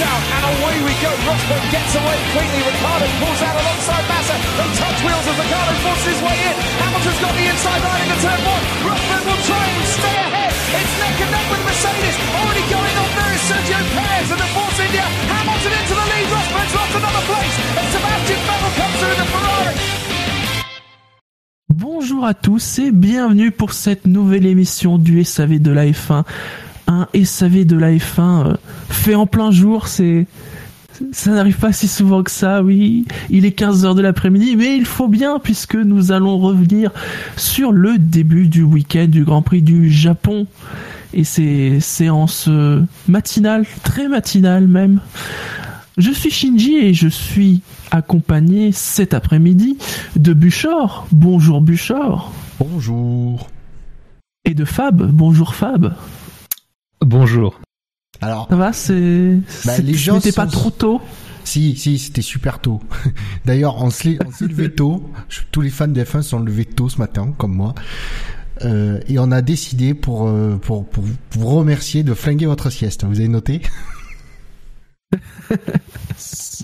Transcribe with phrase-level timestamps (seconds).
[0.00, 1.10] out, and away we go.
[1.28, 2.60] Rosberg gets away quickly.
[2.64, 4.36] Ricardo pulls out alongside Massa.
[4.56, 6.56] They touch wheels as Ricardo forces his way in.
[6.80, 8.64] Hamilton's got the inside line into turn one.
[8.88, 10.52] Rosberg will try and stay ahead.
[10.52, 12.16] It's neck and neck with Mercedes.
[12.32, 15.04] Already going on there is Sergio Perez and the Force India.
[15.04, 16.26] Hamilton into the lead.
[16.32, 17.54] Rosberg's lost another place.
[17.78, 19.76] And Sebastian Vettel comes through the Ferrari.
[21.68, 26.24] Bonjour à tous et bienvenue pour cette nouvelle émission du SAV de la F1.
[26.86, 28.54] Un SAV de la F1 euh,
[28.88, 30.26] fait en plein jour, c'est
[31.12, 33.04] ça n'arrive pas si souvent que ça, oui.
[33.30, 36.92] Il est 15h de l'après-midi, mais il faut bien puisque nous allons revenir
[37.36, 40.46] sur le début du week-end du Grand Prix du Japon.
[41.12, 45.00] Et ces séances euh, matinales, très matinales même.
[45.96, 47.60] Je suis Shinji et je suis
[47.92, 49.78] accompagné cet après-midi
[50.16, 51.06] de Buchor.
[51.12, 52.32] Bonjour Buchor.
[52.58, 53.48] Bonjour.
[54.44, 55.08] Et de Fab.
[55.10, 55.94] Bonjour Fab.
[57.04, 57.60] Bonjour.
[58.20, 59.36] Alors, Ça va, c'est.
[59.64, 61.00] Bah, c'est- les gens C'était sont- pas trop tôt.
[61.44, 62.80] si, si, c'était super tôt.
[63.44, 65.10] D'ailleurs, on s'est levé tôt.
[65.28, 67.74] Je- Tous les fans de F1 sont levés tôt ce matin, comme moi.
[68.62, 72.70] Euh, et on a décidé pour, euh, pour, pour, pour vous remercier de flinguer votre
[72.70, 73.04] sieste.
[73.04, 73.60] Vous avez noté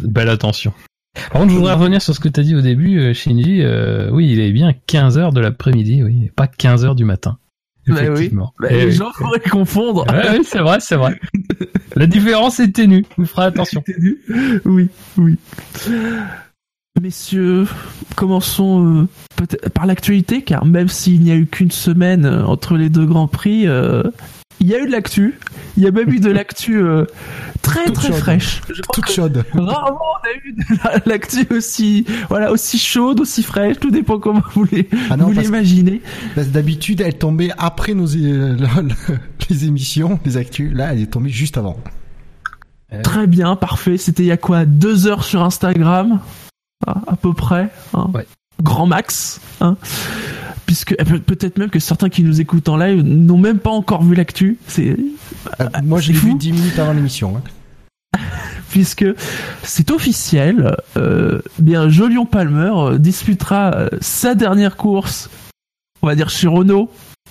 [0.03, 0.73] Belle attention.
[1.15, 3.61] Par contre, je voudrais revenir sur ce que tu as dit au début, euh, Shinji.
[3.63, 7.39] Euh, oui, il est bien 15h de l'après-midi, oui, pas 15h du matin.
[7.87, 8.07] Bah oui.
[8.07, 8.53] Effectivement.
[8.61, 8.93] Bah, Eh les oui.
[8.93, 10.07] gens pourraient confondre.
[10.13, 11.19] Ouais, oui, c'est vrai, c'est vrai.
[11.97, 13.05] La différence est ténue.
[13.17, 13.83] Vous ferez attention.
[14.65, 15.37] Oui, oui.
[17.01, 17.67] Messieurs,
[18.17, 22.77] commençons euh, peut-être par l'actualité, car même s'il n'y a eu qu'une semaine euh, entre
[22.77, 24.03] les deux grands prix, euh,
[24.61, 25.39] il y a eu de l'actu.
[25.77, 27.05] Il y a même eu de l'actu euh,
[27.63, 28.17] très Toute très chaude.
[28.19, 28.61] fraîche.
[28.69, 29.45] Je Toute chaude.
[29.55, 33.79] Rarement on a eu de la- l'actu aussi, voilà, aussi chaude, aussi fraîche.
[33.81, 36.03] Tout dépend comment vous les, Ah non, vous l'imaginez.
[36.37, 40.73] D'habitude, elle tombait après nos euh, le- le- les émissions, les actus.
[40.75, 41.79] Là, elle est tombée juste avant.
[43.05, 43.97] Très bien, parfait.
[43.97, 46.21] C'était il y a quoi Deux heures sur Instagram,
[46.87, 47.69] à, à peu près.
[47.95, 48.11] hein.
[48.13, 48.27] Ouais.
[48.63, 49.41] Grand max.
[49.61, 49.77] Hein.
[50.71, 53.71] Puisque eh, peut- peut-être même que certains qui nous écoutent en live n'ont même pas
[53.71, 54.57] encore vu l'actu.
[54.69, 54.97] C'est
[55.61, 56.39] Euh, moi, l'ai vu fou.
[56.39, 57.37] 10 minutes avant l'émission.
[57.37, 58.21] Hein.
[58.71, 59.05] puisque
[59.65, 60.77] c'est officiel.
[60.97, 65.29] Euh, bien, Jolion Palmer euh, disputera euh, sa dernière course.
[66.03, 66.89] On va dire chez Renault.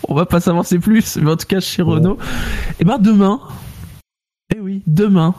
[0.09, 1.81] On va pas s'avancer plus, mais en tout cas chez.
[1.81, 2.17] Renault.
[2.81, 3.39] Et ben demain.
[4.53, 5.33] Eh oui, demain.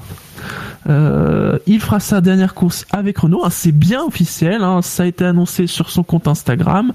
[0.89, 3.45] Euh, il fera sa dernière course avec Renault.
[3.45, 4.63] hein, c'est bien officiel.
[4.63, 6.93] hein, ça a été annoncé sur son compte Instagram.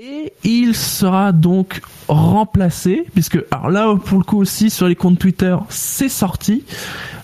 [0.00, 5.18] Et il sera donc remplacé, puisque alors là pour le coup aussi sur les comptes
[5.18, 6.64] Twitter c'est sorti.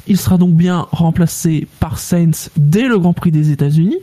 [0.06, 3.98] Il sera donc bien remplacé par Sainz dès le Grand Prix des États-Unis.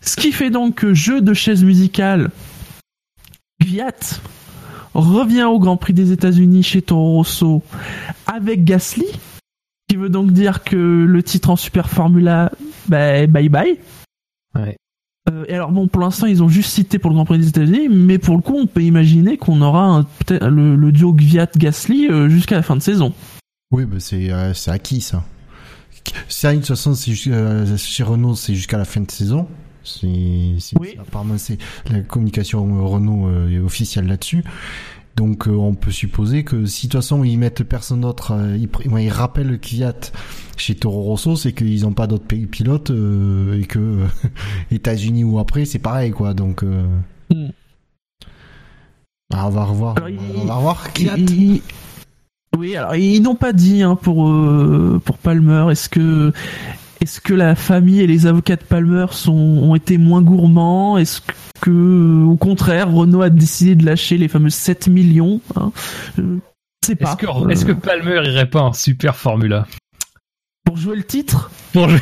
[0.00, 2.30] Ce qui fait donc que jeu de chaise musicale,
[3.60, 4.20] Gviat
[4.94, 7.62] revient au Grand Prix des États-Unis chez Toro Rosso
[8.26, 9.06] avec Gasly,
[9.88, 12.52] qui veut donc dire que le titre en Super Formula,
[12.88, 13.78] bah, bye bye.
[15.30, 17.48] Euh, et alors bon, pour l'instant, ils ont juste cité pour le Grand Prix des
[17.48, 22.08] États-Unis, mais pour le coup, on peut imaginer qu'on aura peut-être le, le duo Gviat-Gasly
[22.10, 23.12] euh, jusqu'à la fin de saison.
[23.70, 25.24] Oui, bah c'est euh, acquis ça.
[26.28, 29.48] Ça, de toute façon, c'est jusqu'à- euh, chez Renault, c'est jusqu'à la fin de saison.
[29.82, 30.06] C'est
[30.78, 30.96] Oui.
[30.98, 31.58] apparemment c'est
[31.90, 34.42] la communication Renault euh, est officielle là-dessus.
[35.16, 38.56] Donc euh, on peut supposer que si de toute façon ils mettent personne d'autre, euh,
[38.56, 38.68] ils,
[39.00, 39.94] ils rappellent le Kiat
[40.56, 44.00] chez Toro Rosso, c'est qu'ils n'ont pas d'autres pays- pilotes euh, et que
[44.72, 46.34] États-Unis ou après c'est pareil quoi.
[46.34, 46.84] Donc euh,
[47.30, 47.48] Mm.
[49.32, 50.88] ah, on va revoir, Alors, il- on va revoir
[52.58, 55.66] Oui, alors ils n'ont pas dit hein, pour euh, pour Palmer.
[55.70, 56.32] Est-ce que
[57.04, 60.98] est-ce que la famille et les avocats de Palmer sont ont été moins gourmands?
[60.98, 61.20] Est-ce
[61.60, 65.70] que au contraire Renault a décidé de lâcher les fameux 7 millions hein?
[67.00, 67.16] Pas.
[67.50, 69.66] Est-ce que, Euh, Palmer irait pas en super Formula?
[70.64, 72.00] Pour jouer le titre, pour, jouer-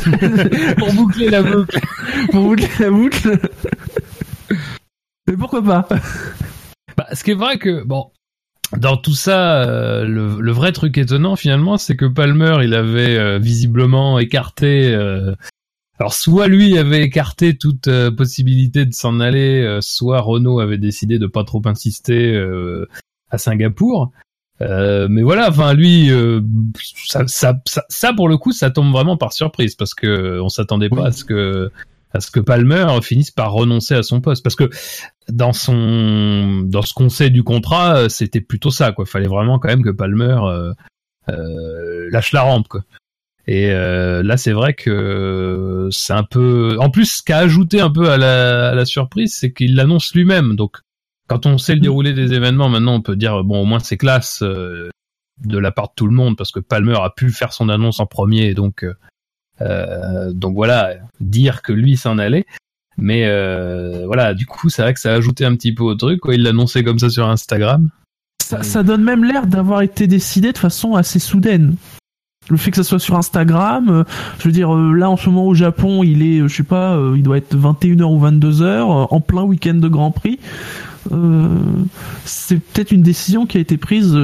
[0.78, 1.80] pour boucler la boucle.
[2.30, 3.38] Pour boucler la boucle.
[5.26, 5.88] Mais pourquoi pas?
[6.96, 8.10] Bah, ce qui est vrai que, bon,
[8.78, 13.16] dans tout ça, euh, le, le vrai truc étonnant finalement, c'est que Palmer, il avait
[13.16, 14.92] euh, visiblement écarté.
[14.94, 15.34] euh,
[16.00, 20.78] alors, soit lui avait écarté toute euh, possibilité de s'en aller, euh, soit Renault avait
[20.78, 22.88] décidé de pas trop insister euh,
[23.30, 24.10] à Singapour.
[24.60, 26.40] Euh, mais voilà, enfin lui, euh,
[27.06, 30.48] ça, ça, ça, ça, pour le coup, ça tombe vraiment par surprise parce que on
[30.48, 31.70] s'attendait pas à ce que
[32.12, 34.70] à ce que Palmer finisse par renoncer à son poste parce que
[35.30, 39.06] dans son dans ce qu'on sait du contrat, euh, c'était plutôt ça quoi.
[39.06, 40.72] Fallait vraiment quand même que Palmer euh,
[41.28, 42.82] euh, lâche la rampe quoi.
[43.46, 46.78] Et euh, là, c'est vrai que c'est un peu.
[46.80, 50.14] En plus, ce qu'a ajouté un peu à la, à la surprise, c'est qu'il l'annonce
[50.14, 50.56] lui-même.
[50.56, 50.78] Donc,
[51.28, 53.98] quand on sait le déroulé des événements, maintenant, on peut dire bon, au moins c'est
[53.98, 54.42] classe.
[54.42, 54.88] euh,
[55.44, 58.00] de la part de tout le monde parce que Palmer a pu faire son annonce
[58.00, 58.86] en premier, donc
[59.60, 62.46] euh, donc voilà, dire que lui s'en allait.
[62.98, 65.94] Mais euh, voilà, du coup, c'est vrai que ça a ajouté un petit peu au
[65.94, 66.20] truc.
[66.20, 66.34] Quoi.
[66.34, 67.90] Il l'annonçait comme ça sur Instagram.
[68.62, 71.76] Ça, donne même l'air d'avoir été décidé de façon assez soudaine.
[72.50, 74.04] Le fait que ça soit sur Instagram, euh,
[74.38, 77.00] je veux dire, euh, là en ce moment au Japon, il est, je sais pas,
[77.16, 80.38] il doit être 21h ou 22h, euh, en plein week-end de Grand Prix.
[82.26, 84.18] C'est peut-être une décision qui a été prise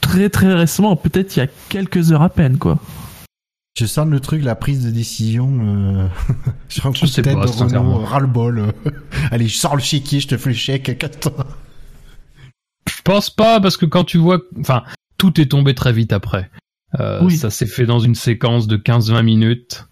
[0.00, 2.78] très très récemment, peut-être il y a quelques heures à peine, quoi.
[3.76, 5.50] Je sens le truc, la prise de décision.
[5.60, 6.08] Euh...
[6.68, 7.94] je rends Je sais tête pas, de sincèrement.
[7.94, 8.58] Renault, ras-le-bol.
[8.60, 8.72] euh.
[9.32, 11.04] Allez, je sors le chéquier, je te fais le chèque.
[12.88, 14.84] Je pense pas parce que quand tu vois, enfin,
[15.18, 16.50] tout est tombé très vite après.
[17.00, 17.36] Euh, Oui.
[17.36, 19.86] Ça s'est fait dans une séquence de 15-20 minutes.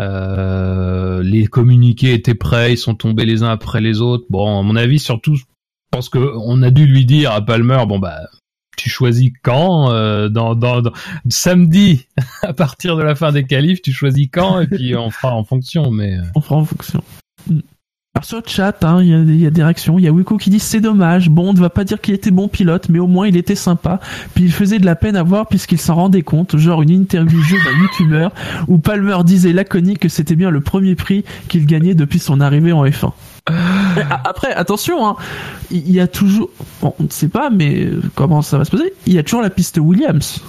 [0.00, 4.24] Euh, les communiqués étaient prêts, ils sont tombés les uns après les autres.
[4.30, 5.44] Bon, à mon avis, surtout, je
[5.92, 8.20] pense que on a dû lui dire à Palmer, bon bah,
[8.78, 10.82] tu choisis quand euh, dans, dans,
[11.28, 12.06] samedi
[12.42, 15.44] à partir de la fin des qualifs, tu choisis quand et puis on fera en
[15.44, 15.90] fonction.
[15.90, 17.02] Mais euh, On fera en fonction.
[17.48, 17.58] Mm.
[18.14, 19.96] Alors sur le chat, hein, il y, a des- il y a des réactions.
[19.98, 21.28] Il y a Wiko qui dit c'est dommage.
[21.28, 23.54] Bon, on ne va pas dire qu'il était bon pilote, mais au moins il était
[23.54, 24.00] sympa.
[24.34, 26.56] Puis il faisait de la peine à voir puisqu'il s'en rendait compte.
[26.56, 28.32] Genre une interview jeu d'un youtubeur
[28.66, 32.72] où Palmer disait laconique que c'était bien le premier prix qu'il gagnait depuis son arrivée
[32.72, 33.12] en F1.
[34.24, 35.16] Après, attention, hein,
[35.70, 36.50] il y a toujours,
[36.82, 39.22] bon, on ne sait pas, mais euh, comment ça va se passer Il y a
[39.22, 40.42] toujours la piste Williams.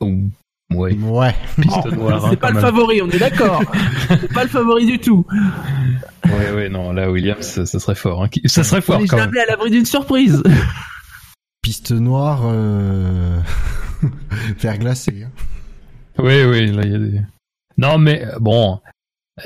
[0.00, 0.12] oh,
[0.74, 1.34] ouais, Ouais.
[1.60, 2.24] piste noire.
[2.24, 2.70] hein, c'est pas quand le même.
[2.70, 3.62] favori, on est d'accord.
[4.08, 5.26] c'est pas le favori du tout.
[6.26, 8.22] Ouais, ouais, non, là Williams, ça, ça serait fort.
[8.24, 8.28] hein.
[8.46, 9.06] Ça serait On fort même.
[9.08, 10.42] jamais à l'abri d'une surprise.
[11.62, 13.38] Piste noire, euh...
[14.58, 15.24] verglacée.
[15.26, 15.30] Hein.
[16.18, 17.20] Oui, oui, là il y a des.
[17.78, 18.80] Non, mais bon,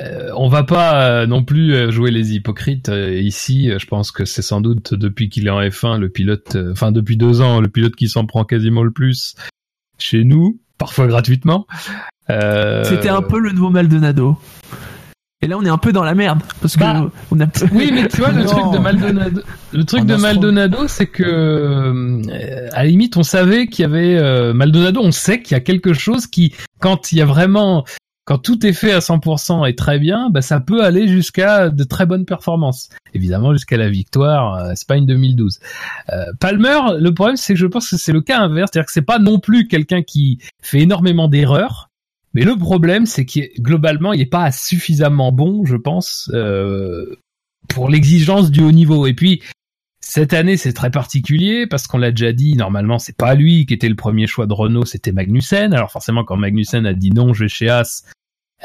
[0.01, 3.71] euh, on va pas euh, non plus euh, jouer les hypocrites euh, ici.
[3.71, 6.71] euh, Je pense que c'est sans doute depuis qu'il est en F1 le pilote, euh,
[6.71, 9.35] enfin depuis deux ans, le pilote qui s'en prend quasiment le plus
[9.97, 11.65] chez nous, parfois gratuitement.
[12.29, 14.37] Euh, C'était un peu le nouveau Maldonado.
[15.43, 17.45] Et là, on est un peu dans la merde parce que Bah, on a.
[17.71, 18.49] Oui, mais tu vois, le Non.
[18.49, 19.41] truc de Maldonado,
[19.71, 22.21] le truc de Maldonado, c'est que, euh,
[22.73, 25.59] à la limite, on savait qu'il y avait euh, Maldonado, on sait qu'il y a
[25.59, 27.85] quelque chose qui, quand il y a vraiment,
[28.27, 31.83] quand tout est fait à 100% et très bien, bah, ça peut aller jusqu'à de
[31.85, 32.89] très bonnes performances.
[33.13, 35.59] Évidemment, jusqu'à la victoire, euh, une 2012.
[36.11, 38.91] Euh, Palmer, le problème, c'est que je pense que c'est le cas inverse, c'est-à-dire que
[38.91, 41.89] c'est pas non plus quelqu'un qui fait énormément d'erreurs.
[42.33, 47.15] Mais le problème, c'est qu'il globalement, il est pas suffisamment bon, je pense, euh,
[47.69, 49.07] pour l'exigence du haut niveau.
[49.07, 49.41] Et puis
[50.09, 52.55] cette année, c'est très particulier parce qu'on l'a déjà dit.
[52.55, 55.73] Normalement, c'est pas lui qui était le premier choix de Renault, c'était Magnussen.
[55.73, 58.05] Alors forcément, quand Magnussen a dit non, je vais chez As,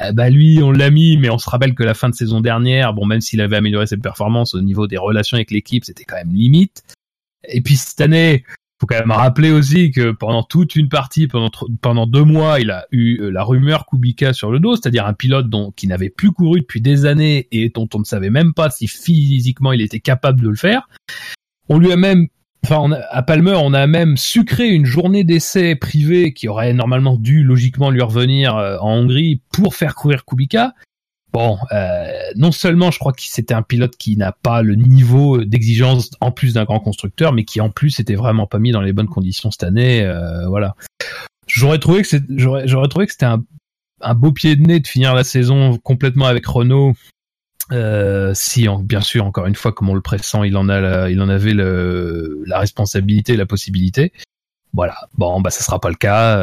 [0.00, 1.16] eh bah lui, on l'a mis.
[1.16, 3.88] Mais on se rappelle que la fin de saison dernière, bon, même s'il avait amélioré
[3.88, 6.84] ses performances au niveau des relations avec l'équipe, c'était quand même limite.
[7.48, 8.44] Et puis cette année,
[8.82, 12.84] faut quand même rappeler aussi que pendant toute une partie, pendant deux mois, il a
[12.90, 16.32] eu euh, la rumeur Kubica sur le dos, c'est-à-dire un pilote dont qui n'avait plus
[16.32, 20.00] couru depuis des années et dont on ne savait même pas si physiquement il était
[20.00, 20.88] capable de le faire.
[21.69, 22.26] On lui a même,
[22.64, 27.44] enfin, à Palmer, on a même sucré une journée d'essai privée qui aurait normalement dû
[27.44, 30.75] logiquement lui revenir euh, en Hongrie pour faire courir Kubica.
[31.32, 32.06] Bon, euh,
[32.37, 36.31] non seulement je crois que c'était un pilote qui n'a pas le niveau d'exigence en
[36.31, 39.08] plus d'un grand constructeur, mais qui en plus était vraiment pas mis dans les bonnes
[39.08, 40.03] conditions cette année.
[40.05, 40.74] euh, voilà.
[41.46, 45.24] J'aurais trouvé que j'aurais, trouvé que c'était un, beau pied de nez de finir la
[45.24, 46.93] saison complètement avec Renault.
[47.70, 51.08] Euh, si, en- bien sûr, encore une fois, comme on le pressent, il en a,
[51.08, 54.12] il en avait le, la responsabilité, la possibilité.
[54.74, 54.96] Voilà.
[55.15, 56.36] Bon, bah, ça sera pas le cas.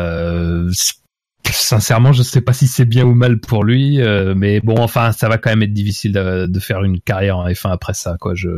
[1.51, 5.11] Sincèrement, je sais pas si c'est bien ou mal pour lui, euh, mais bon, enfin,
[5.11, 8.17] ça va quand même être difficile de, de faire une carrière en F1 après ça,
[8.19, 8.33] quoi.
[8.35, 8.49] Je,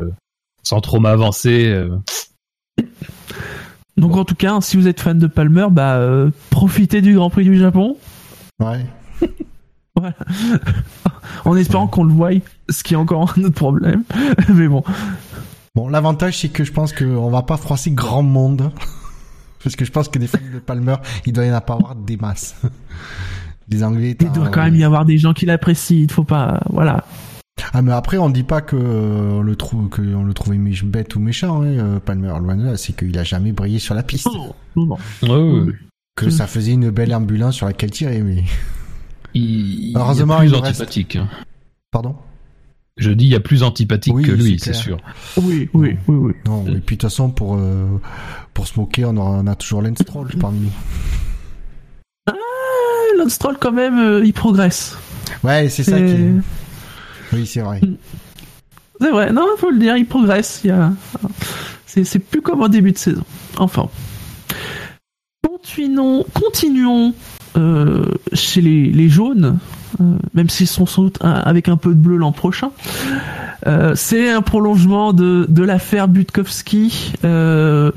[0.64, 1.66] sans trop m'avancer.
[1.68, 1.90] euh,
[3.98, 7.30] Donc en tout cas, si vous êtes fan de Palmer, bah euh, profitez du Grand
[7.30, 7.98] Prix du Japon.
[8.60, 8.86] Ouais.
[9.94, 10.16] Voilà.
[11.46, 12.30] en espérant qu'on le voie,
[12.70, 14.04] ce qui est encore un autre problème.
[14.50, 14.84] Mais bon.
[15.76, 18.72] Bon, l'avantage, c'est que je pense qu'on va pas froisser grand monde.
[19.64, 22.18] Parce que je pense que des fans de Palmer, il doit y en avoir des
[22.18, 22.56] masses.
[23.70, 24.18] Les Anglais.
[24.20, 25.98] Il doit quand même y avoir des gens qui l'apprécient.
[25.98, 26.62] Il faut pas.
[26.70, 27.06] Voilà.
[27.74, 30.58] Ah, mais après, on dit pas que euh, on le trouve, que on le trouvait
[30.58, 32.34] bête ou méchant, hein, euh, Palmer.
[32.42, 34.26] Loin de là, c'est qu'il a jamais brillé sur la piste.
[34.28, 34.98] Non, non, non.
[35.24, 35.74] ouais, ouais.
[36.16, 38.44] Que ça faisait une belle ambulance sur laquelle tirer, mais.
[39.34, 41.16] Il, il Heureusement, est il plus reste- antipathique.
[41.16, 41.30] hein.
[41.92, 42.16] Pardon?
[42.98, 44.98] Je dis, il y a plus antipathique Oui, que lui, c'est sûr.
[45.38, 46.34] Oui, oui, oui, oui.
[46.46, 47.88] Non, et puis de toute façon, pour, euh,
[48.54, 50.72] pour se moquer, on, aura- on a toujours Lance Stroll parmi nous.
[52.28, 52.34] Ah,
[53.18, 54.98] Lance Stroll, quand même, euh, il progresse.
[55.44, 56.16] Ouais, c'est ça qui.
[57.34, 57.80] Oui, c'est vrai.
[59.00, 60.62] C'est vrai, non, faut le dire, il progresse.
[60.64, 60.92] Il y a...
[61.88, 63.24] c'est, c'est plus comme en début de saison.
[63.58, 63.90] Enfin.
[65.48, 67.14] Continuons, continuons
[67.58, 69.60] euh, chez les, les jaunes,
[70.34, 72.72] même s'ils sont sans doute avec un peu de bleu l'an prochain.
[73.68, 77.92] Euh, c'est un prolongement de, de l'affaire Butkowski, euh,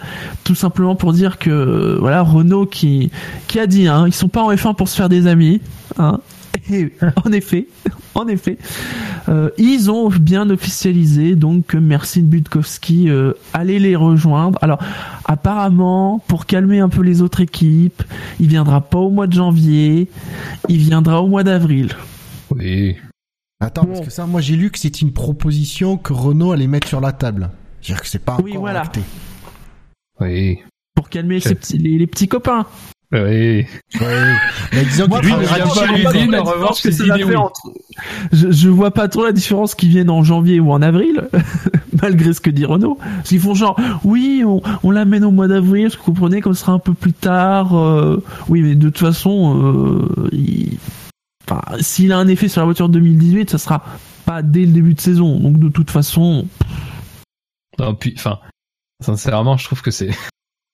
[0.44, 3.10] tout simplement pour dire que voilà Renault qui
[3.46, 5.62] qui a dit hein, ils sont pas en F1 pour se faire des amis.
[5.98, 6.20] Hein.
[6.70, 6.92] Et
[7.24, 7.66] en effet,
[8.14, 8.58] en effet,
[9.28, 14.58] euh, ils ont bien officialisé donc que Mersin Butkowski euh, allait les rejoindre.
[14.62, 14.78] Alors
[15.24, 18.02] apparemment, pour calmer un peu les autres équipes,
[18.40, 20.08] il viendra pas au mois de janvier,
[20.68, 21.90] il viendra au mois d'avril.
[22.50, 22.96] Oui.
[23.60, 26.88] Attends, parce que ça, moi j'ai lu que c'était une proposition que Renault allait mettre
[26.88, 27.50] sur la table.
[27.80, 28.80] C'est-à-dire que c'est pas Oui, encore voilà.
[28.82, 29.00] acté.
[30.20, 30.58] Oui.
[30.94, 32.66] Pour calmer Je- ces petits- les, les petits copains.
[33.14, 33.64] Oui.
[34.00, 34.34] Ouais.
[34.72, 35.56] Mais disons Moi, lui, à je vois
[36.40, 37.36] en revanche, que ça oui.
[37.36, 37.70] entre-
[38.32, 41.28] Je, je pas trop la différence qu'ils viennent en janvier ou en avril,
[42.02, 42.98] malgré ce que dit Renault.
[43.00, 46.40] Parce qu'ils font genre, oui, on, on l'amène au mois d'avril, parce que vous comprenez,
[46.40, 47.76] comme ce sera un peu plus tard.
[47.78, 50.78] euh, oui, mais de toute façon, euh, il-
[51.48, 53.84] enfin, s'il a un effet sur la voiture de 2018, ça sera
[54.24, 55.38] pas dès le début de saison.
[55.38, 56.46] Donc de toute façon,
[57.78, 58.38] Non, puis, enfin,
[59.04, 60.10] sincèrement, je trouve que c'est,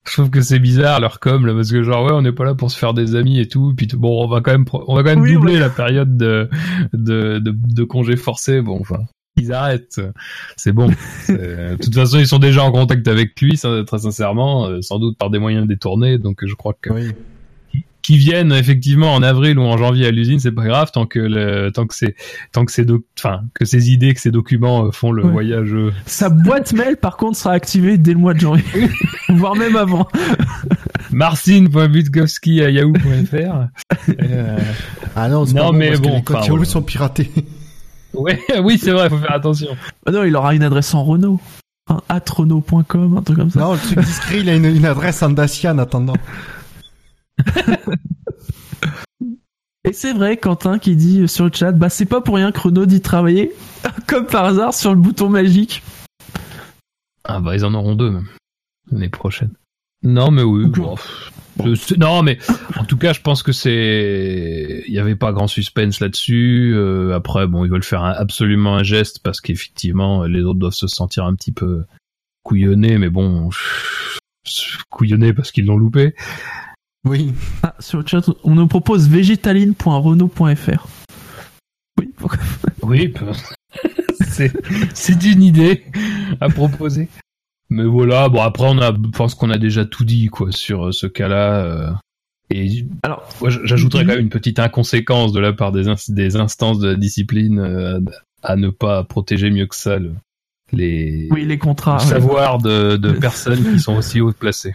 [0.07, 2.45] je trouve que c'est bizarre leur com là, parce que genre ouais, on n'est pas
[2.45, 3.75] là pour se faire des amis et tout.
[3.77, 6.17] Puis bon, on va quand même, pro- on va quand même Oui, doubler la période
[6.17, 6.49] de,
[6.93, 8.61] de, de, de congés forcés.
[8.63, 9.01] Bon, enfin,
[9.37, 10.01] ils arrêtent.
[10.57, 10.91] C'est bon.
[11.27, 11.37] C'est-
[11.77, 14.99] De toute façon, ils sont déjà en contact avec lui, ça, très sincèrement, euh, sans
[14.99, 16.19] doute par des moyens détournés.
[16.19, 17.13] Donc, je crois que Oui.
[18.11, 21.21] Qui viennent effectivement en avril ou en janvier à l'usine, c'est pas grave tant que
[21.21, 22.17] le, tant que c'est
[22.51, 25.31] tant que ces doc- enfin que ces idées, que ces documents euh, font le Ouais.
[25.31, 25.73] voyage.
[25.73, 28.65] euh, sa boîte mail, par contre, sera activée dès le mois de janvier,
[29.29, 30.09] voire même avant.
[31.13, 33.69] Marcin.butkowski à yahoo.fr.
[34.23, 34.59] Euh,
[35.15, 36.83] Ah non, c'est Non, pas bon mais parce que bon, les codes enfin, Yahoo sont
[36.83, 37.31] piratés.
[38.15, 39.69] ouais, oui, c'est vrai, faut faire attention.
[40.07, 41.41] Ah non, il aura une adresse en Renault.
[41.89, 43.61] Un at Renault.com, un truc comme ça.
[43.61, 46.15] non, le truc discret, il a une, une adresse en Dacia en attendant.
[49.85, 52.61] Et c'est vrai, Quentin qui dit sur le chat, bah c'est pas pour rien que
[52.61, 53.53] Renault dit travailler,
[54.07, 55.83] comme par hasard, sur le bouton magique.
[57.25, 58.29] Ah bah ils en auront deux même
[58.91, 59.53] l'année prochaine.
[60.03, 60.67] Non mais oui.
[60.67, 60.97] bon,
[61.65, 62.39] je non mais
[62.79, 66.73] en tout cas je pense que c'est il y avait pas grand suspense là-dessus.
[66.75, 70.73] Euh, après bon ils veulent faire un- absolument un geste parce qu'effectivement les autres doivent
[70.73, 71.85] se sentir un petit peu
[72.43, 73.51] couillonnés mais bon
[74.91, 76.15] couillonnés parce qu'ils l'ont loupé.
[77.09, 77.33] Oui.
[77.63, 80.87] Ah, sur le chat, on nous propose végétaline.renault.fr.
[81.99, 82.39] Oui, pourquoi
[82.83, 83.27] Oui, peu-
[84.27, 84.53] c'est
[84.95, 85.85] c'est une idée
[86.41, 87.09] à proposer.
[87.69, 90.89] Mais voilà, bon après on a, je pense qu'on a déjà tout dit quoi sur
[90.89, 91.65] euh, ce cas-là.
[91.65, 91.91] euh,
[92.53, 93.29] et Alors,
[93.65, 96.97] j'ajouterais quand même une petite inconséquence de la part des, ins- des instances de la
[96.97, 98.01] discipline euh,
[98.43, 100.15] à ne pas protéger mieux que ça le-
[100.73, 101.99] les oui, les contrats.
[101.99, 102.09] le ouais.
[102.09, 104.75] savoir de, de personnes qui sont aussi haut placées.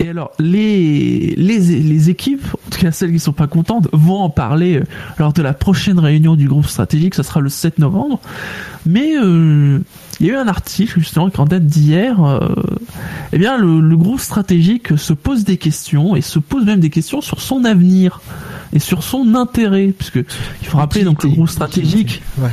[0.00, 4.16] Et alors, les, les, les équipes, en tout cas celles qui sont pas contentes, vont
[4.18, 4.84] en parler euh,
[5.18, 8.18] lors de la prochaine réunion du groupe stratégique, ça sera le 7 novembre.
[8.86, 9.78] Mais euh,
[10.18, 12.20] il y a eu un article justement qui en date d'hier.
[12.24, 12.40] euh,
[13.32, 16.90] eh bien, le, le groupe stratégique se pose des questions et se pose même des
[16.90, 18.20] questions sur son avenir
[18.72, 20.24] et sur son intérêt, puisque
[20.60, 22.20] il faut rappeler donc le groupe stratégique.
[22.38, 22.50] Ouais.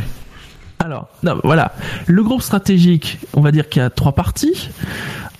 [0.77, 1.73] Alors, non, voilà.
[2.05, 4.69] Le groupe stratégique, on va dire qu'il y a trois parties.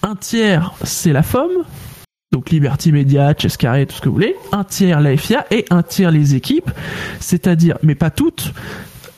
[0.02, 1.52] Un tiers, c'est la FOM.
[2.32, 4.36] Donc Liberty Media, Chess Carré, tout ce que vous voulez.
[4.54, 5.46] Un tiers, la FIA.
[5.52, 6.72] Et un tiers, les équipes.
[7.20, 8.54] C'est-à-dire, mais pas toutes,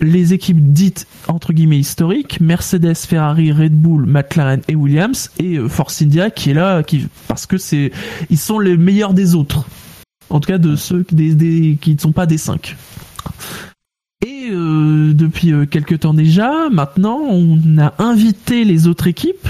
[0.02, 2.42] les équipes dites, entre guillemets, historiques.
[2.42, 5.30] Mercedes, Ferrari, Red Bull, McLaren et Williams.
[5.38, 7.92] Et euh, Force India qui est là, qui, parce que c'est,
[8.32, 9.66] ils sont les meilleurs des autres.
[10.32, 12.76] En tout cas, de ceux des, des- qui ne sont pas des cinq.
[14.26, 19.48] Et euh, depuis euh, quelques temps déjà, maintenant, on a invité les autres équipes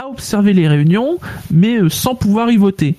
[0.00, 1.18] à observer les réunions,
[1.50, 2.96] mais euh, sans pouvoir y voter.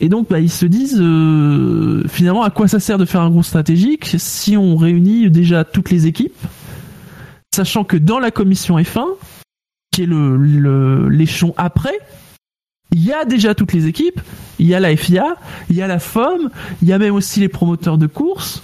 [0.00, 3.30] Et donc, bah, ils se disent, euh, finalement, à quoi ça sert de faire un
[3.30, 6.34] groupe stratégique si on réunit déjà toutes les équipes,
[7.54, 9.04] sachant que dans la commission F1,
[9.92, 11.98] qui est le le- l'échelon après,
[12.92, 14.20] il y a déjà toutes les équipes,
[14.58, 15.36] il y a la FIA,
[15.70, 16.50] il y a la FOM,
[16.82, 18.62] il y a même aussi les promoteurs de courses.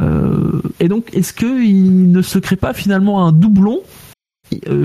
[0.00, 3.80] Euh, et donc, est-ce qu'il ne se crée pas finalement un doublon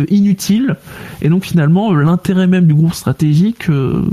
[0.10, 0.76] inutile
[1.22, 4.04] Et donc, finalement, l'intérêt même du groupe stratégique euh,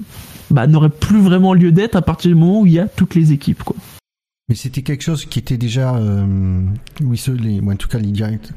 [0.50, 3.14] bah, n'aurait plus vraiment lieu d'être à partir du moment où il y a toutes
[3.14, 3.62] les équipes.
[3.62, 3.76] Quoi.
[4.48, 6.60] Mais c'était quelque chose qui était déjà, euh,
[7.02, 8.50] oui, les, en tout cas les directs,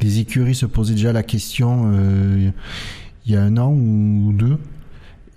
[0.00, 2.50] les écuries se posaient déjà la question euh,
[3.26, 4.56] il y a un an ou deux,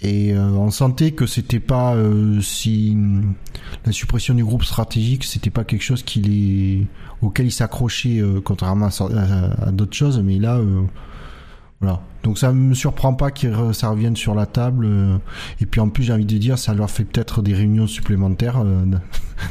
[0.01, 2.98] et euh, on sentait que c'était pas euh, si
[3.86, 6.88] la suppression du groupe stratégique, c'était pas quelque chose qui les,
[7.22, 10.82] auquel ils s'accrochaient, euh, contrairement à, d'autres choses, mais là, euh,
[11.82, 12.01] Voilà.
[12.24, 14.86] Donc ça me surprend pas que re- ça revienne sur la table.
[14.86, 15.18] euh,
[15.62, 18.58] et puis en plus, j'ai envie de dire, ça leur fait peut-être des réunions supplémentaires
[18.63, 18.84] euh,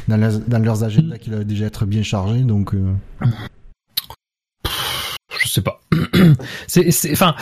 [0.07, 2.41] dans, la- dans leurs agendas qui doivent déjà être bien chargés.
[2.43, 2.93] Donc euh,
[5.39, 5.81] Je sais pas.
[6.67, 7.35] c'est, c'est, enfin,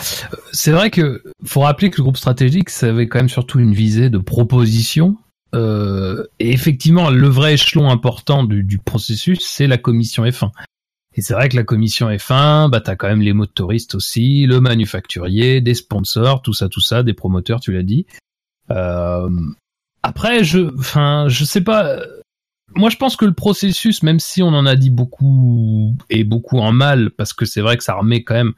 [0.52, 3.74] c'est vrai que faut rappeler que le groupe stratégique, ça avait quand même surtout une
[3.74, 5.16] visée de proposition.
[5.54, 10.50] Euh, et effectivement, le vrai échelon important du, du processus, c'est la commission F1.
[11.14, 14.60] Et c'est vrai que la commission F1, bah t'as quand même les motoristes aussi, le
[14.60, 18.06] manufacturier, des sponsors, tout ça, tout ça, des promoteurs, tu l'as dit.
[18.70, 19.28] Euh,
[20.02, 21.98] après, je, enfin, je sais pas.
[22.74, 26.58] Moi, je pense que le processus, même si on en a dit beaucoup et beaucoup
[26.58, 28.54] en mal, parce que c'est vrai que ça remet quand même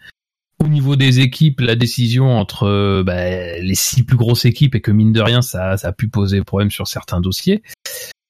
[0.63, 4.81] au niveau des équipes la décision entre euh, bah, les six plus grosses équipes et
[4.81, 7.63] que mine de rien, ça, ça a pu poser problème sur certains dossiers.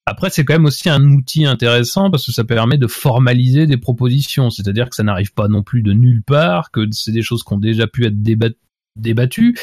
[0.07, 3.77] Après, c'est quand même aussi un outil intéressant parce que ça permet de formaliser des
[3.77, 7.43] propositions, c'est-à-dire que ça n'arrive pas non plus de nulle part, que c'est des choses
[7.43, 8.49] qui ont déjà pu être débat-
[8.97, 9.57] débattues.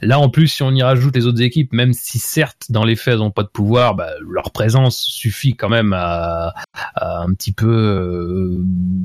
[0.00, 2.94] Là, en plus, si on y rajoute les autres équipes, même si certes, dans les
[2.94, 6.54] faits, elles n'ont pas de pouvoir, bah, leur présence suffit quand même à,
[6.94, 8.62] à un petit peu, euh,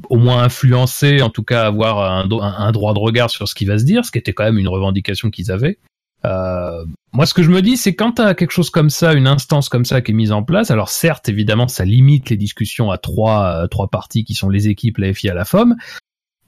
[0.10, 3.80] au moins influencer, en tout cas avoir un, droit de regard sur ce qui va
[3.80, 5.80] se dire, ce qui était quand même une revendication qu'ils avaient.
[6.26, 9.14] Euh, moi, ce que je me dis, c'est quand tu as quelque chose comme ça,
[9.14, 12.38] une instance comme ça qui est mise en place, alors certes, évidemment, ça limite les
[12.38, 15.76] discussions à trois, euh, trois parties qui sont les équipes, la FI à la FOM,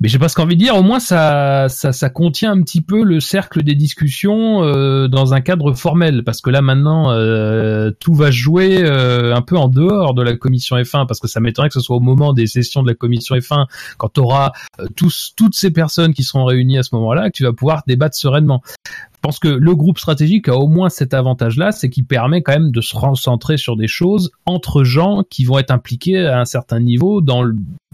[0.02, 2.82] mais j'ai pas ce qu'envie de dire, au moins ça, ça, ça contient un petit
[2.82, 7.92] peu le cercle des discussions euh, dans un cadre formel, parce que là maintenant euh,
[8.00, 11.40] tout va jouer euh, un peu en dehors de la commission F1, parce que ça
[11.40, 14.52] m'étonnerait que ce soit au moment des sessions de la commission F1, quand tu auras
[14.98, 18.18] tous, toutes ces personnes qui seront réunies à ce moment-là, que tu vas pouvoir débattre
[18.18, 18.62] sereinement.
[18.86, 22.54] Je pense que le groupe stratégique a au moins cet avantage-là, c'est qu'il permet quand
[22.54, 26.46] même de se recentrer sur des choses entre gens qui vont être impliqués à un
[26.46, 27.44] certain niveau dans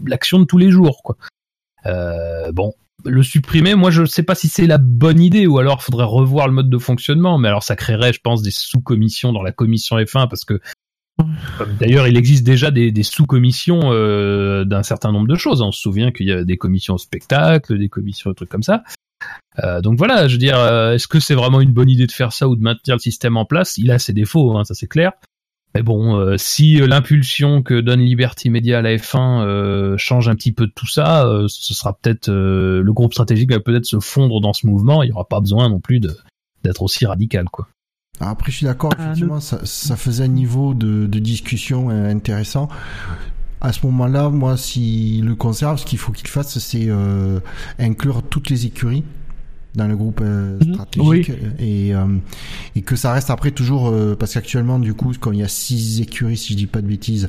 [0.04, 1.16] l'action de tous les jours, quoi.
[1.86, 2.72] Euh, bon,
[3.04, 6.46] le supprimer, moi je sais pas si c'est la bonne idée ou alors faudrait revoir
[6.46, 9.96] le mode de fonctionnement, mais alors ça créerait, je pense, des sous-commissions dans la commission
[9.98, 10.60] F1 parce que
[11.78, 15.60] D'ailleurs, il existe déjà des, sous-commissions euh, d'un certain nombre de choses.
[15.60, 18.62] On se souvient qu'il y a des commissions au spectacle, des commissions de trucs comme
[18.62, 18.82] ça.
[19.62, 22.32] Euh, donc voilà, je veux dire, est-ce que c'est vraiment une bonne idée de faire
[22.32, 23.76] ça ou de maintenir le système en place?
[23.76, 25.12] Il a ses défauts, hein, ça c'est clair.
[25.74, 30.28] Mais bon, euh, si euh, l'impulsion que donne Liberty Media à la F1 euh, change
[30.28, 33.60] un petit peu de tout ça, euh, ce sera peut-être euh, le groupe stratégique va
[33.60, 35.02] peut-être se fondre dans ce mouvement.
[35.02, 36.14] Il n'y aura pas besoin non plus de
[36.62, 37.66] d'être aussi radical, quoi.
[38.20, 38.92] après, je suis d'accord.
[38.96, 42.68] Ah, Effectivement, ça, ça faisait un niveau de, de discussion euh, intéressant.
[43.60, 47.40] À ce moment-là, moi, si le conserve, ce qu'il faut qu'il fasse, c'est euh,
[47.78, 49.04] inclure toutes les écuries
[49.74, 50.74] dans le groupe euh, Mhm.
[50.74, 52.04] stratégique et, euh,
[52.76, 55.48] et que ça reste après toujours euh, parce qu'actuellement du coup quand il y a
[55.48, 57.28] six écuries si je dis pas de bêtises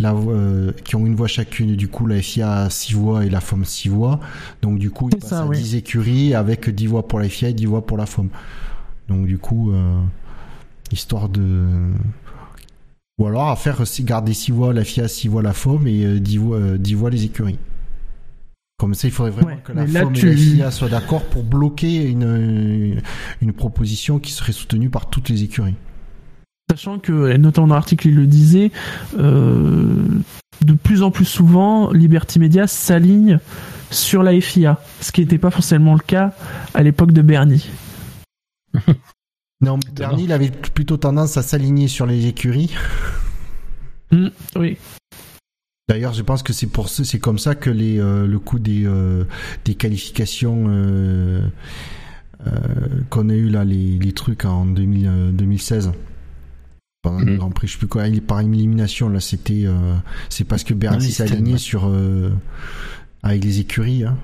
[0.00, 3.30] la euh, qui ont une voix chacune du coup la FIA a six voix et
[3.30, 4.20] la FOM six voix
[4.62, 5.58] donc du coup il passe ça, à oui.
[5.58, 8.28] 10 écuries avec 10 voix pour la FIA et 10 voix pour la FOM
[9.10, 10.00] donc du coup euh,
[10.92, 11.66] histoire de
[13.18, 16.04] ou alors à faire euh, garder 6 voix la FIA 6 voix la FOM et
[16.04, 17.58] euh, 10 voix, euh, 10 voix les écuries
[18.82, 20.70] comme ça, il faudrait vraiment Ouais, que la mais là, FOM tu- et la FIA
[20.72, 23.00] soient d'accord pour bloquer une,
[23.40, 25.76] une, proposition qui serait soutenue par toutes les écuries.
[26.68, 28.72] Sachant que, notamment dans l'article, il le disait,
[29.16, 30.04] euh,
[30.62, 33.38] de plus en plus souvent, Liberty Media s'aligne
[33.92, 36.32] sur la FIA, ce qui n'était pas forcément le cas
[36.74, 37.70] à l'époque de Bernie.
[39.60, 42.74] Non, Bernie, il avait plutôt tendance à s'aligner sur les écuries.
[44.10, 44.76] Hmm, oui.
[45.88, 48.58] D'ailleurs, je pense que c'est pour ça- c'est comme ça que les, euh, le coup
[48.58, 49.24] des, euh,
[49.64, 51.40] des qualifications euh,
[53.10, 55.92] qu'on a eu là, les, les trucs en 2000, euh, 2016.
[57.02, 57.36] Pendant le.
[57.36, 59.66] Grand Prix, je sais plus quoi, par élimination, là, c'était,
[60.28, 61.90] c'est parce que Bernie s'est aligné sur,
[63.24, 64.16] avec les écuries, hein,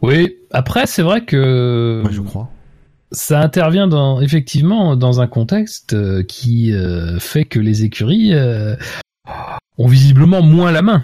[0.00, 0.36] Oui.
[0.52, 2.48] Après, c'est vrai que moi, je crois.
[3.10, 5.96] ça intervient dans effectivement dans un contexte
[6.28, 6.72] qui
[7.18, 8.34] fait que les écuries
[9.78, 11.02] ont visiblement moins la main.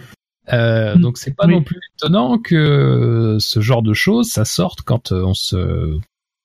[0.52, 1.00] Euh, Mm.
[1.00, 1.54] donc c'est pas Oui.
[1.54, 5.98] non plus étonnant que ce genre de choses ça sorte quand euh, on se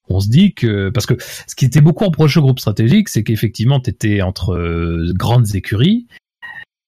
[0.10, 3.24] on se dit que parce que ce qui était beaucoup reproché au groupe stratégique c'est
[3.24, 6.08] qu'effectivement tu étais entre euh, grandes écuries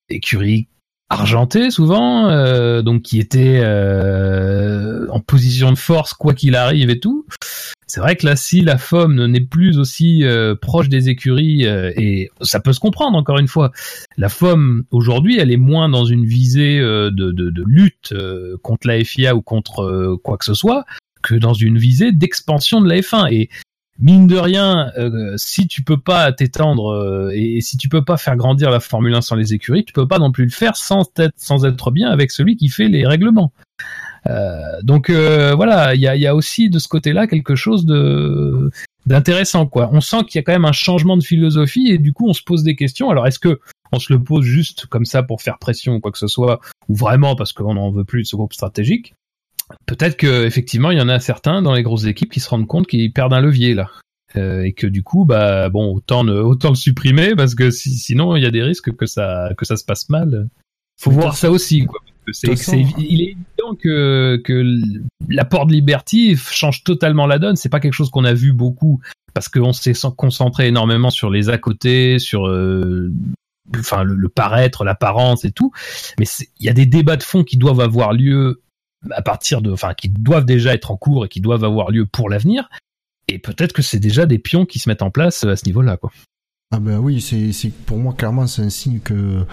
[0.08, 0.66] écuries
[1.08, 6.98] argentées souvent euh, donc qui étaient euh, en position de force quoi qu'il arrive et
[6.98, 7.26] tout
[7.86, 11.92] c'est vrai que là, si la FOM n'est plus aussi euh, proche des écuries, euh,
[11.96, 13.72] et ça peut se comprendre encore une fois,
[14.16, 18.14] la FOM aujourd'hui, elle est moins dans une visée euh, de, de, lutte
[18.62, 20.84] contre la FIA ou contre quoi que ce soit,
[21.22, 23.32] que dans une visée d'expansion de la F1.
[23.32, 23.48] Et
[23.98, 24.90] mine de rien,
[25.36, 29.14] si tu peux pas t'étendre et, et si tu peux pas faire grandir la Formule
[29.14, 31.90] 1 sans les écuries, tu peux pas non plus le faire sans être, sans être
[31.90, 33.52] bien avec celui qui fait les règlements.
[34.26, 37.84] Euh, donc euh, voilà, il y a, y a, aussi de ce côté-là quelque chose
[37.84, 38.70] de
[39.06, 39.90] d'intéressant quoi.
[39.92, 42.32] On sent qu'il y a quand même un changement de philosophie et du coup on
[42.32, 43.10] se pose des questions.
[43.10, 43.60] Alors est-ce que
[43.92, 46.60] on se le pose juste comme ça pour faire pression ou quoi que ce soit,
[46.88, 49.14] ou vraiment parce qu'on n'en veut plus de ce groupe stratégique?
[49.86, 52.66] Peut-être que effectivement il y en a certains dans les grosses équipes qui se rendent
[52.66, 53.90] compte qu'ils perdent un levier là.
[54.36, 58.42] Euh, et que du coup bah bon autant autant le supprimer parce que sinon il
[58.42, 60.48] y a des risques que ça que ça se passe mal.
[60.98, 64.64] Faut voir ça aussi quoi il est évident que, que
[65.28, 67.56] l'apport de Liberty change totalement la donne.
[67.56, 69.00] C'est pas quelque chose qu'on a vu beaucoup
[69.34, 73.12] parce qu'on s'est concentré énormément sur les à côté, sur euh,
[73.76, 75.72] enfin le, paraître, l'apparence et tout.
[76.18, 76.26] Mais
[76.60, 78.62] il y a des débats de fond qui doivent avoir lieu
[79.10, 82.06] à partir de, enfin qui doivent déjà être en cours et qui doivent avoir lieu
[82.06, 82.68] pour l'avenir.
[83.28, 85.96] Et peut-être que c'est déjà des pions qui se mettent en place à ce niveau-là,
[85.96, 86.12] quoi.
[86.72, 89.44] Ah ben oui, c'est pour moi clairement c'est un signe que,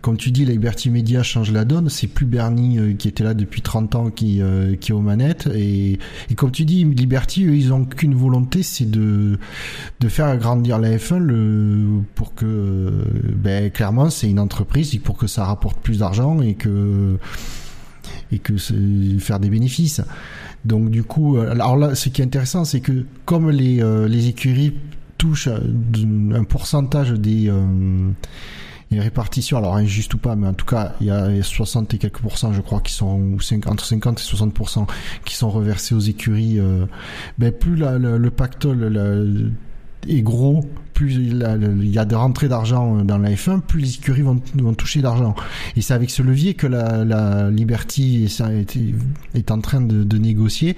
[0.00, 1.90] comme tu dis, Liberty Media change la donne.
[1.90, 5.02] C'est plus Bernie euh, qui était là depuis 30 ans qui euh, qui est aux
[5.02, 5.98] manettes et,
[6.36, 9.38] comme tu dis, Liberty eux, ils ont qu'une volonté, c'est de
[10.08, 12.90] faire agrandir la F1 le pour que
[13.34, 17.18] ben clairement c'est une entreprise pour que ça rapporte plus d'argent et que
[18.32, 18.56] et que
[19.18, 20.00] faire des bénéfices.
[20.64, 24.74] Donc du coup, alors là, ce qui est intéressant, c'est que comme euh, les écuries
[25.16, 28.10] touche un pourcentage des, euh,
[28.92, 32.20] répartitions, alors injuste ou pas, mais en tout cas, il y a 60 et quelques
[32.20, 34.86] pourcents, je crois, qui sont entre 50 et 60%
[35.24, 36.58] qui sont reversés aux écuries.
[36.58, 36.86] Euh,
[37.38, 39.52] ben plus le pactole
[40.08, 44.22] est gros, plus il y a de rentrées d'argent dans la F1, plus les écuries
[44.22, 44.40] vont,
[44.74, 45.34] toucher d'argent.
[45.76, 48.28] Et c'est avec ce levier que la, Liberty
[49.34, 50.76] est, en train de, négocier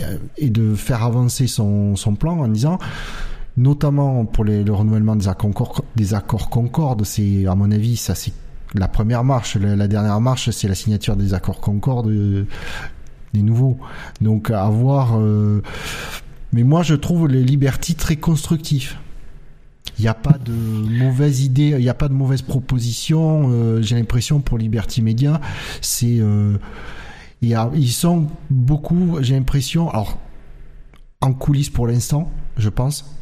[0.00, 2.78] euh, et de faire avancer son plan en disant
[3.56, 7.04] notamment pour le renouvellement des accords, des accords Concorde.
[7.04, 8.32] C'est, à mon avis, ça c'est
[8.74, 9.56] la première marche.
[9.56, 12.46] La, dernière marche, c'est la signature des accords Concorde euh,
[13.32, 13.78] des nouveaux.
[14.20, 15.18] Donc à voir.
[15.18, 15.62] Euh,
[16.52, 18.98] mais moi, je trouve les Liberty très constructifs.
[19.98, 23.48] Il n'y a pas de mauvaise idée, il n'y a pas de mauvaise proposition.
[23.50, 25.40] Euh, j'ai l'impression pour Liberty Media,
[25.80, 26.20] c'est
[27.42, 29.18] ils sont beaucoup.
[29.20, 30.18] J'ai l'impression, alors
[31.20, 33.17] en coulisses pour l'instant, je pense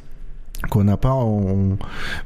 [0.68, 1.14] qu'on n'a pas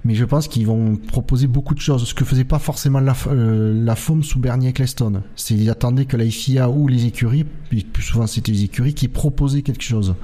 [0.05, 3.14] mais je pense qu'ils vont proposer beaucoup de choses ce que faisait pas forcément la,
[3.29, 8.03] euh, la sous Bernie Ecclestone c'est ils attendaient que la FIA ou les écuries plus
[8.03, 10.14] souvent c'était les écuries qui proposaient quelque chose.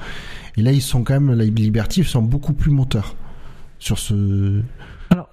[0.57, 3.15] Et là ils sont quand même les Liberty sont beaucoup plus moteurs
[3.79, 4.63] sur ce
[5.11, 5.29] alors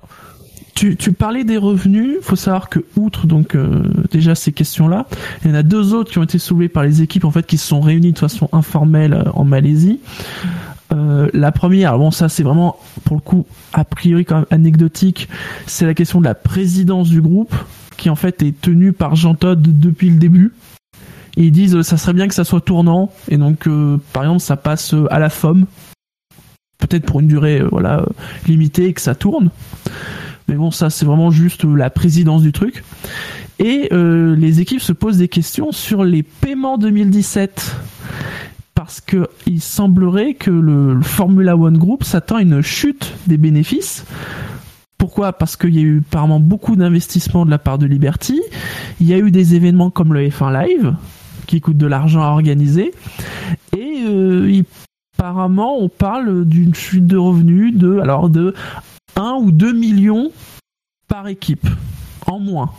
[0.75, 5.05] tu, tu parlais des revenus, faut savoir que outre donc euh, déjà ces questions-là,
[5.43, 7.45] il y en a deux autres qui ont été soulevées par les équipes en fait
[7.45, 9.99] qui se sont réunies de façon informelle euh, en Malaisie.
[10.93, 15.27] Euh, la première, bon ça c'est vraiment pour le coup a priori quand même anecdotique,
[15.65, 17.55] c'est la question de la présidence du groupe
[17.97, 20.53] qui en fait est tenue par Jean Todd depuis le début.
[21.35, 24.55] Ils disent ça serait bien que ça soit tournant et donc euh, par exemple ça
[24.55, 25.65] passe à la FOM,
[26.77, 28.05] peut-être pour une durée euh, voilà
[28.47, 29.49] limitée et que ça tourne.
[30.47, 32.83] Mais bon ça c'est vraiment juste la présidence du truc.
[33.59, 37.75] Et les équipes se posent des questions sur les paiements 2017
[38.83, 44.05] parce que il semblerait que le, Formula One Group s'attend à une chute des bénéfices.
[44.97, 45.31] Pourquoi?
[45.31, 48.41] Parce qu'il y a eu apparemment beaucoup d'investissements de la part de Liberty.
[48.99, 50.95] Il y a eu des événements comme le F1 Live
[51.47, 52.93] qui coûtent de l'argent à organiser.
[53.71, 54.61] Et euh,
[55.17, 58.53] apparemment, on parle d'une chute de revenus de alors de
[59.15, 60.29] 1 ou 2 millions
[61.07, 61.69] par équipe
[62.27, 62.69] en moins.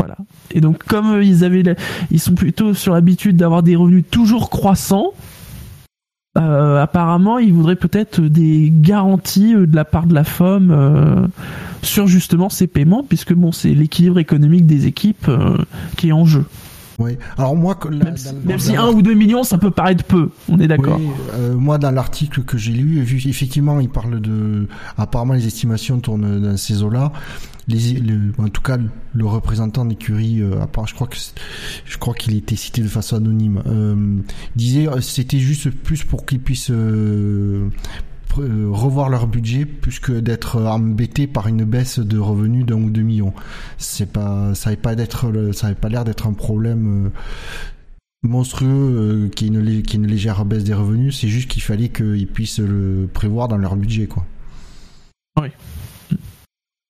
[0.00, 0.16] Voilà.
[0.50, 1.62] Et donc comme euh, ils avaient,
[2.10, 5.12] ils sont plutôt sur l'habitude d'avoir des revenus toujours croissants.
[6.38, 11.28] Euh, apparemment, ils voudraient peut-être des garanties euh, de la part de la FOM
[11.82, 15.30] sur justement ces paiements, puisque bon, c'est l'équilibre économique des équipes
[15.96, 16.44] qui est en jeu.
[17.00, 17.18] Oui.
[17.36, 20.30] Alors moi, même, si, un ou deux millions, ça peut paraître peu.
[20.48, 21.00] On est d'accord.
[21.56, 26.40] moi, dans l'article que j'ai lu, vu effectivement, il parle de, apparemment, les estimations tournent
[26.40, 27.12] dans ces eaux-là
[28.38, 28.78] en tout cas
[29.14, 30.54] le représentant d'écurie euh,
[30.86, 31.16] je crois que
[31.84, 34.16] je crois qu'il était cité de façon anonyme euh,
[34.56, 37.68] disait euh, c'était juste plus pour qu'ils puissent euh,
[38.34, 43.02] revoir leur budget plus que d'être embêtés par une baisse de revenus d'un ou deux
[43.02, 43.34] millions.
[43.78, 47.10] C'est pas ça n'avait pas d'être ça avait pas l'air d'être un problème
[48.22, 51.18] monstrueux qui est une, qui est une légère baisse des revenus.
[51.20, 54.24] C'est juste qu'il fallait qu'ils puissent le prévoir dans leur budget quoi.
[55.40, 55.48] Oui.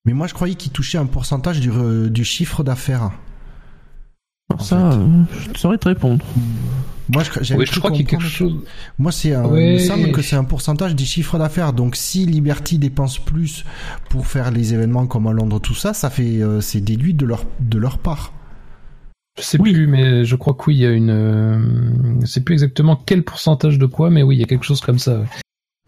[0.05, 1.69] Mais moi, je croyais qu'il touchait un pourcentage du,
[2.09, 3.11] du chiffre d'affaires.
[4.59, 5.07] Ça, euh,
[5.53, 6.25] je saurais te répondre.
[7.13, 8.55] Moi, je, oui, je crois qu'il y a quelque chose.
[8.97, 11.73] Moi, c'est il me semble que c'est un pourcentage du chiffre d'affaires.
[11.73, 13.65] Donc, si Liberty dépense plus
[14.09, 17.25] pour faire les événements comme à Londres, tout ça, ça fait, euh, c'est déduit de
[17.25, 18.33] leur, de leur part.
[19.37, 21.09] Je sais plus, mais je crois que oui, il y a une.
[21.09, 24.65] Euh, je sais plus exactement quel pourcentage de quoi, mais oui, il y a quelque
[24.65, 25.19] chose comme ça.
[25.19, 25.25] ouais.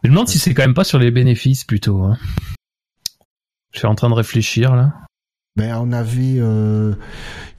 [0.03, 2.03] Je me demande si c'est quand même pas sur les bénéfices plutôt.
[2.03, 2.17] Hein.
[3.71, 4.93] Je suis en train de réfléchir là.
[5.55, 6.93] Ben, on avait, euh,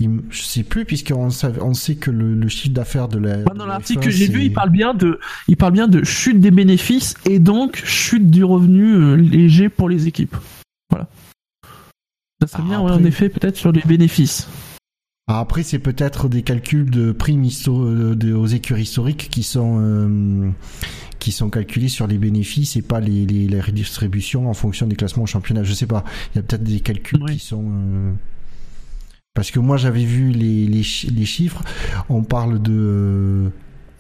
[0.01, 3.37] il je sais plus, puisqu'on savait, on sait que le, le chiffre d'affaires de la.
[3.39, 6.03] Moi, dans l'article F1, que j'ai vu, il parle bien de, il parle bien de
[6.03, 10.35] chute des bénéfices et donc chute du revenu euh, léger pour les équipes.
[10.91, 11.09] Voilà.
[12.43, 14.49] Ça serait Ah, bien, ouais, en effet, peut-être sur les bénéfices.
[15.27, 19.79] Ah, Après, c'est peut-être des calculs de primes euh, de- aux écuries historiques qui sont
[19.81, 20.51] euh,
[21.19, 24.97] qui sont calculés sur les bénéfices et pas les, les, les redistributions en fonction des
[24.97, 25.63] classements au championnat.
[25.65, 26.05] Je sais pas.
[26.33, 27.39] Il y a peut-être des calculs Oui.
[27.39, 28.13] qui sont euh,
[29.33, 31.63] parce que moi j'avais vu les, les, chi- les chiffres.
[32.11, 33.51] On parle de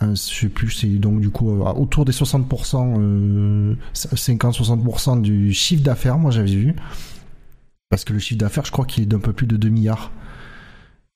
[0.02, 6.18] je sais plus, c'est donc du coup autour des 60%, euh, 50-60% du chiffre d'affaires.
[6.18, 6.74] Moi j'avais vu
[7.88, 10.12] parce que le chiffre d'affaires, je crois qu'il est d'un peu plus de 2 milliards.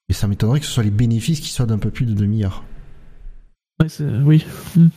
[0.08, 2.24] Et ça m'étonnerait que ce soit les bénéfices qui soient d'un peu plus de 2
[2.26, 2.64] milliards.
[3.80, 4.44] Ouais, c'est- oui.
[4.76, 4.88] Hmm.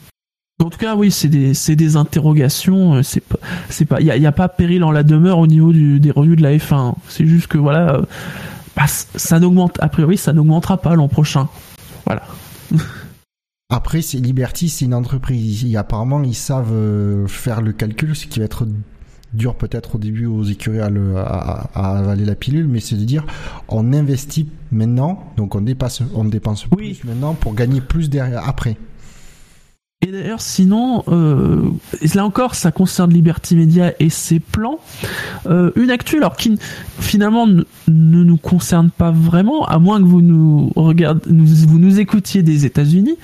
[0.62, 2.94] En tout cas, oui, c'est des, des interrogations.
[2.94, 5.46] euh, C'est pas, c'est pas, il y a, a pas péril en la demeure au
[5.46, 6.94] niveau du, des revenus de la F1.
[7.08, 8.02] C'est juste que voilà, euh,
[8.76, 9.76] bah, ça n'augmente.
[9.82, 11.48] A priori, ça n'augmentera pas l'an prochain.
[12.06, 12.22] Voilà.
[13.70, 15.64] Après, c'est Liberty, c'est une entreprise.
[15.64, 18.66] Et apparemment, ils savent euh, faire le calcul, ce qui va être
[19.34, 22.96] dur peut-être au début aux écuries à, le- à- à avaler la pilule, mais c'est
[22.96, 23.24] de dire
[23.68, 26.94] on investit maintenant, donc on dépasse, on dépense Oui.
[27.00, 28.76] plus maintenant pour gagner plus derrière après.
[30.04, 31.70] Et d'ailleurs, sinon, euh,
[32.14, 34.80] là encore, ça concerne Liberty Media et ses plans.
[35.46, 36.58] Euh, une actu, alors qui
[36.98, 42.00] finalement ne, nous concerne pas vraiment, à moins que vous nous regardez, nous, vous nous
[42.00, 43.16] écoutiez des États-Unis.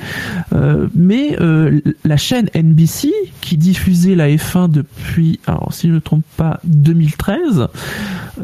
[0.53, 5.99] Euh, mais euh, la chaîne NBC, qui diffusait la F1 depuis, alors si je ne
[5.99, 7.69] trompe pas, 2013,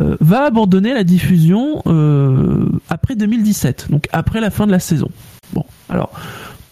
[0.01, 5.09] euh, va abandonner la diffusion euh, après 2017, donc après la fin de la saison.
[5.53, 6.11] Bon, alors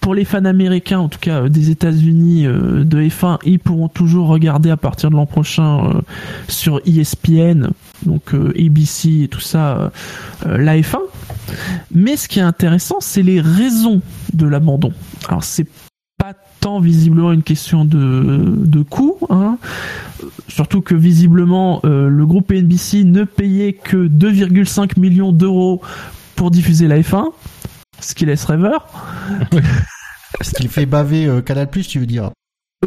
[0.03, 3.89] pour les fans américains, en tout cas euh, des États-Unis euh, de F1, ils pourront
[3.89, 6.01] toujours regarder à partir de l'an prochain euh,
[6.49, 7.69] sur ESPN,
[8.05, 9.93] donc ABC et tout ça,
[10.45, 10.99] la F1.
[11.95, 14.03] Mais ce qui est intéressant, c'est les raisons
[14.35, 14.93] de l'abandon.
[15.29, 15.69] Alors c'est
[16.19, 19.59] pas tant visiblement une question de, de coût, hein.
[20.49, 25.81] surtout que visiblement euh, le groupe NBC ne payait que 2,5 millions d'euros
[26.37, 27.27] pour diffuser la F1,
[28.03, 28.87] ce qui laisse rêveur.
[30.41, 32.31] Ce qui fait baver euh, Canal+, tu veux dire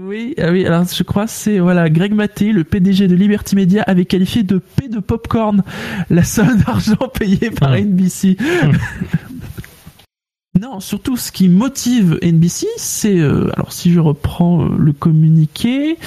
[0.02, 3.56] Oui, ah oui, alors je crois que c'est voilà Greg Maté, le PDG de Liberty
[3.56, 5.64] Media, avait qualifié de paix de popcorn
[6.10, 7.80] la somme d'argent payée par Ah.
[7.80, 8.38] NBC.
[10.60, 15.98] non, surtout ce qui motive NBC, c'est euh, alors si je reprends euh, le communiqué.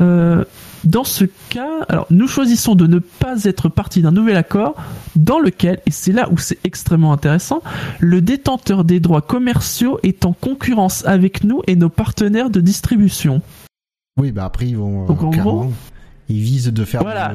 [0.00, 0.44] euh,
[0.86, 4.74] dans ce cas, alors nous choisissons de ne pas être partie d'un nouvel accord
[5.16, 7.62] dans lequel, et c'est là où c'est extrêmement intéressant,
[8.00, 13.42] le détenteur des droits commerciaux est en concurrence avec nous et nos partenaires de distribution.
[14.18, 15.72] Oui, bah après ils vont euh, Donc, en gros-
[16.28, 17.32] ils visent de faire Voilà.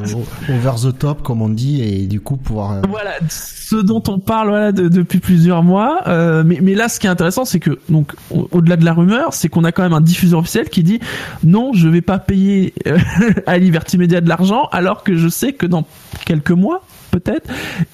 [0.50, 2.72] over the top comme on dit et du coup pouvoir.
[2.74, 6.02] euh, Voilà, ce dont on parle voilà, de- depuis plusieurs mois.
[6.08, 8.94] euh, mais, mais là, ce qui est intéressant, c'est que, donc, au- au-delà de la
[8.94, 11.00] rumeur, c'est qu'on a quand même un diffuseur officiel qui dit
[11.44, 12.98] non, je vais pas payer euh,
[13.48, 15.86] à Liberty Media de l'argent, alors que je sais que dans
[16.26, 17.50] quelques mois, peut-être,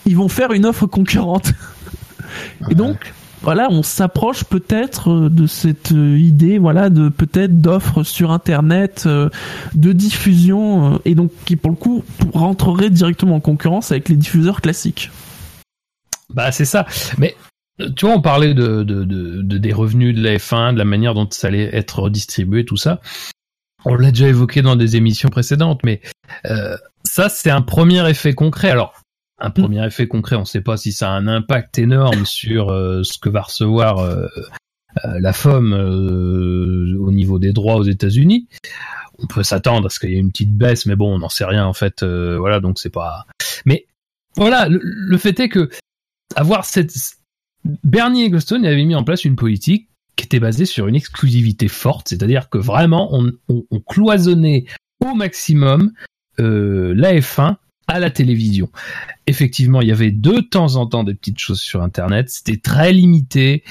[0.07, 1.51] ils vont faire une offre concurrente.
[2.71, 8.03] Et donc, voilà, on s'approche peut-être euh, de cette euh, idée, voilà, de peut-être d'offres
[8.03, 9.29] sur Internet, euh,
[9.75, 14.61] de diffusion, et donc qui pour le coup rentrerait directement en concurrence avec les diffuseurs
[14.61, 15.11] classiques.
[16.33, 16.85] Bah c'est ça.
[17.17, 17.35] Mais
[17.95, 20.85] tu vois, on parlait de, de, de, de- des revenus de la F1, de la
[20.85, 22.99] manière dont ça allait être redistribué, tout ça.
[23.85, 26.01] On l'a déjà évoqué dans des émissions précédentes, mais
[26.45, 28.71] euh, ça c'est un premier effet concret.
[28.71, 28.95] Alors
[29.39, 32.69] un premier effet concret, on ne sait pas si ça a un impact énorme sur
[32.69, 34.25] euh, ce que va recevoir euh,
[35.05, 38.47] euh, la FOM euh, au niveau des droits aux États-Unis.
[39.19, 41.29] On peut s'attendre à ce qu'il y ait une petite baisse, mais bon, on n'en
[41.29, 42.03] sait rien en fait.
[42.03, 43.25] voilà, donc c'est pas.
[43.65, 43.85] Mais
[44.35, 45.69] voilà, le, le fait est que
[46.35, 46.93] avoir cette
[47.83, 52.09] Bernie Ecclestone avait mis en place une politique qui était basée sur une exclusivité forte,
[52.09, 54.65] c'est-à-dire que vraiment on, on- on cloisonnait
[55.03, 55.91] au maximum
[56.37, 57.55] la F1
[57.87, 58.69] à la télévision.
[59.25, 62.93] Effectivement, il y avait de temps en temps des petites choses sur Internet, c'était très
[62.93, 63.63] limité,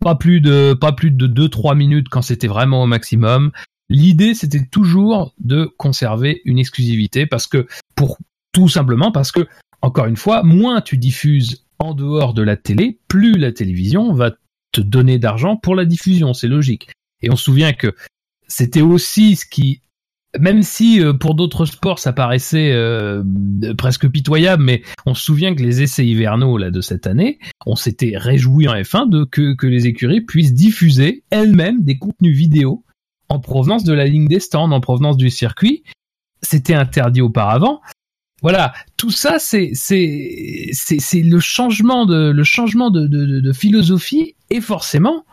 [0.00, 3.52] pas plus de pas plus de 2-3 minutes quand c'était vraiment au maximum.
[3.88, 8.18] L'idée, c'était toujours de conserver une exclusivité parce que pour
[8.52, 9.46] tout simplement parce que
[9.82, 14.32] encore une fois, moins tu diffuses en dehors de la télé, plus la télévision va
[14.72, 16.90] te donner d'argent pour la diffusion, c'est logique.
[17.22, 17.94] Et on se souvient que
[18.46, 19.80] c'était aussi ce qui
[20.38, 23.22] même si euh, pour d'autres sports ça paraissait euh,
[23.76, 27.74] presque pitoyable, mais on se souvient que les essais hivernaux là de cette année, on
[27.74, 32.84] s'était réjoui en F1 de que, que les écuries puissent diffuser elles-mêmes des contenus vidéo
[33.28, 35.82] en provenance de la ligne des stands, en provenance du circuit.
[36.42, 37.80] C'était interdit auparavant.
[38.42, 44.34] Voilà, tout ça c'est c'est c'est le changement de le changement de, de, de philosophie
[44.48, 45.24] et forcément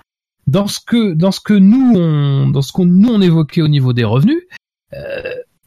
[0.47, 3.69] dans ce que dans ce que nous on dans ce qu'on nous on évoquait au
[3.69, 4.41] niveau des revenus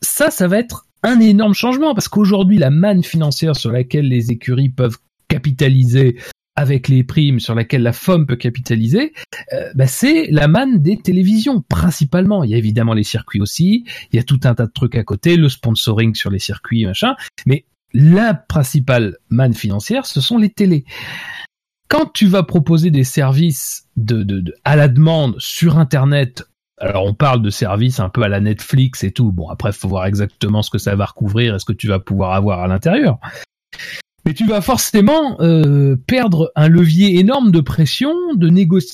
[0.00, 4.30] ça, ça va être un énorme changement parce qu'aujourd'hui, la manne financière sur laquelle les
[4.30, 6.16] écuries peuvent capitaliser
[6.56, 9.14] avec les primes sur laquelle la FOM peut capitaliser,
[9.54, 12.44] euh, bah c'est la manne des télévisions principalement.
[12.44, 14.96] Il y a évidemment les circuits aussi, il y a tout un tas de trucs
[14.96, 17.14] à côté, le sponsoring sur les circuits, machin,
[17.46, 20.84] mais la principale manne financière, ce sont les télés.
[21.88, 26.44] Quand tu vas proposer des services de à la demande sur Internet
[26.80, 29.32] alors on parle de services un peu à la Netflix et tout.
[29.32, 31.98] Bon après faut voir exactement ce que ça va recouvrir et ce que tu vas
[31.98, 33.18] pouvoir avoir à l'intérieur.
[34.26, 38.50] Mais tu vas forcément euh, perdre un levier énorme de pression de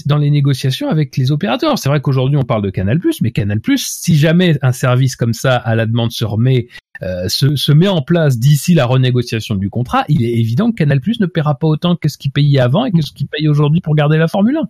[0.07, 1.79] dans les négociations avec les opérateurs.
[1.79, 5.57] C'est vrai qu'aujourd'hui on parle de Canal+, mais Canal+, si jamais un service comme ça
[5.57, 6.69] à la demande se remet,
[7.03, 11.01] euh, se, met en place d'ici la renégociation du contrat, il est évident que Canal+
[11.19, 13.81] ne paiera pas autant que ce qu'il payait avant et que ce qu'il paye aujourd'hui
[13.81, 14.61] pour garder la Formule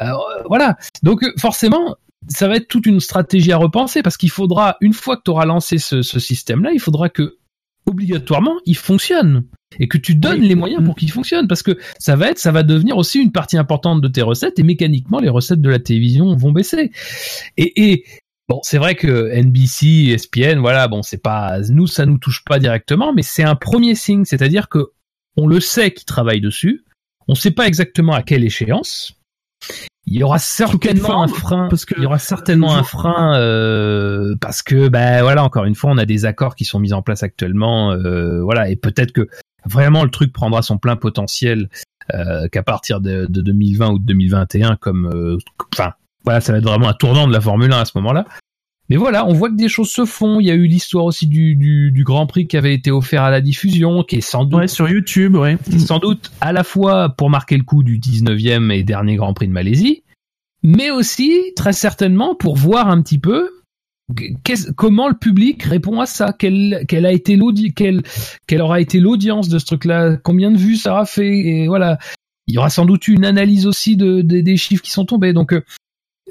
[0.00, 0.06] 1.
[0.06, 0.12] Euh,
[0.46, 0.76] voilà.
[1.02, 1.96] Donc forcément,
[2.28, 5.30] ça va être toute une stratégie à repenser parce qu'il faudra, une fois que tu
[5.30, 7.38] auras lancé ce, système-là, il faudra que
[7.86, 9.44] obligatoirement il fonctionne.
[9.78, 11.46] Et que tu donnes les moyens pour qu'il fonctionne.
[11.46, 14.58] Parce que ça va être, ça va devenir aussi une partie importante de tes recettes
[14.58, 16.90] et mécaniquement les recettes de la télévision vont baisser.
[17.56, 18.04] Et, et
[18.48, 22.58] bon, c'est vrai que NBC, ESPN, voilà, bon, c'est pas, nous ça nous touche pas
[22.58, 24.90] directement, mais c'est un premier signe, c'est-à-dire que
[25.36, 26.84] on le sait qu'ils travaillent dessus,
[27.28, 29.19] on sait pas exactement à quelle échéance,
[30.06, 34.34] il y aura certainement un frein parce que il y aura certainement un frein euh,
[34.40, 37.02] parce que ben voilà encore une fois on a des accords qui sont mis en
[37.02, 39.28] place actuellement euh, voilà et peut-être que
[39.66, 41.68] vraiment le truc prendra son plein potentiel
[42.14, 45.38] euh, qu'à partir de, de, 2020 ou de 2021 comme euh,
[45.72, 45.92] enfin
[46.24, 48.24] voilà ça va être vraiment un tournant de la Formule 1 à ce moment-là
[48.90, 50.40] mais voilà, on voit que des choses se font.
[50.40, 53.22] Il y a eu l'histoire aussi du, du, du, Grand Prix qui avait été offert
[53.22, 55.56] à la diffusion, qui est sans doute ouais, sur YouTube, ouais.
[55.78, 59.46] sans doute à la fois pour marquer le coup du 19e et dernier Grand Prix
[59.46, 60.02] de Malaisie,
[60.64, 63.50] mais aussi très certainement pour voir un petit peu
[64.74, 67.38] comment le public répond à ça, quelle, quelle a été
[67.76, 68.02] quelle,
[68.48, 71.98] quelle aura été l'audience de ce truc-là, combien de vues ça aura fait, et voilà.
[72.48, 75.32] Il y aura sans doute une analyse aussi de, des chiffres qui sont tombés.
[75.32, 75.62] Donc euh,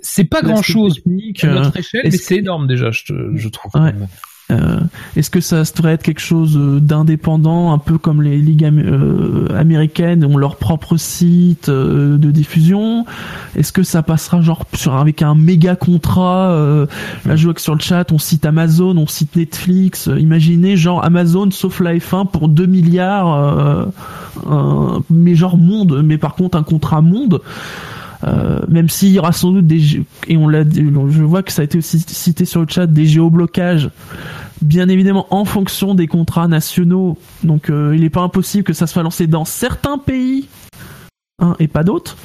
[0.02, 3.72] c'est pas grand chose à notre euh, échelle, mais c'est énorme déjà, je, je trouve.
[4.52, 4.80] Euh,
[5.16, 9.48] Est-ce que ça devrait être quelque chose euh, d'indépendant, un peu comme les ligues euh,
[9.56, 13.06] américaines ont leur propre site euh, de diffusion?
[13.56, 16.50] Est-ce que ça passera genre sur avec un méga contrat
[17.26, 20.10] Là, je vois que sur le chat, on cite Amazon, on cite Netflix.
[20.18, 23.88] imaginez genre Amazon sauf la F1 pour 2 milliards,
[25.12, 27.42] mais genre monde, mais par contre un contrat monde.
[28.26, 31.62] Euh, même s'il y aura sans doute des et on l'a je vois que ça
[31.62, 33.92] a été aussi cité sur le chat des géoblocages
[34.62, 37.18] bien évidemment en fonction des contrats nationaux.
[37.44, 40.48] Donc euh, il n'est pas impossible que ça soit lancé dans certains pays
[41.40, 42.18] hein, et pas d'autres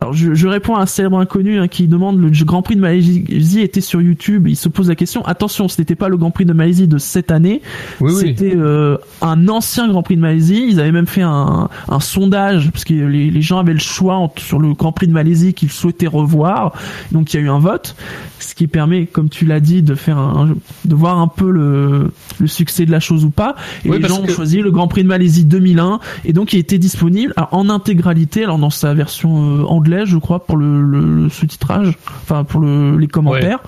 [0.00, 2.80] alors je, je, réponds à un célèbre inconnu hein, qui demande le Grand Prix de
[2.80, 4.46] Malaisie était sur YouTube.
[4.46, 5.24] Il se pose la question.
[5.26, 7.62] Attention, ce n'était pas le Grand Prix de Malaisie de cette année.
[8.00, 10.66] Oui, C'était euh, un ancien Grand Prix de Malaisie.
[10.68, 14.30] Ils avaient même fait un, un sondage parce que les, les, gens avaient le choix
[14.36, 16.74] sur le Grand Prix de Malaisie qu'ils souhaitaient revoir.
[17.10, 17.96] Donc il y a eu un vote,
[18.38, 22.12] ce qui permet, comme tu l'as dit, de faire un, de voir un peu le,
[22.38, 23.56] le succès de la chose ou pas.
[23.84, 26.78] Et les gens ont choisi le Grand Prix de Malaisie 2001 et donc il était
[26.78, 32.44] disponible en intégralité, alors dans sa version euh, anglaise je crois, pour le, sous-titrage, enfin
[32.44, 33.60] pour les commentaires,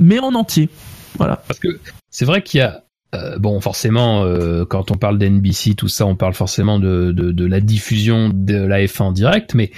[0.00, 0.68] mais en entier.
[1.16, 1.36] Voilà.
[1.46, 1.68] Parce que
[2.10, 2.84] c'est vrai qu'il y a
[3.14, 7.46] euh, bon, forcément, euh, quand on parle d'NBC, tout ça, on parle forcément de, de,
[7.46, 9.70] la diffusion de la F1 en direct, mais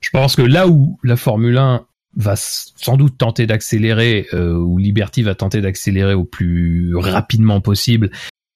[0.00, 1.86] je pense que là où la Formule 1
[2.16, 8.10] va sans doute tenter d'accélérer, euh, ou Liberty va tenter d'accélérer au plus rapidement possible,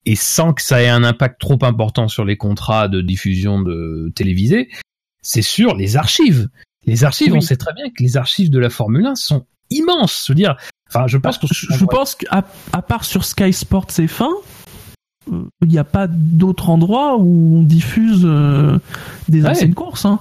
[0.04, 4.10] et sans que ça ait un impact trop important sur les contrats de diffusion de
[4.16, 4.68] télévisés,
[5.22, 6.48] c'est sur les archives.
[6.86, 10.24] Les archives, on sait très bien que les archives de la Formule 1 sont immenses.
[10.26, 10.56] Je veux dire,
[10.88, 14.28] enfin, je pense que je, pense qu'à à part sur Sky Sports F1,
[15.32, 18.78] euh, il n'y a pas d'autre endroit où on diffuse euh,
[19.28, 20.04] des anciennes courses.
[20.04, 20.20] Hein.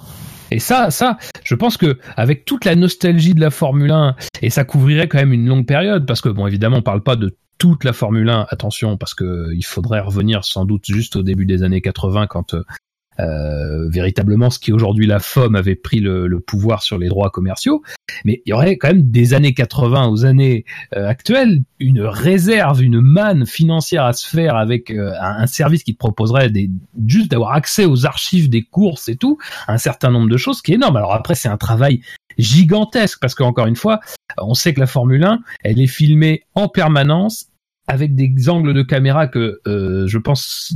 [0.52, 4.50] Et ça, ça, je pense que avec toute la nostalgie de la Formule 1, et
[4.50, 7.36] ça couvrirait quand même une longue période, parce que bon, évidemment, on parle pas de
[7.58, 11.46] toute la Formule 1, attention, parce que il faudrait revenir sans doute juste au début
[11.46, 12.56] des années 80 quand
[13.20, 17.30] euh, véritablement ce qui aujourd'hui la FOM avait pris le, le, pouvoir sur les droits
[17.30, 17.84] commerciaux.
[18.26, 22.82] Mais il y aurait quand même des années 80 aux années euh, actuelles une réserve,
[22.82, 26.70] une manne financière à se faire avec euh, un, service qui te proposerait des,
[27.08, 29.38] juste d'avoir accès aux archives des courses et tout,
[29.68, 30.96] un certain nombre de choses qui est énorme.
[30.96, 32.02] Alors après c'est un travail
[32.38, 34.00] gigantesque parce qu'encore une fois,
[34.38, 37.48] on sait que la Formule 1, elle est filmée en permanence
[37.88, 40.74] avec des angles de caméra que euh, je pense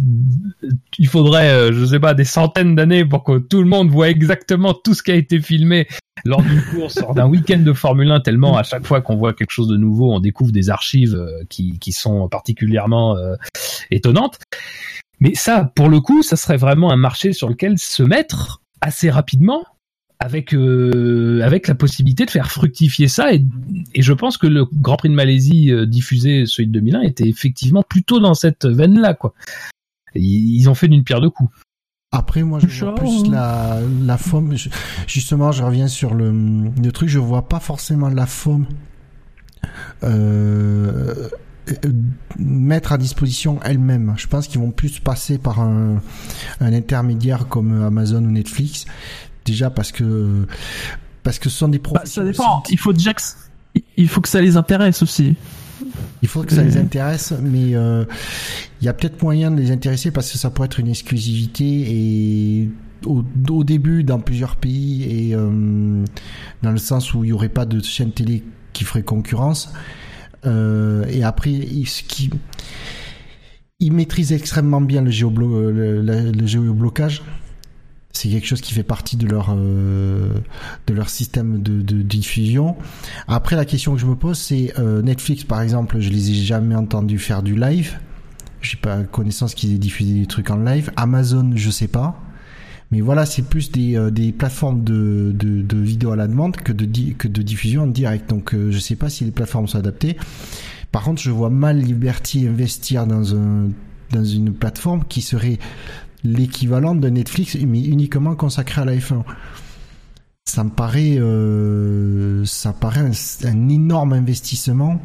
[0.97, 4.09] il faudrait euh, je sais pas des centaines d'années pour que tout le monde voit
[4.09, 5.87] exactement tout ce qui a été filmé
[6.25, 9.33] lors d'une course lors d'un week-end de Formule 1 tellement à chaque fois qu'on voit
[9.33, 13.17] quelque chose de nouveau on découvre des archives euh, qui, qui sont particulièrement
[13.91, 14.39] étonnantes.
[15.19, 19.09] Mais ça pour le coup ça serait vraiment un marché sur lequel se mettre assez
[19.09, 19.63] rapidement
[20.20, 23.45] avec euh, avec la possibilité de faire fructifier ça et,
[23.97, 27.84] je pense que le Grand Prix de Malaisie euh, diffusé celui de 2001 était effectivement
[27.84, 29.34] plutôt dans cette veine là quoi.
[30.15, 31.51] Ils, ont fait d'une pierre deux coups.
[32.11, 34.55] Après moi je vois plus la la forme
[35.05, 38.65] justement je reviens sur le le truc je vois pas forcément la forme
[40.03, 41.30] euh,
[42.39, 44.13] mettre à disposition elle-même.
[44.18, 46.01] Je pense qu'ils vont plus passer par un,
[46.61, 48.86] un intermédiaire comme Amazon ou Netflix
[49.47, 50.45] déjà parce que
[51.23, 52.63] parce que ce sont des bah, ça dépend.
[52.69, 53.21] Il faut déjà que,
[53.97, 55.35] il faut que ça les intéresse aussi.
[56.21, 58.05] Il faut que ça les intéresse, mais euh,
[58.81, 61.65] il y a peut-être moyen de les intéresser parce que ça pourrait être une exclusivité
[61.65, 62.69] et
[63.05, 66.03] au, au début dans plusieurs pays et euh,
[66.63, 68.43] dans le sens où il y aurait pas de chaîne télé
[68.73, 69.71] qui ferait concurrence.
[70.45, 71.51] Euh, et après,
[71.85, 72.31] ce qui
[73.79, 77.21] ils maîtrisent extrêmement bien le, géoblo le, le géoblocage
[78.18, 80.34] c'est quelque chose qui fait partie de leur euh,
[81.05, 82.76] système de, diffusion.
[83.28, 86.34] Après, la question que je me pose, c'est euh, Netflix, par exemple, je les ai
[86.34, 87.99] jamais entendus faire du live.
[88.61, 90.91] J'ai pas connaissance qu'ils aient diffusé des trucs en live.
[90.95, 92.20] Amazon, je sais pas.
[92.91, 96.72] Mais voilà, c'est plus des, euh, plateformes de, de, de vidéo à la demande que
[96.72, 98.30] de, diffusion en direct.
[98.30, 100.18] Donc, je sais pas si les plateformes sont adaptées.
[100.91, 105.59] Par contre, je vois mal Liberty investir dans une plateforme qui serait
[106.28, 109.23] l'équivalent de Netflix, mais uniquement consacré à la F1.
[110.45, 113.09] Ça me paraît, euh, ça paraît
[113.43, 115.01] un, énorme investissement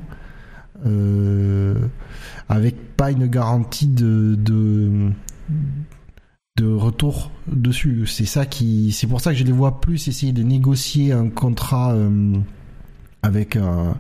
[0.86, 1.74] euh,
[2.48, 5.12] avec pas une garantie de, de,
[6.64, 8.06] retour dessus.
[8.06, 11.28] C'est ça qui, c'est pour ça que je les vois plus essayer de négocier un
[11.28, 12.36] contrat euh,
[13.22, 13.96] avec un,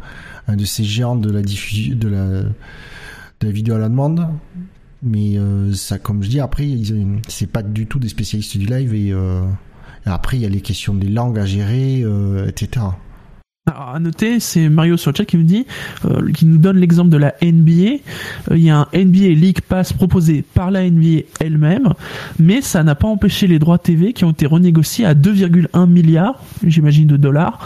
[0.46, 4.28] un, de ces géants de la diffusion de la vidéo à la demande
[5.02, 6.68] mais euh, ça, comme je dis, après,
[7.28, 9.42] c'est pas du tout des spécialistes du live et, euh,
[10.04, 12.86] après, il y a les questions des langues à gérer, euh, etc.
[13.70, 15.66] Alors, à noter, c'est Mario sur le chat qui nous dit,
[16.04, 18.00] euh, qui nous donne l'exemple de la NBA.
[18.50, 21.94] Euh, il y a un NBA League Pass proposé par la NBA elle-même,
[22.40, 26.42] mais ça n'a pas empêché les droits TV qui ont été renégociés à 2,1 milliards,
[26.66, 27.60] j'imagine, de dollars.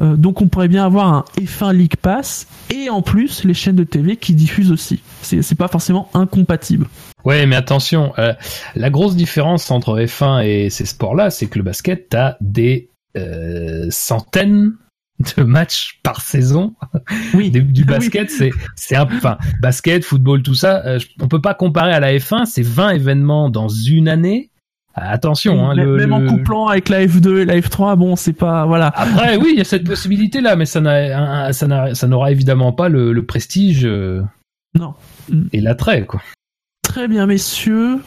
[0.00, 3.76] Euh, donc on pourrait bien avoir un F1 League Pass et en plus les chaînes
[3.76, 5.02] de TV qui diffusent aussi.
[5.20, 6.86] C'est pas forcément incompatible.
[7.26, 8.12] Ouais, mais attention,
[8.74, 12.90] la grosse différence entre F1 et ces sports-là, c'est que le basket, t'as des
[13.90, 14.72] centaines
[15.36, 16.74] de matchs par saison.
[17.34, 17.50] Oui.
[17.50, 22.00] du basket c'est c'est enfin basket football tout ça euh, on peut pas comparer à
[22.00, 24.50] la F1 c'est 20 événements dans une année.
[24.96, 28.92] Attention hein, même, en couplant avec la F2 et la F3 bon c'est pas voilà.
[28.94, 32.88] Après oui il y a cette possibilité là mais ça n'a ça n'aura évidemment pas
[32.88, 34.22] le, le prestige euh,
[34.74, 34.94] non.
[35.52, 36.20] Et l'attrait quoi.
[36.82, 38.00] Très bien, messieurs.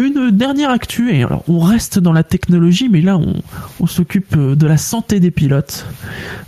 [0.00, 3.34] Une dernière actu, alors on reste dans la technologie, mais là on,
[3.80, 5.86] on s'occupe euh, de la santé des pilotes,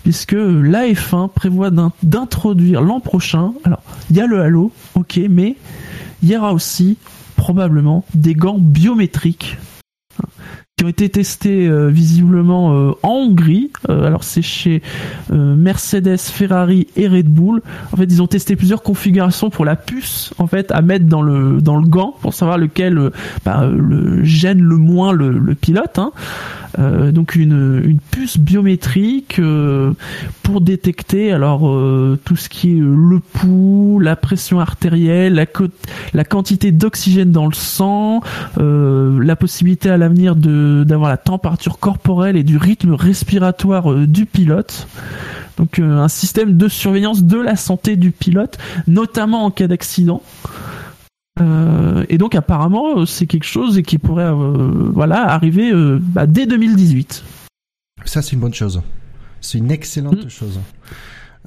[0.04, 1.70] puisque l'AF1 prévoit
[2.02, 5.56] d'introduire l'an prochain, alors il y a le halo, ok, mais
[6.22, 6.96] il y aura aussi
[7.36, 9.58] probablement des gants biométriques
[10.84, 13.70] ont été testés euh, visiblement euh, en Hongrie.
[13.88, 14.82] Euh, alors c'est chez
[15.30, 17.62] Mercedes, Ferrari et Red Bull.
[17.92, 21.22] En fait, ils ont testé plusieurs configurations pour la puce en fait à mettre dans
[21.22, 23.10] le dans le gant pour savoir lequel
[23.44, 23.68] bah,
[24.22, 25.98] gêne le moins le, le pilote.
[25.98, 26.12] Hein.
[26.78, 29.92] Euh, donc une, puce biométrique euh,
[30.42, 35.46] pour détecter alors euh, tout ce qui est le pouls, la pression artérielle, la,
[36.14, 38.20] la quantité d'oxygène dans le sang,
[38.56, 44.86] la possibilité à l'avenir d'avoir la température corporelle et du rythme respiratoire du pilote.
[45.58, 50.22] Donc un système de surveillance de la santé du pilote, notamment en cas d'accident.
[51.40, 56.46] Euh, et donc apparemment c'est quelque chose qui pourrait euh, voilà arriver euh, bah, dès
[56.46, 57.24] 2018.
[58.04, 58.82] Ça c'est une bonne chose.
[59.40, 60.28] C'est une excellente mm.
[60.28, 60.60] chose.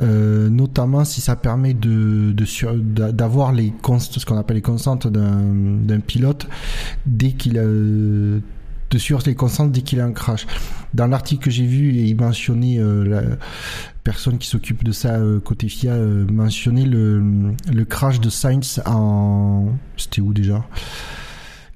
[0.02, 2.34] notamment si ça permet de
[3.12, 6.48] d'avoir les const- ce qu'on appelle les constantes d'un d'un pilote
[7.06, 7.64] dès qu'il a
[8.90, 10.46] de suivre les constantes dès qu'il a un crash.
[10.94, 13.22] Dans l'article que j'ai vu, il mentionnait euh, la
[14.04, 18.82] personne qui s'occupe de ça euh, côté FIA euh, mentionnait le le crash de Sainz
[18.86, 20.66] en c'était où déjà?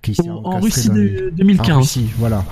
[0.02, 1.78] Qui s'est En, en Russie les- de en 2015.
[1.78, 2.46] Russie, voilà.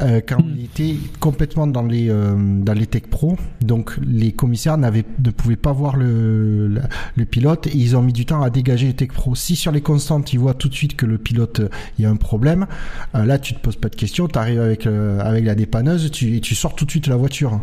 [0.00, 0.54] Euh, quand Mm.
[0.56, 5.30] il était complètement dans les euh, dans les tech pro, donc les commissaires n'avaient ne
[5.30, 6.80] pouvaient pas voir le
[7.14, 9.34] le pilote et ils ont mis du temps à dégager les tech pro.
[9.34, 12.06] Si sur les constantes ils voient tout de suite que le pilote euh, il y
[12.06, 12.66] a un problème,
[13.14, 16.10] euh, là tu te poses pas de questions, tu arrives avec euh, avec la dépanneuse,
[16.10, 17.60] tu et tu sors tout de suite la voiture.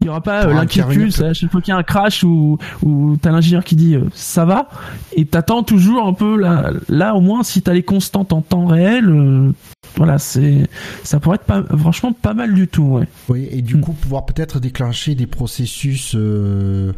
[0.00, 2.58] Il n'y aura pas euh, l'inquiétude, à chaque fois qu'il y a un crash ou
[2.82, 4.68] où t'as l'ingénieur qui dit euh, ça va,
[5.12, 8.66] et t'attends toujours un peu là, là au moins si t'as les constantes en temps
[8.66, 9.52] réel, euh,
[9.96, 10.68] voilà c'est
[11.04, 13.08] ça pourrait être pas franchement pas mal du tout, ouais.
[13.28, 13.80] Oui, et du Mm.
[13.80, 16.92] coup pouvoir peut-être déclencher des processus euh,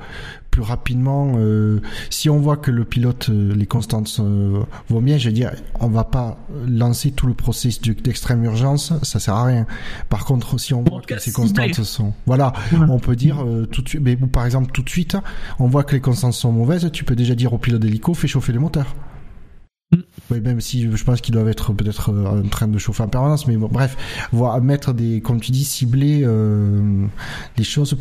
[0.51, 1.35] plus rapidement.
[1.37, 1.81] euh,
[2.11, 5.53] si on voit que le pilote, euh, les constantes euh, vont bien, je veux dire,
[5.81, 9.67] on va pas lancer tout le processus d'extrême urgence, ça sert à rien.
[10.09, 12.93] Par contre, si on voit que ces constantes sont, voilà, Voilà.
[12.93, 15.17] on peut dire euh, tout de suite, mais par exemple tout de suite,
[15.59, 18.29] on voit que les constantes sont mauvaises, tu peux déjà dire au pilote d'hélico, fais
[18.29, 18.95] chauffer les moteurs.
[20.31, 23.09] Oui, même si je pense qu'ils doivent être peut-être euh, en train de chauffer en
[23.09, 23.97] permanence, mais bon, bref,
[24.31, 27.07] voir mettre des, comme tu dis, cibler euh,
[27.57, 27.97] les choses,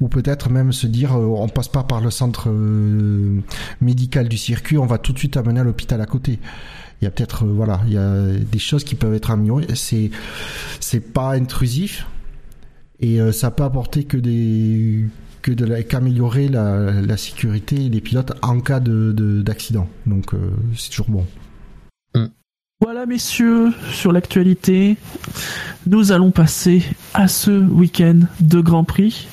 [0.00, 3.40] ou peut-être même se dire, euh, on passe pas par le centre euh,
[3.80, 6.38] médical du circuit, on va tout de suite amener à l'hôpital à côté.
[7.00, 9.66] Il y a peut-être, euh, voilà, il y a des choses qui peuvent être améliorées.
[9.74, 10.10] C'est,
[10.80, 12.06] c'est pas intrusif
[13.00, 15.04] et euh, ça peut apporter que des
[15.42, 19.88] que de qu'améliorer la, sécurité des pilotes en cas de de- d'accident.
[20.06, 21.24] Donc euh, c'est toujours bon.
[22.80, 24.96] Voilà messieurs, sur l'actualité,
[25.86, 29.26] nous allons passer à ce week-end de Grand Prix.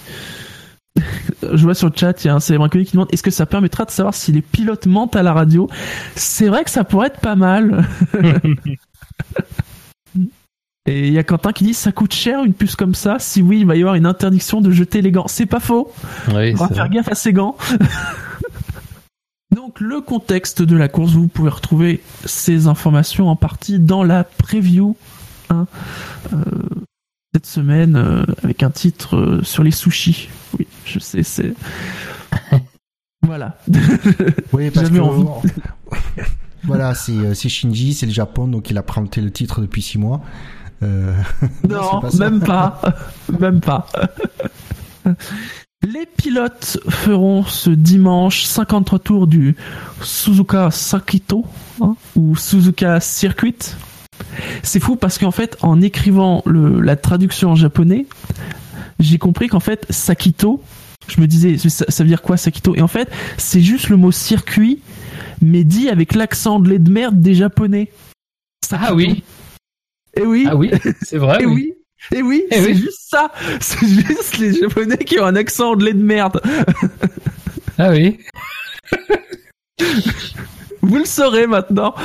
[1.43, 3.29] Je vois sur le chat, il y a un célèbre inconnu qui demande est-ce que
[3.29, 5.69] ça permettra de savoir si les pilotes mentent à la radio?
[6.15, 7.85] C'est vrai que ça pourrait être pas mal.
[10.87, 13.17] Et il y a Quentin qui dit ça coûte cher une puce comme ça.
[13.19, 15.27] Si oui, il va y avoir une interdiction de jeter les gants.
[15.27, 15.91] C'est pas faux.
[16.33, 16.95] Oui, On va faire vrai.
[16.95, 17.57] gaffe à ces gants.
[19.53, 24.23] Donc le contexte de la course, vous pouvez retrouver ces informations en partie dans la
[24.23, 24.95] preview
[25.49, 25.67] hein,
[26.33, 26.37] euh,
[27.33, 30.29] cette semaine euh, avec un titre euh, sur les sushis.
[30.57, 31.53] Oui, je sais, c'est
[33.21, 33.57] voilà.
[34.53, 35.25] Oui, parce que envie.
[36.63, 39.81] voilà, c'est euh, c'est Shinji, c'est le Japon, donc il a présenté le titre depuis
[39.81, 40.21] six mois.
[40.83, 41.13] Euh,
[41.69, 42.29] Non, pas ça.
[42.29, 42.81] même pas,
[43.39, 43.87] même pas.
[45.83, 49.55] Les pilotes feront ce dimanche 53 tours du
[50.01, 51.45] Suzuka Sakito
[51.81, 53.55] hein, ou Suzuka Circuit.
[54.63, 58.07] C'est fou parce qu'en fait, en écrivant le, la traduction en japonais,
[58.99, 60.61] j'ai compris qu'en fait, Sakito,
[61.07, 62.73] je me disais, ça, ça veut dire quoi Sakito?
[62.75, 64.81] Et en fait, c'est juste le mot circuit,
[65.41, 67.91] mais dit avec l'accent de lait de merde des japonais.
[68.71, 69.23] Ah oui,
[70.15, 70.47] Et oui.
[70.49, 70.71] ah oui,
[71.03, 71.43] c'est vrai.
[71.43, 71.53] Et oui.
[71.53, 71.73] oui,
[72.13, 72.75] et oui, Eh c'est oui.
[72.75, 73.31] juste ça.
[73.59, 76.39] C'est juste les Japonais qui ont un accent anglais de merde.
[77.77, 78.19] Ah oui.
[80.81, 81.95] Vous le saurez maintenant.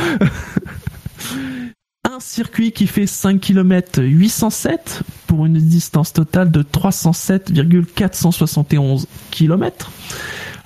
[2.10, 9.90] Un circuit qui fait 5 km 807 pour une distance totale de 307,471 km.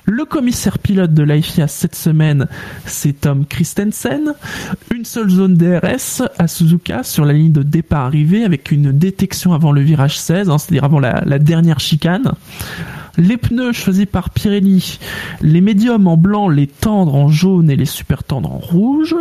[0.07, 2.46] Le commissaire pilote de l'IFIA cette semaine,
[2.84, 4.34] c'est Tom Christensen.
[4.94, 9.72] Une seule zone DRS à Suzuka sur la ligne de départ-arrivée avec une détection avant
[9.72, 12.32] le virage 16, hein, c'est-à-dire avant la, dernière chicane.
[13.16, 14.98] Les pneus choisis par Pirelli,
[15.40, 19.16] les médiums en blanc, les tendres en jaune et les super tendres en rouge.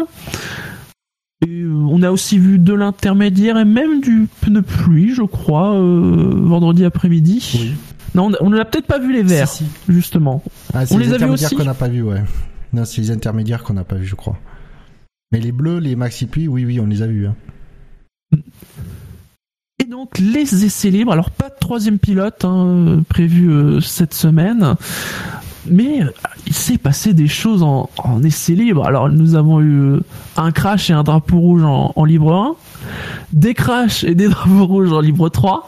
[1.47, 6.33] Euh, on a aussi vu de l'intermédiaire et même du pneu pluie, je crois, euh,
[6.35, 7.73] vendredi après-midi.
[8.15, 9.69] Non, on- n'a peut-être pas vu les verts, Si, si.
[9.91, 10.43] justement.
[10.73, 12.21] Ah, c'est On les, les a vus intermédiaires aussi qu'on n'a pas vu, ouais.
[12.73, 14.37] Non, c'est les intermédiaires qu'on n'a pas vu, je crois.
[15.31, 17.27] Mais les bleus, les maxi oui, oui, on les a vus.
[17.27, 17.35] Hein.
[19.79, 24.75] Et donc les essais libres, alors pas de troisième pilote hein, prévu euh, cette semaine,
[25.67, 26.09] mais euh,
[26.45, 28.85] il s'est passé des choses en, en essais libres.
[28.85, 29.99] Alors nous avons eu euh,
[30.37, 32.55] un crash et un drapeau rouge en, en libre 1,
[33.33, 35.67] des crashs et des drapeaux rouges en libre 3.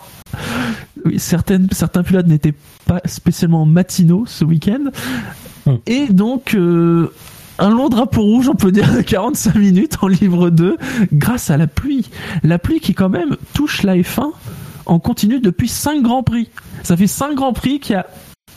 [1.06, 4.86] Oui, certaines, certains pilotes n'étaient pas spécialement matinaux ce week-end.
[5.66, 5.76] Hmm.
[5.86, 7.12] Et donc euh,
[7.60, 10.78] un long drapeau rouge, on peut dire de 45 minutes en livre 2,
[11.14, 12.10] grâce à la pluie.
[12.44, 14.32] La pluie qui quand même touche la F1
[14.86, 16.50] en continu depuis 5 grands prix.
[16.84, 18.08] Ça fait 5 grands prix qu'il y a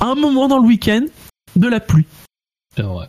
[0.01, 1.05] un moment dans le week-end
[1.57, 2.07] de la pluie.
[2.77, 3.09] C'est vrai.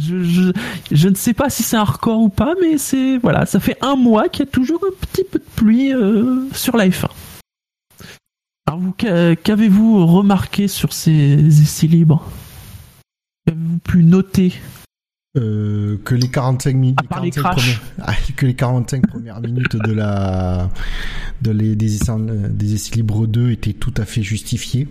[0.00, 0.52] Je, je,
[0.92, 3.78] je ne sais pas si c'est un record ou pas, mais c'est voilà, ça fait
[3.80, 7.08] un mois qu'il y a toujours un petit peu de pluie euh, sur la F1.
[8.66, 12.24] Alors vous, qu'a- qu'avez-vous remarqué sur ces essais libres?
[13.46, 14.52] Qu'avez-vous pu noter?
[15.38, 17.78] Euh, que les 45 minutes, À part les 45 crashs.
[17.80, 20.70] premières- ah, que les 45 premières minutes de la,
[21.42, 22.12] de les, des, essais,
[22.50, 24.88] des essais libres 2 étaient tout à fait justifiées.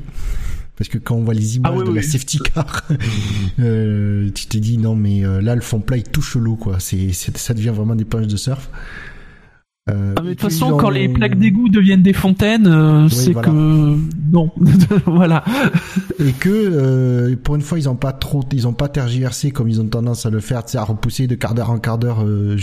[0.78, 2.84] Parce que quand on voit les images Ah oui, de la safety car,
[3.60, 6.80] euh, tu te dis non mais euh, là le fond plat il touche l'eau quoi.
[6.82, 8.70] C'est, c'est- ça devient vraiment des planches de surf.
[9.88, 13.34] Euh, Ah, mais de toute façon, quand les plaques d'égout deviennent des fontaines, euh, c'est
[13.34, 13.50] voilà.
[13.50, 13.98] que
[14.32, 14.52] non,
[15.06, 15.44] voilà.
[16.20, 19.70] et que euh, pour une fois ils ont pas trop ils ont pas tergiversé comme
[19.70, 22.24] ils ont tendance à le faire sais, à repousser de quart d'heure en quart d'heure
[22.24, 22.58] euh,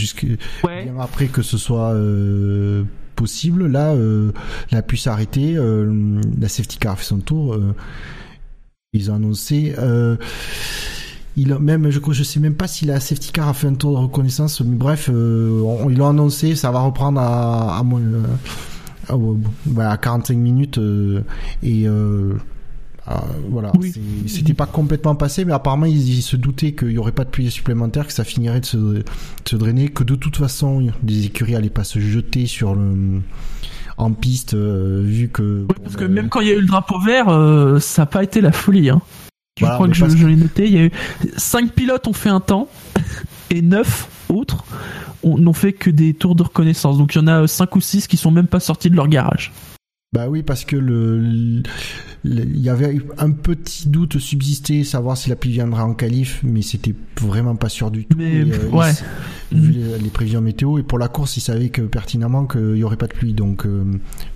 [0.64, 0.82] Ouais.
[0.84, 2.82] bien après que ce soit euh,
[3.14, 4.32] possible là euh,
[4.72, 7.72] la pu s'arrêter euh, la safety car a fait son tour euh,
[8.92, 10.16] ils ont annoncé euh,
[11.36, 13.92] il même je je sais même pas si la safety car a fait un tour
[13.92, 18.00] de reconnaissance mais bref euh, on- ils l'ont annoncé ça va reprendre à à, moins,
[18.00, 18.22] euh,
[19.08, 21.22] à, ouais, à 45 minutes euh,
[21.62, 22.34] et euh,
[23.06, 23.92] ah, voilà, Oui.
[24.28, 27.30] C'était pas complètement passé, mais apparemment ils, ils se doutaient qu'il y aurait pas de
[27.30, 29.02] pluie supplémentaire, que ça finirait de se, de
[29.44, 33.20] se drainer, que de toute façon les écuries allaient pas se jeter sur le
[33.98, 36.66] en piste euh, vu que Oui, parce que même quand il y a eu le
[36.66, 37.26] drapeau vert,
[37.80, 38.90] ça n'a pas été la folie.
[38.90, 39.00] Hein.
[39.58, 40.66] Je Voilà, crois que je, l'ai noté.
[40.66, 40.90] Il y a eu
[41.36, 42.68] cinq pilotes ont fait un temps
[43.50, 44.64] et neuf autres
[45.22, 46.96] ont- n'ont fait que des tours de reconnaissance.
[46.98, 49.08] Donc il y en a cinq ou six qui sont même pas sortis de leur
[49.08, 49.52] garage.
[50.14, 51.62] Bah oui, parce que le,
[52.24, 56.60] il y avait un petit doute subsisté, savoir si la pluie viendra en qualif, mais
[56.60, 58.18] c'était vraiment pas sûr du tout.
[58.18, 58.92] Mais, Et, euh, ouais.
[59.52, 62.84] vu les, les prévisions météo, et pour la course, ils savaient que pertinemment qu'il y
[62.84, 63.84] aurait pas de pluie, donc euh,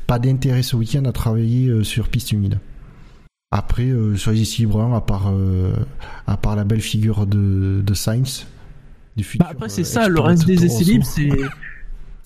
[0.06, 2.58] pas d'intérêt ce week-end à travailler euh, sur piste humide.
[3.52, 5.72] Après, euh, sur les essais libres 1, à part, euh,
[6.26, 8.46] à part la belle figure de, de Sainz,
[9.16, 9.46] du futur.
[9.46, 11.30] Bah après c'est euh, ça, le reste de des essais libres, c'est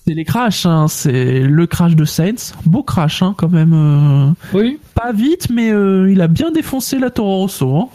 [0.05, 0.65] c'est les crashs.
[0.65, 0.87] Hein.
[0.87, 3.73] C'est le crash de Sainz, beau crash hein, quand même.
[3.73, 4.79] euh, Oui.
[4.95, 7.75] Pas vite, mais euh, il a bien défoncé la Toro Rosso.
[7.77, 7.89] Hein.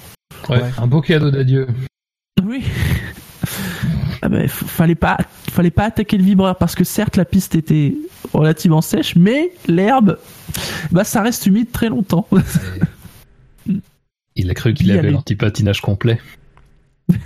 [0.48, 0.70] Ouais, Ouais.
[0.78, 1.66] Un beau cadeau d'adieu.
[2.44, 2.62] Oui.
[4.22, 5.18] Ah bah, fallait pas,
[5.52, 7.94] fallait pas attaquer le vibreur parce que certes la piste était
[8.32, 10.18] relativement sèche, mais l'herbe,
[10.90, 12.26] bah ça reste humide très longtemps.
[14.36, 16.20] Il a cru qu'il avait l'antipatinage complet.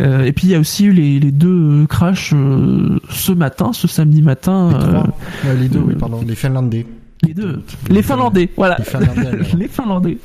[0.00, 3.32] Euh, et puis il y a aussi eu les, les deux euh, crashs euh, ce
[3.32, 4.70] matin, ce samedi matin.
[4.70, 5.02] Les, euh, trois.
[5.44, 6.86] Ouais, les deux, oui, pardon, les Finlandais.
[7.22, 8.76] les deux, les Finlandais, voilà.
[8.78, 10.18] Les Finlandais, les Finlandais.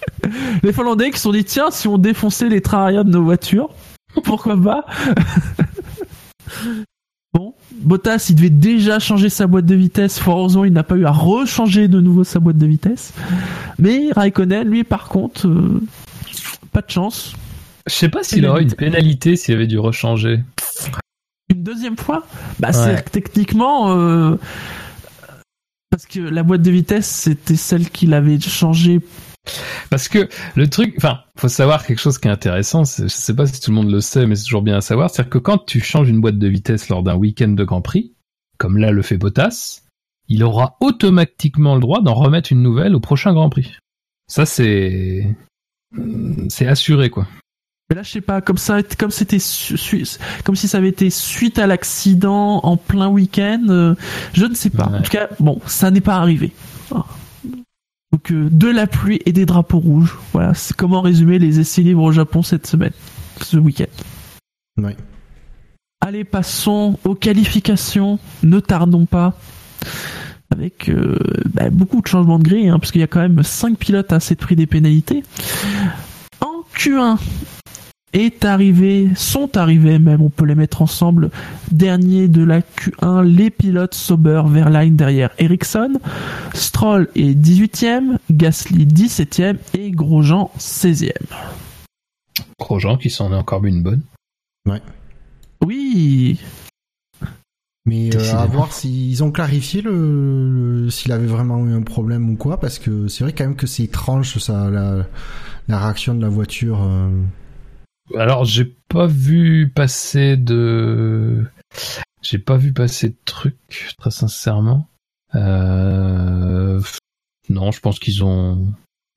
[0.62, 3.24] les Finlandais qui se sont dit tiens si on défonçait les trains arrière de nos
[3.24, 3.68] voitures,
[4.24, 4.86] pourquoi pas?
[7.36, 10.18] Bon, Bottas, il devait déjà changer sa boîte de vitesse.
[10.18, 13.12] Fort heureusement, il n'a pas eu à rechanger de nouveau sa boîte de vitesse.
[13.78, 15.82] Mais Raikkonen, lui, par contre, euh,
[16.72, 17.34] pas de chance.
[17.86, 20.40] Je sais pas s'il aurait une pénalité s'il avait dû rechanger.
[21.50, 22.26] Une deuxième fois
[22.58, 22.72] Bah, Ouais.
[22.96, 24.36] c'est que techniquement, euh,
[25.90, 29.00] parce que la boîte de vitesse, c'était celle qu'il avait changée.
[29.90, 32.84] Parce que le truc, enfin, faut savoir quelque chose qui est intéressant.
[32.84, 34.80] c'est- Je sais pas si tout le monde le sait, mais c'est toujours bien à
[34.80, 35.10] savoir.
[35.10, 38.12] C'est-à-dire que quand tu changes une boîte de vitesse lors d'un week-end de Grand Prix,
[38.58, 39.82] comme là le fait Bottas,
[40.28, 43.72] il aura automatiquement le droit d'en remettre une nouvelle au prochain Grand Prix.
[44.28, 45.36] Ça, c'est,
[46.48, 47.26] c'est assuré, quoi.
[47.88, 49.38] Mais là, je sais pas, comme ça, comme c'était,
[50.44, 53.94] comme si ça avait été suite à l'accident en plein week-end, euh,
[54.32, 54.88] je ne sais pas.
[54.88, 54.98] Ouais.
[54.98, 56.50] En tout cas, bon, ça n'est pas arrivé.
[56.92, 57.04] Ah.
[58.16, 60.16] Donc, euh, de la pluie et des drapeaux rouges.
[60.32, 62.92] Voilà, c'est comment résumer les essais libres au Japon cette semaine,
[63.42, 63.84] ce week-end.
[66.00, 68.18] Allez, passons aux qualifications.
[68.42, 69.34] Ne tardons pas.
[70.50, 71.18] Avec euh,
[71.52, 74.10] bah, beaucoup de changements de grille, hein, parce qu'il y a quand même 5 pilotes
[74.14, 75.22] à s'être pris des pénalités.
[76.40, 77.18] En Q1
[78.16, 81.30] est arrivé, sont arrivés même, on peut les mettre ensemble,
[81.70, 86.00] dernier de la Q1, les pilotes Sauber, Verline derrière Ericsson,
[86.54, 91.12] Stroll est 18ème, Gasly 17ème et Grosjean 16ème.
[92.58, 94.00] Grosjean qui s'en est encore mis une bonne.
[95.64, 96.40] Oui,
[97.86, 102.28] Mais euh, à voir s'ils ont clarifié le, le- s'il avait vraiment eu un problème
[102.30, 105.06] ou quoi, parce que c'est vrai quand même que c'est étrange ça, la,
[105.68, 106.82] la réaction de la voiture.
[106.82, 107.08] euh.
[108.14, 111.44] Alors, j'ai pas vu passer de,
[112.22, 114.88] j'ai pas vu passer de trucs, très sincèrement.
[115.34, 116.80] Euh...
[117.48, 118.72] Non, je pense qu'ils ont.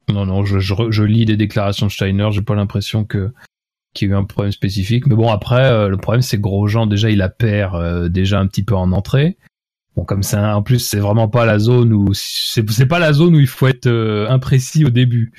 [0.09, 3.31] Non, non, je, je, lis des déclarations de Steiner, j'ai pas l'impression que
[3.95, 5.07] qu'il y a eu un problème spécifique.
[5.07, 8.39] Mais bon, après, euh, le problème c'est que Grosjean déjà il a perd euh, déjà
[8.39, 9.37] un petit peu en entrée.
[9.95, 13.35] Bon, comme ça, en plus, c'est vraiment pas la zone où c'est pas la zone
[13.35, 13.87] où il faut être
[14.29, 15.33] imprécis au début.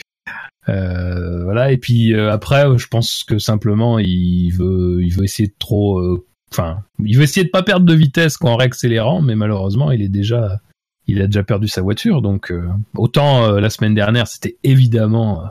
[0.71, 1.73] Euh, voilà.
[1.73, 5.55] Et puis euh, après, euh, je pense que simplement il veut, il veut essayer de
[5.59, 6.01] trop,
[6.53, 10.09] enfin, il veut essayer de pas perdre de vitesse en réaccélérant, mais malheureusement, il est
[10.09, 10.61] déjà,
[11.07, 12.23] il a déjà perdu sa voiture.
[12.23, 12.53] Donc
[12.97, 15.45] autant la semaine dernière, c'était évidemment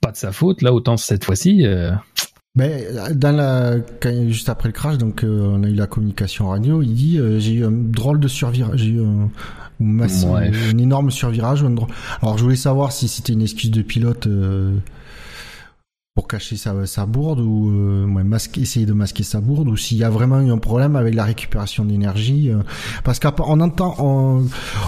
[0.00, 0.62] pas de sa faute.
[0.62, 1.66] Là, autant cette fois-ci.
[2.56, 3.76] Mais dans la,
[4.28, 6.82] juste après le crash, donc on a eu la communication radio.
[6.82, 9.30] Il dit j'ai eu un drôle de survirage, j'ai eu un,
[9.80, 11.62] un énorme survirage.
[11.64, 11.88] Un drôle...
[12.22, 14.28] Alors je voulais savoir si c'était une excuse de pilote
[16.16, 19.96] pour cacher sa, sa bourde ou euh, masquer, essayer de masquer sa bourde ou s'il
[19.96, 22.58] y a vraiment eu un problème avec la récupération d'énergie euh,
[23.04, 24.44] parce qu'on entend on,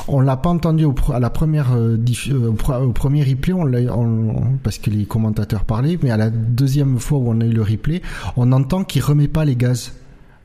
[0.08, 1.96] on l'a pas entendu au, à la première euh,
[2.28, 6.98] euh, au, premier replay on, on, parce que les commentateurs parlaient mais à la deuxième
[6.98, 8.02] fois où on a eu le replay
[8.36, 9.92] on entend qu'il remet pas les gaz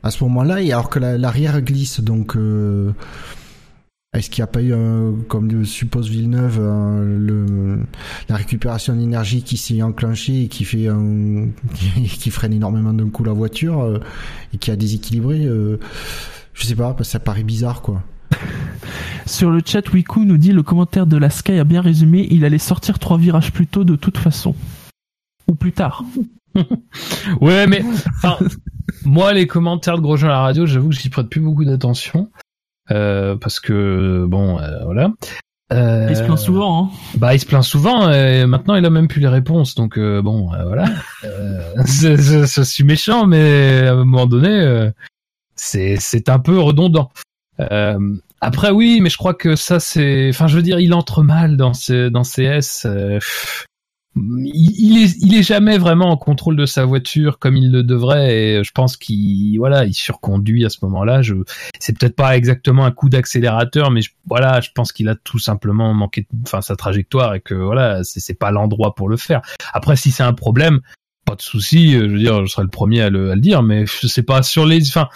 [0.04, 2.00] à ce moment-là et alors que l'arrière glisse.
[2.00, 2.36] Donc
[4.14, 4.72] est-ce qu'il n'y a pas eu,
[5.28, 7.78] comme le suppose Villeneuve, le,
[8.28, 11.48] la récupération d'énergie qui s'est enclenchée et qui fait un,
[12.06, 14.00] qui freine énormément d'un coup la voiture euh,
[14.54, 15.78] et qui a déséquilibré euh,
[16.54, 18.02] Je sais pas, ça paraît bizarre quoi.
[19.26, 22.26] Sur le chat, Wiku nous dit le commentaire de la Sky a bien résumé.
[22.30, 24.54] Il allait sortir trois virages plus tôt de toute façon,
[25.48, 26.04] ou plus tard.
[27.42, 27.84] ouais, mais
[29.04, 32.30] moi, les commentaires de Grosjean à la radio, j'avoue que j'y prête plus beaucoup d'attention.
[32.90, 35.10] Euh, parce que bon, euh, voilà.
[35.72, 36.84] Euh, il se plaint souvent.
[36.84, 36.90] Hein.
[37.16, 38.10] Bah, il se plaint souvent.
[38.10, 39.74] Et maintenant, il a même plus les réponses.
[39.74, 40.86] Donc bon, voilà.
[41.22, 42.16] je,
[42.46, 44.90] je, suis méchant, mais à un moment donné,
[45.54, 47.10] c'est c'est un peu redondant.
[48.40, 50.30] après, oui, mais je crois que ça, c'est.
[50.30, 52.86] Enfin, je veux dire, il entre mal dans ces dans CS
[54.44, 58.36] il, est, il est jamais vraiment en contrôle de sa voiture comme il le devrait
[58.36, 61.22] et je pense qu'il voilà il surconduit à ce moment-là.
[61.22, 61.34] Je
[61.78, 65.38] c'est peut-être pas exactement un coup d'accélérateur, mais je, voilà je pense qu'il a tout
[65.38, 69.42] simplement manqué enfin sa trajectoire et que voilà c'est c'est pas l'endroit pour le faire.
[69.72, 70.80] Après si c'est un problème,
[71.24, 73.62] pas de souci, je veux dire je serai le premier à le, à le dire,
[73.62, 75.08] mais sais pas sur les enfin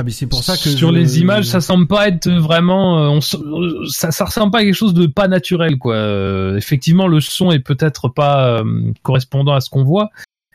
[0.00, 3.08] ah mais c'est pour ça que sur les images, ça semble pas être vraiment, euh,
[3.08, 5.94] on, ça, ça ressemble pas à quelque chose de pas naturel quoi.
[5.94, 10.08] Euh, effectivement, le son est peut-être pas euh, correspondant à ce qu'on voit,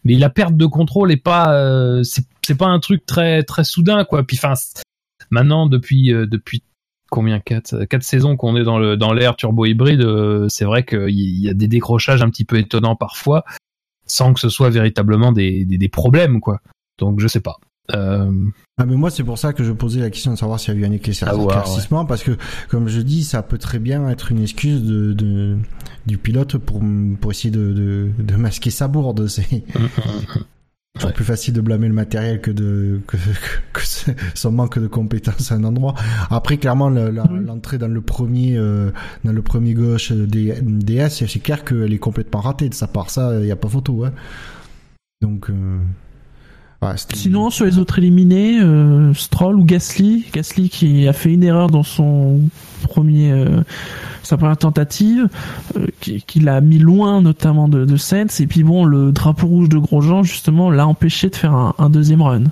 [0.04, 4.24] mais la perte de contrôle est pas, c'est pas un truc très très soudain quoi.
[4.24, 4.56] Puis enfin,
[5.30, 6.64] maintenant depuis depuis
[7.12, 10.04] combien quatre quatre saisons qu'on est dans le dans l'ère turbo hybride,
[10.50, 13.46] c'est vrai qu'il y a des décrochages un petit peu étonnants parfois,
[14.08, 16.62] sans que ce soit véritablement des des, des problèmes quoi.
[16.98, 17.58] Donc je sais pas.
[17.93, 18.31] Euh...
[18.77, 20.77] Ah mais moi c'est pour ça que je posais la question de savoir s'il y
[20.77, 22.31] a eu un éclaircissement parce que
[22.67, 25.57] comme je dis ça peut très bien être une excuse de, de
[26.07, 26.81] du pilote pour
[27.21, 29.63] pour essayer de de, de masquer sa bourde c'est
[31.13, 33.17] plus facile de blâmer le matériel que de que,
[33.73, 33.81] que,
[34.33, 35.93] son manque de compétences à un endroit.
[36.29, 38.91] Après, clairement, l'entrée dans le premier euh,
[39.23, 43.09] dans le premier gauche des DS, c'est clair qu'elle est complètement ratée de sa part.
[43.09, 44.05] Ça, il n'y a pas photo.
[44.05, 44.13] Hein.
[45.21, 45.49] Donc.
[45.49, 45.79] Euh...
[47.13, 51.69] Sinon, sur les autres éliminés, euh, Stroll ou Gasly, Gasly qui a fait une erreur
[51.69, 52.41] dans son
[52.83, 53.61] premier, euh,
[54.23, 55.27] sa première tentative,
[55.77, 59.69] euh, qui, l'a mis loin notamment de, de Sainz, et puis bon, le drapeau rouge
[59.69, 62.43] de Grosjean justement l'a empêché de faire un, deuxième run.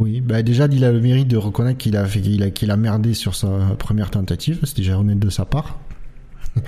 [0.00, 2.70] Oui, bah déjà il a le mérite de reconnaître qu'il a fait, qu'il a, qu'il
[2.70, 5.78] a merdé sur sa première tentative, c'est déjà honnête de sa part.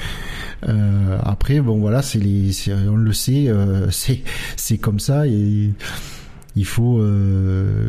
[1.24, 2.52] après, bon voilà, c'est les,
[2.88, 3.50] on le sait,
[3.90, 4.22] c'est
[4.56, 5.26] c'est comme ça.
[5.26, 5.72] Et
[6.56, 7.88] il faut euh,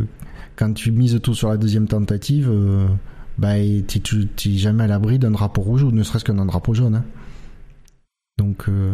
[0.55, 2.87] quand tu mises tout sur la deuxième tentative, euh,
[3.37, 3.55] bah
[3.87, 6.95] tu n'es jamais à l'abri d'un drapeau rouge ou ne serait-ce qu'un drapeau jaune.
[6.95, 7.05] Hein.
[8.37, 8.93] Donc euh,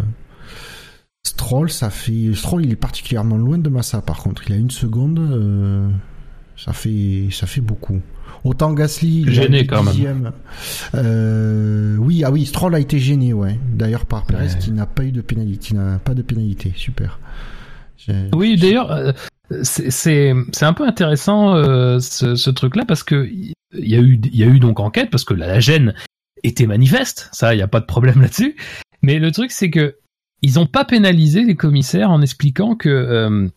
[1.24, 4.02] Stroll, ça fait Stroll, il est particulièrement loin de Massa.
[4.02, 5.92] Par contre, il a une seconde,
[6.58, 8.02] ça fait ça fait beaucoup.
[8.46, 10.32] Autant Gasly, gêné quand même.
[12.00, 13.60] Oui, ah oui, Stroll a été gêné, ouais.
[13.72, 16.74] D'ailleurs par Perez qui n'a pas eu de pénalité, qui n'a pas de pénalité.
[16.76, 17.20] Super.
[18.34, 19.14] Oui, d'ailleurs,
[19.64, 24.44] c'est un peu intéressant euh, ce, truc-là parce que il y a eu il y
[24.44, 25.94] a eu donc enquête parce que la, gêne
[26.44, 28.56] était manifeste, ça il y a pas de problème là-dessus.
[29.02, 29.98] Mais le truc c'est que
[30.42, 33.48] ils ont pas pénalisé les commissaires en expliquant que euh,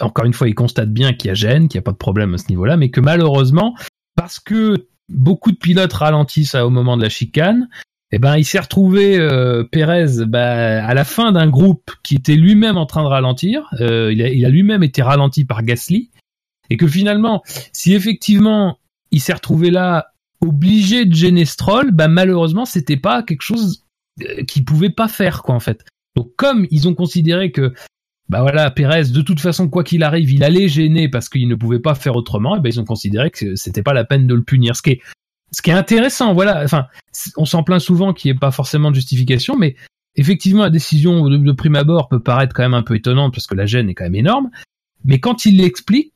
[0.00, 1.96] encore une fois ils constatent bien qu'il y a gêne, qu'il y a pas de
[1.96, 3.74] problème à ce niveau-là, mais que malheureusement
[4.16, 7.68] parce que beaucoup de pilotes ralentissent au moment de la chicane,
[8.12, 12.34] eh ben il s'est retrouvé euh, Pérez bah, à la fin d'un groupe qui était
[12.34, 13.68] lui-même en train de ralentir.
[13.80, 16.10] Euh, il a, il a lui-même été ralenti par Gasly
[16.70, 17.42] et que finalement,
[17.72, 18.78] si effectivement
[19.10, 23.84] il s'est retrouvé là obligé de gêner Stroll, bah malheureusement c'était pas quelque chose
[24.22, 25.84] euh, qu'il pouvait pas faire quoi en fait.
[26.16, 27.74] Donc comme ils ont considéré que
[28.28, 31.54] bah voilà Pérez de toute façon quoi qu'il arrive il allait gêner parce qu'il ne
[31.54, 34.34] pouvait pas faire autrement, et ben ils ont considéré que c'était pas la peine de
[34.34, 34.74] le punir.
[34.74, 35.00] Ce qui est
[35.52, 36.62] ce qui est intéressant, voilà.
[36.64, 36.86] Enfin,
[37.36, 39.76] on s'en plaint souvent qu'il n'y ait pas forcément de justification, mais
[40.16, 43.54] effectivement, la décision de, prime abord peut paraître quand même un peu étonnante parce que
[43.54, 44.50] la gêne est quand même énorme.
[45.04, 46.12] Mais quand il l'explique,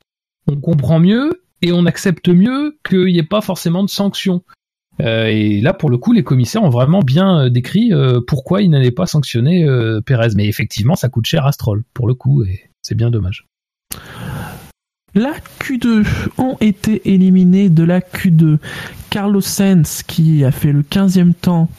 [0.47, 4.43] on comprend mieux et on accepte mieux qu'il n'y ait pas forcément de sanction.
[5.01, 8.61] Euh, et là, pour le coup, les commissaires ont vraiment bien euh, décrit euh, pourquoi
[8.61, 10.29] ils n'allaient pas sanctionner euh, Perez.
[10.35, 13.45] Mais effectivement, ça coûte cher à Stroll, pour le coup, et c'est bien dommage.
[15.15, 16.05] La Q2
[16.37, 18.57] ont été éliminés de la Q2.
[19.09, 21.69] Carlos Sainz qui a fait le 15e temps,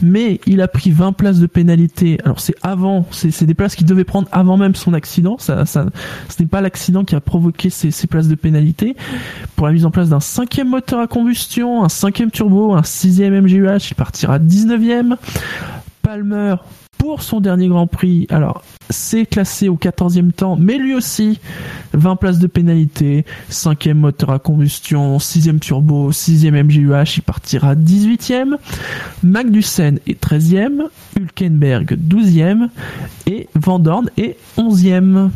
[0.00, 2.18] mais il a pris 20 places de pénalité.
[2.24, 5.36] Alors c'est avant, c'est des places qu'il devait prendre avant même son accident.
[5.38, 5.84] Ça, ça,
[6.30, 8.96] ce n'est pas l'accident qui a provoqué ces, ces places de pénalité.
[9.56, 13.38] Pour la mise en place d'un cinquième moteur à combustion, un cinquième turbo, un sixième
[13.42, 15.16] MGUH, il partira 19e.
[16.00, 16.54] Palmer
[16.98, 18.26] pour son dernier Grand Prix.
[18.30, 21.40] Alors, c'est classé au 14e temps, mais lui aussi,
[21.94, 28.56] 20 places de pénalité, 5e moteur à combustion, 6e turbo, 6e MGUH, il partira 18e.
[29.22, 30.88] Magnussen est 13e,
[31.18, 32.68] Hülkenberg 12e,
[33.26, 35.30] et Van Dorn est 11e.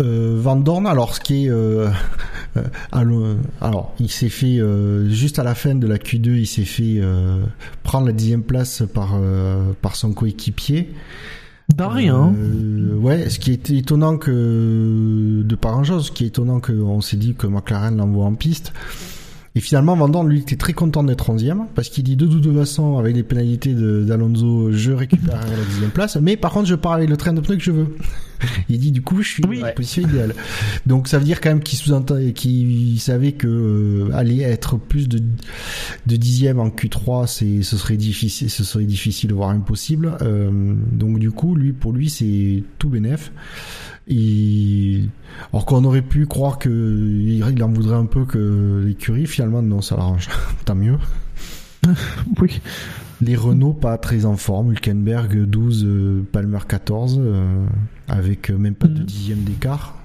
[0.00, 1.88] Euh, Van Dorn, alors ce qui est, euh,
[2.96, 6.64] euh, alors il s'est fait euh, juste à la fin de la Q2, il s'est
[6.64, 7.44] fait euh,
[7.84, 10.90] prendre la dixième place par euh, par son coéquipier.
[11.72, 12.34] D'un rien.
[12.36, 16.58] Euh, ouais, ce qui est étonnant que de par un chose, ce qui est étonnant
[16.58, 18.72] qu'on s'est dit que McLaren l'envoie en piste.
[19.56, 22.52] Et finalement, Van Dorn, lui, était très content d'être 11e, parce qu'il dit de toute
[22.56, 26.94] façon, avec les pénalités d'Alonso, je récupérerai la dixième place, mais par contre, je pars
[26.94, 27.96] avec le train de pneus que je veux.
[28.68, 29.62] Il dit, du coup, je suis Oui.
[29.62, 30.34] en position idéale.
[30.86, 35.08] Donc, ça veut dire quand même qu'il sous-entend, qu'il savait que euh, aller être plus
[35.08, 35.20] de,
[36.06, 40.16] de dixième en Q3, c'est, ce serait difficile, ce serait difficile, voire impossible.
[40.22, 40.50] Euh,
[40.90, 43.30] donc, du coup, lui, pour lui, c'est tout bénef.
[44.08, 45.02] Et
[45.52, 49.62] alors qu'on aurait pu croire que il il en voudrait un peu que l'écurie, finalement
[49.62, 50.28] non, ça l'arrange.
[50.64, 50.98] Tant mieux.
[52.40, 52.60] Oui.
[53.20, 57.66] Les Renault pas très en forme, Hülkenberg 12, euh, Palmer 14, euh,
[58.08, 59.04] avec euh, même pas de Mm.
[59.04, 59.96] dixième d'écart.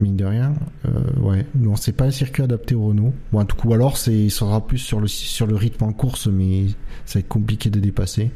[0.00, 0.54] Mine de rien,
[0.86, 3.14] euh, ouais, non, c'est pas un circuit adapté au Renault.
[3.32, 5.92] Bon, en tout cas, alors c'est, il sera plus sur le sur le rythme en
[5.92, 6.66] course, mais
[7.06, 8.30] ça va être compliqué de dépasser.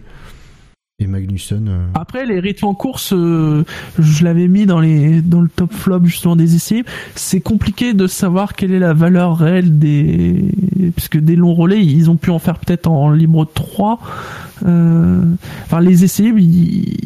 [1.03, 3.65] Et Magnussen, euh, Après, les rythmes en course, euh,
[3.99, 6.85] je l'avais mis dans les dans le top flop justement des essais.
[7.15, 10.45] C'est compliqué de savoir quelle est la valeur réelle des
[10.95, 13.99] puisque des longs relais, ils ont pu en faire peut-être en libre 3.
[14.67, 15.25] Euh...
[15.65, 16.99] Enfin, les essais, ils,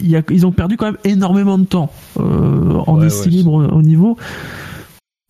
[0.00, 3.30] ils ont perdu quand même énormément de temps euh, en Ouais, essais ouais.
[3.32, 4.16] libres au niveau.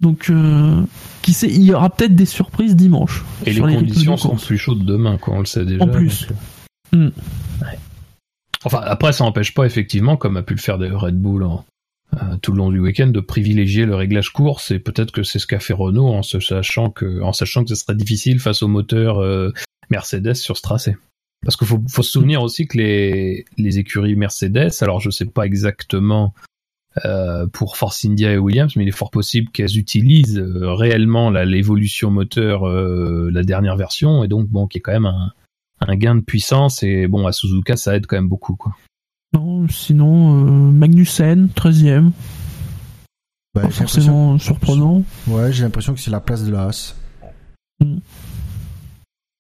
[0.01, 0.83] Donc, euh,
[1.23, 3.25] qui sait, il y aura peut-être des surprises dimanche.
[3.47, 5.83] Et les conditions sont plus chaudes demain, quoi, on le sait déjà.
[5.83, 6.27] En plus.
[6.29, 6.35] donc, euh,
[6.93, 7.09] Mm.
[8.67, 12.51] Enfin, après, ça n'empêche pas, effectivement, comme a pu le faire Red Bull euh, tout
[12.51, 14.73] le long du week-end, de privilégier le réglage course.
[14.73, 17.95] Et peut-être que c'est ce qu'a fait Renault en sachant que, en sachant ce serait
[17.95, 19.53] difficile face au moteur euh,
[19.89, 20.97] Mercedes sur ce tracé.
[21.45, 23.45] Parce qu'il faut, se souvenir aussi que les,
[23.79, 26.35] écuries Mercedes, alors je sais pas exactement
[27.05, 32.11] euh, pour Force India et Williams, mais il est fort possible qu'elles utilisent réellement l'évolution
[32.11, 35.33] moteur, la dernière version, et donc bon, qui est quand même un,
[35.81, 36.83] un gain de puissance.
[36.83, 38.73] Et bon, à Suzuka, ça aide quand même beaucoup, quoi.
[39.33, 42.11] Non, sinon, euh, Magnussen, 13ème.
[43.55, 45.03] bah, Pas forcément surprenant.
[45.27, 46.95] Ouais, j'ai l'impression que c'est la place de la Haas.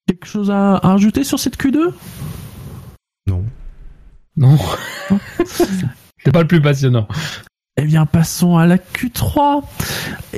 [0.07, 1.93] Quelque chose à, à rajouter sur cette Q2
[3.26, 3.45] Non.
[4.37, 4.59] Non,
[5.47, 7.09] c'est pas le plus passionnant.
[7.79, 9.62] Eh bien, passons à la Q3.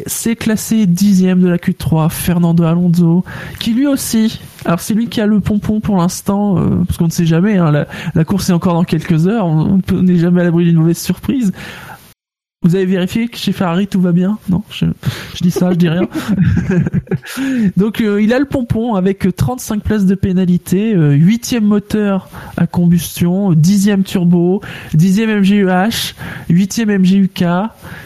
[0.06, 3.24] C'est classé dixième de la Q3, Fernando Alonso,
[3.60, 7.04] qui lui aussi, alors c'est lui qui a le pompon pour l'instant, euh, parce qu'on
[7.04, 7.86] ne sait jamais, hein, la,
[8.16, 11.52] la course est encore dans quelques heures, on n'est jamais à l'abri d'une mauvaise surprise.
[12.62, 14.36] Vous avez vérifié que chez Ferrari tout va bien?
[14.48, 14.86] Non, je,
[15.34, 16.08] je dis ça, je dis rien.
[17.76, 22.66] Donc euh, il a le pompon avec 35 places de pénalité, euh, huitième moteur à
[22.66, 24.60] combustion, dixième turbo,
[24.92, 26.14] dixième MGUH,
[26.48, 27.44] huitième MGUK,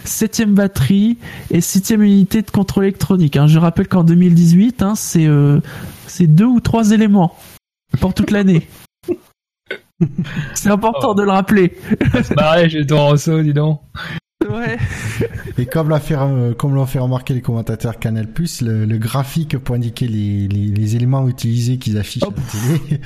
[0.04, 1.16] septième batterie
[1.50, 3.36] et septième unité de contrôle électronique.
[3.38, 3.46] hein.
[3.46, 5.60] Je rappelle qu'en 2018, hein, c'est euh,
[6.06, 7.34] c'est deux ou trois éléments
[8.00, 8.68] pour toute l'année.
[10.54, 11.78] C'est important de le rappeler.
[12.24, 13.80] C'est pareil, j'ai ton Rosso, dis donc.
[14.50, 14.76] Ouais.
[15.58, 18.26] Et comme fait, euh, l'ont fait remarquer les commentateurs Canal+,
[18.62, 22.36] le, le graphique pour indiquer les, les, les éléments utilisés qu'ils affichent Hop.
[22.38, 22.40] à
[22.72, 23.00] la télé,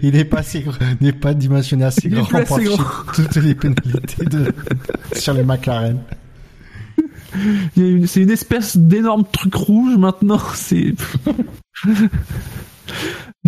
[0.02, 2.82] il n'est pas assez, gr- n'est pas dimensionné assez Il grand pour assez afficher
[3.14, 4.52] toutes les pénalités de,
[5.14, 5.98] sur les McLaren.
[8.06, 10.40] C'est une espèce d'énorme truc rouge maintenant.
[10.54, 10.92] C'est.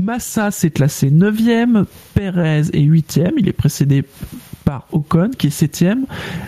[0.01, 1.85] Massa s'est classé 9ème,
[2.15, 4.05] Perez est 8ème, il est précédé
[4.65, 6.05] par Ocon qui est 7ème.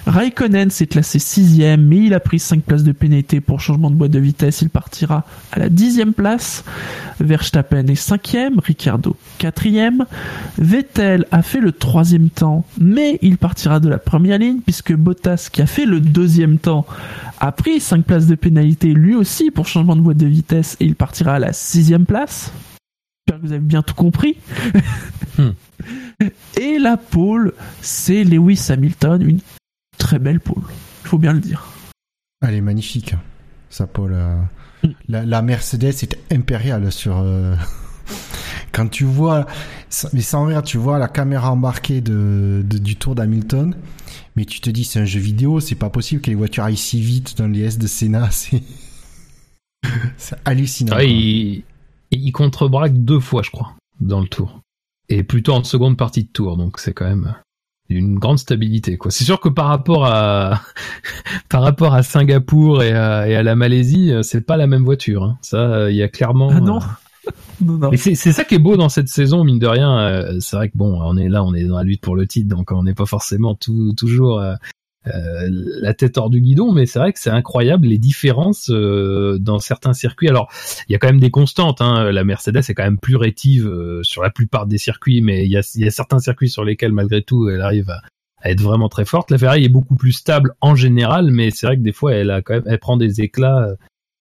[0.07, 3.97] Raikkonen s'est classé 6ème, mais il a pris 5 places de pénalité pour changement de
[3.97, 6.65] boîte de vitesse, il partira à la 10ème place.
[7.21, 10.05] Verstappen est 5ème, Ricciardo 4ème.
[10.59, 15.49] Vettel a fait le 3ème temps, mais il partira de la première ligne puisque Bottas
[15.53, 16.87] qui a fait le deuxième temps
[17.41, 20.85] a pris 5 places de pénalité lui aussi pour changement de boîte de vitesse et
[20.85, 22.53] il partira à la 6ème place.
[23.27, 24.37] J'espère que vous avez bien tout compris.
[25.39, 25.51] Hmm.
[26.59, 27.53] Et la pole,
[27.83, 29.41] c'est Lewis Hamilton, une
[29.99, 30.63] très belle pole.
[31.05, 31.67] Il faut bien le dire.
[32.41, 33.15] Elle est magnifique,
[33.69, 34.13] sa Paul.
[34.15, 34.41] euh,
[34.83, 34.89] Mm.
[35.11, 37.19] La, la Mercedes est impériale sur.
[37.19, 37.55] euh,
[38.73, 39.47] Quand tu vois,
[40.15, 43.75] mais sans rire, tu vois la caméra embarquée de, de- du Tour d'Hamilton,
[44.37, 46.77] mais tu te dis c'est un jeu vidéo, c'est pas possible que les voitures aillent
[46.79, 48.63] si vite dans les S de Senna, c'est
[50.17, 50.97] c'est hallucinant.
[50.97, 51.03] Ah.
[52.11, 54.61] Il, il contrebraque deux fois, je crois, dans le tour.
[55.09, 57.35] Et plutôt en seconde partie de tour, donc c'est quand même
[57.89, 59.13] une grande stabilité, quoi.
[59.13, 60.61] C'est sûr que par rapport à,
[61.49, 64.83] par rapport à Singapour et à, et à la Malaisie, euh, c'est pas la même
[64.85, 65.39] voiture, hein.
[65.43, 66.51] Ça, euh, il y a clairement.
[66.53, 66.79] Ah non.
[66.79, 66.81] euh,
[67.61, 67.91] Non, non.
[67.97, 69.99] C'est c'est ça qui est beau dans cette saison, mine de rien.
[69.99, 72.27] euh, c'est vrai que bon, on est là, on est dans la lutte pour le
[72.27, 74.55] titre, donc on n'est pas forcément tout, toujours euh,
[75.07, 75.49] euh,
[75.81, 79.59] la tête hors du guidon, mais c'est vrai que c'est incroyable les différences euh, dans
[79.59, 80.29] certains circuits.
[80.29, 80.51] Alors,
[80.89, 81.81] il y a quand même des constantes.
[81.81, 82.11] Hein.
[82.11, 85.51] La Mercedes est quand même plus rétive euh, sur la plupart des circuits, mais il
[85.51, 88.03] y a, y a certains circuits sur lesquels, malgré tout, elle arrive à,
[88.43, 89.31] à être vraiment très forte.
[89.31, 92.31] La Ferrari est beaucoup plus stable en général, mais c'est vrai que des fois, elle
[92.31, 93.75] a quand même, elle prend des éclats euh,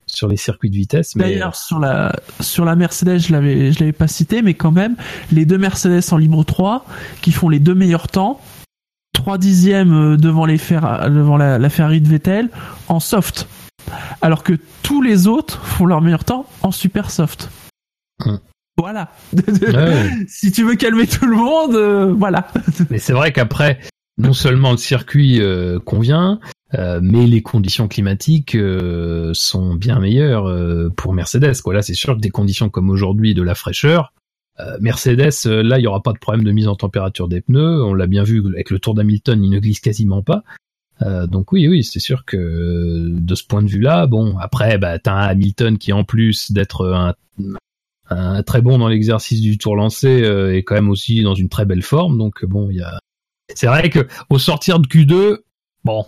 [0.07, 1.15] sur les circuits de vitesse.
[1.15, 4.71] Mais D'ailleurs, sur la, sur la Mercedes, je l'avais, je l'avais pas cité, mais quand
[4.71, 4.95] même,
[5.31, 6.85] les deux Mercedes en libre 3,
[7.21, 8.39] qui font les deux meilleurs temps,
[9.25, 12.47] 3 dixièmes euh, devant les Fer- devant la, la Ferrari de Vettel,
[12.89, 13.47] en soft.
[14.21, 14.53] Alors que
[14.83, 17.49] tous les autres font leur meilleur temps en super soft.
[18.23, 18.39] Hum.
[18.77, 19.09] Voilà.
[19.35, 20.09] Ouais.
[20.27, 22.49] si tu veux calmer tout le monde, euh, voilà.
[22.91, 23.79] Mais c'est vrai qu'après,
[24.19, 26.39] non seulement le circuit euh, convient,
[26.75, 31.59] euh, mais les conditions climatiques euh, sont bien meilleures euh, pour Mercedes.
[31.63, 31.73] Quoi.
[31.73, 34.24] Là, c'est sûr que des conditions comme aujourd'hui, de la fraîcheur, euh,
[34.79, 37.83] Mercedes, euh, là, il n'y aura pas de problème de mise en température des pneus.
[37.83, 40.43] On l'a bien vu avec le Tour d'Hamilton, il ne glisse quasiment pas.
[41.01, 44.77] Euh, donc oui, oui, c'est sûr que euh, de ce point de vue-là, bon, après,
[44.77, 47.15] bah, t'as un Hamilton qui, en plus d'être un,
[48.09, 51.49] un très bon dans l'exercice du tour lancé, euh, est quand même aussi dans une
[51.49, 52.17] très belle forme.
[52.17, 52.99] Donc bon, il y a,
[53.53, 55.39] c'est vrai que au sortir de Q2,
[55.83, 56.05] bon,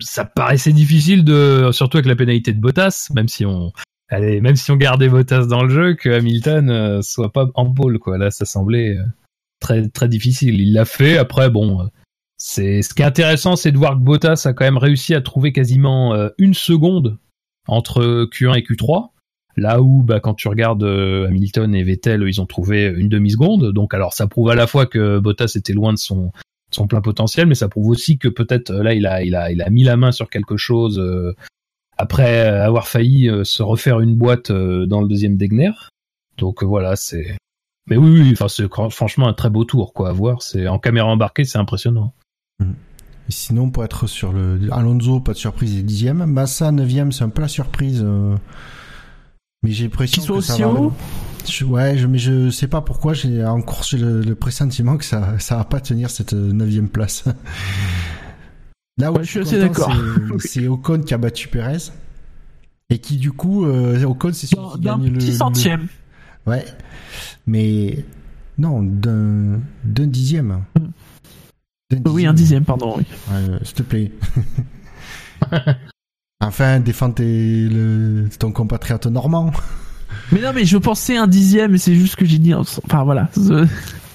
[0.00, 3.72] ça paraissait difficile de, surtout avec la pénalité de Bottas, même si on,
[4.10, 7.72] allez, même si on gardait Bottas dans le jeu, que Hamilton euh, soit pas en
[7.72, 8.18] pole, quoi.
[8.18, 9.04] Là, ça semblait euh,
[9.60, 10.60] très très difficile.
[10.60, 11.16] Il l'a fait.
[11.16, 11.84] Après, bon, euh,
[12.36, 15.20] c'est ce qui est intéressant, c'est de voir que Bottas a quand même réussi à
[15.20, 17.18] trouver quasiment une seconde
[17.68, 19.10] entre Q1 et Q3.
[19.56, 23.72] Là où, bah, quand tu regardes Hamilton et Vettel, ils ont trouvé une demi-seconde.
[23.72, 26.32] Donc, alors, ça prouve à la fois que Bottas était loin de son,
[26.70, 29.60] son plein potentiel, mais ça prouve aussi que peut-être là, il a, il a, il
[29.60, 30.98] a mis la main sur quelque chose
[32.00, 35.72] après avoir failli euh, se refaire une boîte euh, dans le deuxième Degner.
[36.38, 37.36] Donc euh, voilà, c'est.
[37.88, 40.42] Mais oui, oui, enfin, c'est franchement un très beau tour, quoi, à voir.
[40.42, 42.12] C'est en caméra embarquée, c'est impressionnant.
[42.60, 46.24] Et sinon, pour être sur le Alonso, pas de surprise, il est dixième.
[46.26, 48.02] Massa, neuvième, c'est un peu la surprise.
[48.04, 48.36] euh,
[49.62, 50.68] Mais j'ai l'impression Qu'il soit que ça aussi va.
[50.68, 50.92] haut
[51.48, 53.12] Je- ouais, je, mais je sais pas pourquoi.
[53.14, 56.52] J'ai en course j'ai le, le pressentiment que ça, ça va pas tenir cette euh,
[56.52, 57.24] neuvième place.
[59.00, 59.92] Là où Ouais, je suis assez d'accord.
[60.38, 61.90] c'est- Ocon qui a battu Perez.
[62.92, 65.18] Et qui, du coup, euh, Ocon, c'est celui D'un qui d'un gagne le.
[65.18, 65.86] petit le- centième.
[66.46, 66.64] Ouais.
[67.46, 68.04] Mais,
[68.58, 70.62] non, d'un, d'un dixième.
[71.90, 72.94] D'un Oui, un dixième, pardon.
[72.98, 73.04] Oui.
[73.30, 74.12] Ouais, s'il te plaît.
[76.40, 79.52] enfin, défends tes, le, ton compatriote normand.
[80.32, 82.54] Mais non, mais je pensais un dixième, et c'est juste que j'ai dit.
[82.54, 83.28] Enfin voilà.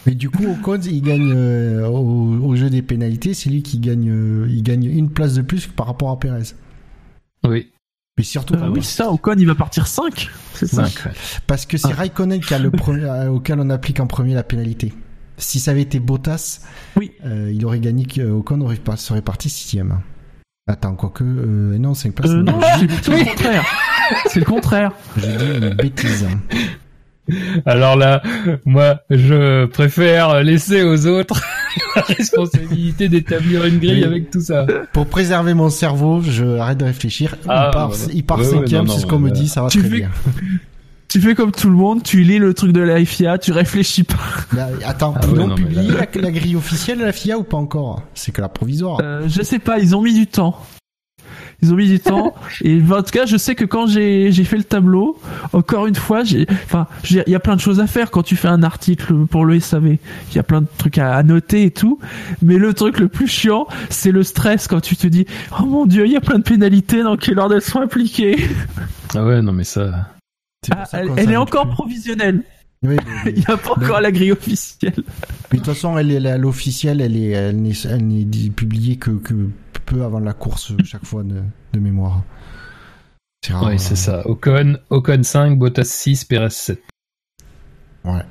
[0.06, 3.80] Mais du coup, Ocon, il gagne euh, au, au jeu des pénalités, c'est lui qui
[3.80, 6.54] gagne, euh, il gagne une place de plus que par rapport à Perez.
[7.44, 7.72] Oui.
[8.18, 9.12] Mais surtout, Euh, oui, ça.
[9.12, 10.86] Ocon, il va partir 5 C'est ça.
[10.86, 11.12] Cinq, ouais.
[11.48, 14.44] parce que c'est Raikkonen qui a le premier, euh, auquel on applique en premier la
[14.44, 14.94] pénalité.
[15.38, 16.62] Si ça avait été Bottas,
[16.96, 17.12] Oui.
[17.26, 20.00] euh, il aurait gagné, que Ocon aurait pas, serait parti sixième.
[20.68, 22.32] Attends, quoique, euh, non, 5 places.
[22.32, 23.66] Euh, non, c'est c'est le contraire.
[24.28, 24.92] C'est le contraire.
[25.18, 26.26] j'ai dit une bêtise.
[27.66, 28.22] Alors là,
[28.66, 31.42] moi, je préfère laisser aux autres
[31.96, 34.04] la responsabilité d'établir une grille Oui.
[34.04, 34.66] avec tout ça.
[34.94, 37.36] Pour préserver mon cerveau, je arrête de réfléchir.
[37.48, 38.14] Ah, il part, voilà.
[38.14, 39.36] il part Ouais, ouais, cinquième, c'est ce qu'on me voilà.
[39.42, 40.10] dit, ça va Tu très fais- bien.
[41.08, 44.04] Tu fais comme tout le monde, tu lis le truc de la FIA, tu réfléchis
[44.04, 44.16] pas.
[44.54, 47.06] Là, attends, Ah ils ouais, ont non, mais publié là- la, la grille officielle de
[47.06, 48.02] la FIA ou pas encore?
[48.16, 48.98] C'est que la provisoire.
[49.02, 50.60] Euh, je sais pas, ils ont mis du temps.
[51.62, 52.36] Ils ont mis du temps.
[52.62, 55.20] Et en tout cas, je sais que quand j'ai j'ai fait le tableau,
[55.54, 58.24] encore une fois, j'ai, enfin, j'ai- il y a plein de choses à faire quand
[58.24, 59.98] tu fais un article pour le SAV.
[60.32, 62.00] Il y a plein de trucs à, à noter et tout.
[62.42, 65.26] Mais le truc le plus chiant, c'est le stress quand tu te dis,
[65.60, 68.38] oh mon dieu, il y a plein de pénalités, dans quelle ordre elles sont appliquées.
[69.16, 70.08] Ah ouais, non mais ça.
[70.72, 71.74] Ah, elle, est encore plus.
[71.76, 72.42] provisionnelle.
[72.88, 74.94] Oui, mais- Il n'y a pas encore la grille officielle.
[75.52, 78.50] mais de toute façon, elle est là, l'officielle, elle est, elle n'est, elle n'est dit-
[78.50, 79.50] publiée que, que
[79.86, 81.42] peu avant la course chaque fois de,
[81.74, 82.24] de mémoire.
[83.46, 83.66] C'est rare.
[83.68, 84.28] Oui, c'est ça.
[84.28, 86.82] Ocon, Ocon 5, Bottas 6, Perez 7.
[88.04, 88.24] Ouais.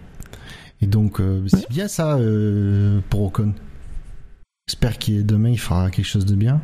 [0.81, 3.55] Et donc, euh, c'est bien ça euh, pour Ocon.
[4.69, 6.61] J'espère qu'il demain il fera quelque chose de bien.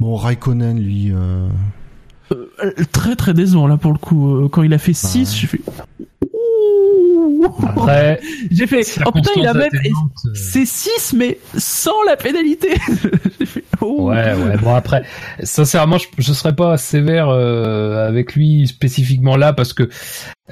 [0.00, 1.12] Bon, Raikkonen, lui.
[1.12, 1.48] euh,
[2.32, 4.48] Euh, très très décevant là pour le coup.
[4.50, 5.36] Quand il a fait 6, ouais.
[5.36, 5.60] j'ai fait.
[7.66, 8.20] Après,
[8.50, 8.82] J'ai fait.
[9.06, 9.68] Oh putain, il a même.
[9.74, 12.74] euh, C'est 6, mais sans la pénalité.
[13.46, 13.64] Fait.
[13.80, 14.08] Oh.
[14.10, 14.56] Ouais, ouais.
[14.58, 15.02] Bon après,
[15.42, 19.88] sincèrement, je, je serais pas sévère euh, avec lui spécifiquement là parce que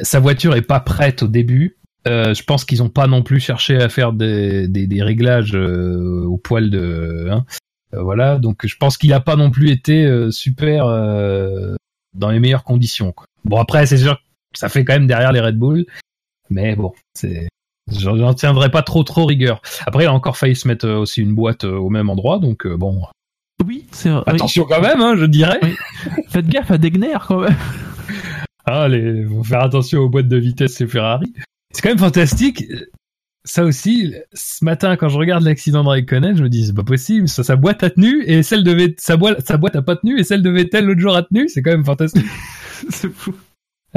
[0.01, 1.79] sa voiture est pas prête au début.
[2.09, 5.55] Euh, je pense qu'ils ont pas non plus cherché à faire des, des, des réglages
[5.55, 7.29] euh, au poil de.
[7.31, 7.45] Hein.
[7.95, 11.75] Euh, voilà, donc je pense qu'il a pas non plus été euh, super euh,
[12.15, 13.13] dans les meilleures conditions.
[13.13, 13.27] Quoi.
[13.45, 15.87] Bon après, c'est sûr, que ça fait quand même derrière les Red Bull,
[16.53, 17.49] mais bon, c'est.
[17.91, 19.61] J'en tiendrai pas trop trop rigueur.
[19.87, 22.39] Après, il a encore failli se mettre euh, aussi une boîte euh, au même endroit,
[22.39, 23.03] donc euh, bon,
[23.67, 24.23] Oui, c'est vrai.
[24.27, 24.35] Oui.
[24.35, 25.59] Attention quand même, hein, je dirais.
[25.63, 25.75] Oui.
[26.29, 27.57] Faites gaffe à Degner quand même.
[28.65, 31.33] Ah, les, faut faire attention aux boîtes de vitesse et Ferrari.
[31.73, 32.65] C'est quand même fantastique.
[33.45, 36.85] Ça aussi, ce matin, quand je regarde l'accident de Raikkonen, je me dis, c'est pas
[36.85, 39.97] possible, ça, sa boîte a tenu et celle de sa, boîte, sa boîte a pas
[39.97, 42.27] tenu et celle de Vettel l'autre jour a tenu, c'est quand même fantastique.
[42.89, 43.35] c'est fou.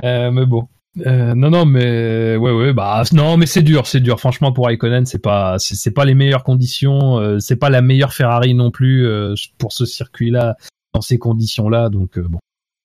[0.03, 0.68] Euh, mais bon.
[1.06, 4.20] Euh, non, non, mais ouais, ouais, bah non, mais c'est dur, c'est dur.
[4.20, 7.20] Franchement, pour Raikkonen, c'est pas, c'est pas les meilleures conditions.
[7.20, 10.56] euh, c'est pas la meilleure Ferrari non plus euh, pour ce circuit-là,
[10.93, 11.89] dans ces conditions-là.
[11.89, 12.39] Donc euh, bon,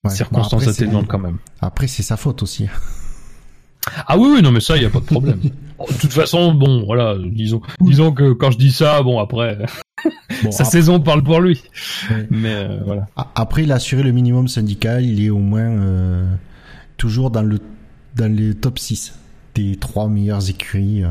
[0.04, 0.10] ouais.
[0.10, 1.38] circonstances c'est- atténuantes quand même.
[1.60, 2.66] Après, c'est sa faute aussi.
[4.06, 5.40] Ah oui, oui, non, mais ça, il y a pas de problème.
[5.80, 9.56] De toute façon, bon, voilà, disons, disons que quand je dis ça, bon, après,
[10.42, 11.62] Bon, sa saison parle pour lui.
[12.10, 12.26] Ouais.
[12.30, 13.06] Mais voilà.
[13.34, 15.04] après, il a assuré le minimum syndical.
[15.04, 16.26] Il est au moins
[16.98, 17.58] toujours dans le
[18.20, 19.14] dans les top 6
[19.54, 21.08] des trois meilleures écuries, euh,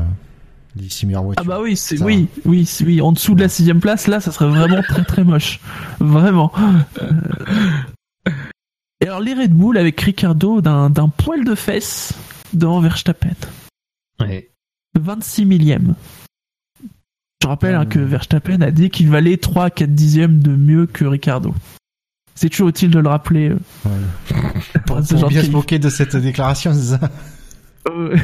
[0.76, 1.44] des six meilleures voitures.
[1.44, 3.00] Ah bah oui, c'est oui, oui, c'est- oui.
[3.02, 5.60] En dessous de la sixième place, là, ça serait vraiment très très moche,
[5.98, 6.52] vraiment.
[7.02, 7.10] Euh,
[9.02, 12.12] Et alors les Red Bull avec Ricardo d'un d'un poil de fesse
[12.52, 13.34] devant Verstappen,
[14.20, 14.50] Ouais.
[14.98, 15.94] 26 millième.
[17.42, 17.88] Je rappelle hein, Mmh.
[17.88, 21.54] que Verstappen a dit qu'il valait 3 à 4 dixièmes de mieux que Ricardo.
[22.34, 23.50] C'est toujours utile de le rappeler.
[23.50, 24.40] euh, Ouais.
[24.86, 27.00] pour Pour, bien se moquer de cette déclaration, c'est ça?
[27.90, 28.16] Euh,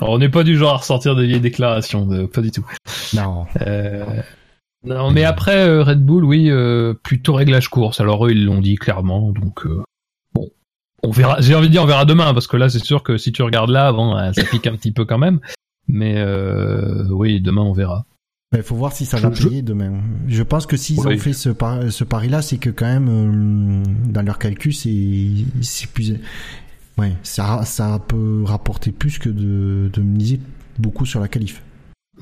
[0.00, 2.66] Alors, on n'est pas du genre à ressortir des vieilles déclarations, de- pas du tout.
[3.14, 3.46] Non.
[3.62, 4.04] Euh,
[4.84, 8.00] non, mais après euh, Red Bull, oui, euh, plutôt réglage course.
[8.00, 9.82] Alors eux, ils l'ont dit clairement, donc euh,
[10.34, 10.50] bon,
[11.02, 11.40] on verra.
[11.40, 13.42] J'ai envie de dire, on verra demain, parce que là, c'est sûr que si tu
[13.42, 15.40] regardes là, bon, euh, ça pique un petit peu quand même.
[15.86, 18.04] Mais euh, oui, demain, on verra.
[18.54, 20.00] Il faut voir si ça va Je- payer demain.
[20.28, 21.14] Je pense que s'ils Oui.
[21.14, 25.26] ont fait ce, par- ce pari-là, c'est que quand même, euh, dans leur calcul, c'est
[25.60, 26.14] c'est plus...
[26.96, 30.38] Ouais, ça, ça peut rapporter plus que de, de miser
[30.78, 31.60] beaucoup sur la qualif.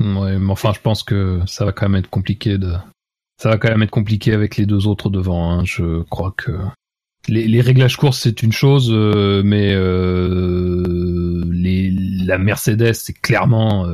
[0.01, 2.73] Ouais, mais enfin, je pense que ça va quand même être compliqué de.
[3.43, 5.51] Ça va quand même être compliqué avec les deux autres devant.
[5.53, 5.65] hein.
[5.67, 6.53] Je crois que
[7.29, 11.91] les, les réglages courses c'est une chose, euh, mais euh, les,
[12.25, 13.87] la Mercedes c'est clairement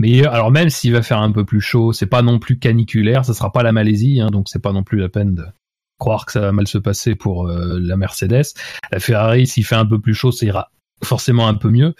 [0.00, 0.34] euh, meilleur.
[0.34, 3.34] Alors même s'il va faire un peu plus chaud, c'est pas non plus caniculaire, ça
[3.34, 5.44] sera pas la Malaisie, hein, donc c'est pas non plus la peine de
[5.98, 8.42] croire que ça va mal se passer pour euh, la Mercedes.
[8.90, 10.70] La Ferrari, s'il fait un peu plus chaud, ça ira
[11.02, 11.94] forcément un peu mieux.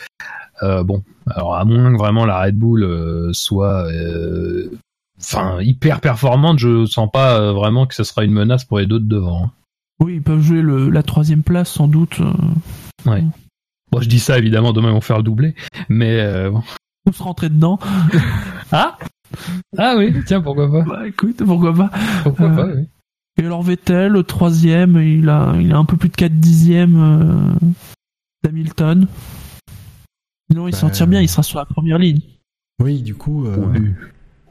[0.62, 4.70] Euh, bon, alors à moins que vraiment la Red Bull euh, soit euh,
[5.18, 8.86] enfin hyper performante, je sens pas euh, vraiment que ce sera une menace pour les
[8.86, 9.44] deux de devant.
[9.46, 9.51] hein.
[10.01, 12.20] oui, ils peuvent jouer le- la troisième place sans doute.
[12.20, 12.32] euh,
[13.92, 15.55] Bon, je dis ça évidemment, demain ils vont faire le doublé,
[15.88, 16.62] mais euh, bon.
[17.11, 17.78] Ou se rentrer dedans.
[18.72, 18.96] ah
[19.78, 21.90] ah oui, tiens pourquoi pas, Bah écoute, pourquoi pas.
[22.24, 22.66] pourquoi Euh, pas.
[22.74, 22.88] Oui.
[23.40, 26.96] Et alors Vettel, le troisième, il a, il a un peu plus de 4 dixièmes
[27.00, 27.66] euh,
[28.42, 29.06] d'Hamilton.
[30.50, 32.20] Sinon, il Bah, s'en tire bien, il sera sur la première ligne.
[32.82, 33.46] Oui, du coup...
[33.46, 33.80] euh, Oui.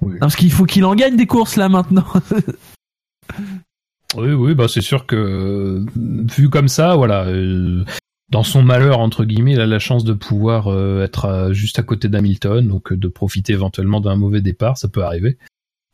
[0.01, 0.13] Oui.
[0.13, 2.05] Non, parce qu'il faut qu'il en gagne des courses là maintenant.
[4.17, 5.85] oui, oui, bah c'est sûr que euh,
[6.37, 7.25] vu comme ça, voilà.
[7.25, 7.83] euh,
[8.29, 11.79] dans son malheur entre guillemets, il a la chance de pouvoir euh, être euh, juste
[11.79, 15.37] à côté d'Hamilton, donc euh, de profiter éventuellement d'un mauvais départ, ça peut arriver.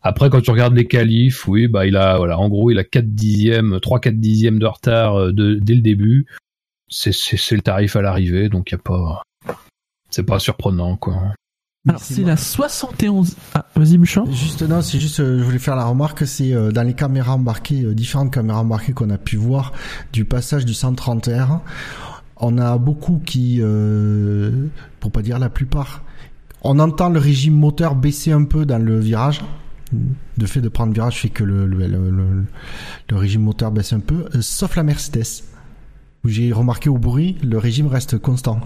[0.01, 2.83] Après, quand tu regardes les qualifs, oui, bah il a, voilà, en gros, il a
[2.83, 6.27] 4 dixièmes, 3-4 dixièmes de retard euh, de, dès le début.
[6.87, 9.23] C'est, c'est, c'est le tarif à l'arrivée, donc y a pas,
[10.11, 11.33] c'est pas surprenant, quoi.
[11.87, 13.35] Alors c'est la 71.
[13.53, 14.25] Ah, vas-y Bouchard.
[14.31, 17.33] Juste non, c'est juste, euh, je voulais faire la remarque, c'est euh, dans les caméras
[17.33, 19.71] embarquées, euh, différentes caméras embarquées qu'on a pu voir
[20.11, 21.61] du passage du 130 R,
[22.37, 24.67] on a beaucoup qui, euh,
[24.99, 26.03] pour pas dire la plupart,
[26.61, 29.41] on entend le régime moteur baisser un peu dans le virage.
[30.37, 32.45] Le fait de prendre le virage fait que le, le, le, le-
[33.09, 35.43] le régime moteur baisse un peu, euh, sauf la Mercedes,
[36.23, 38.59] où j'ai remarqué au bruit, le régime reste constant.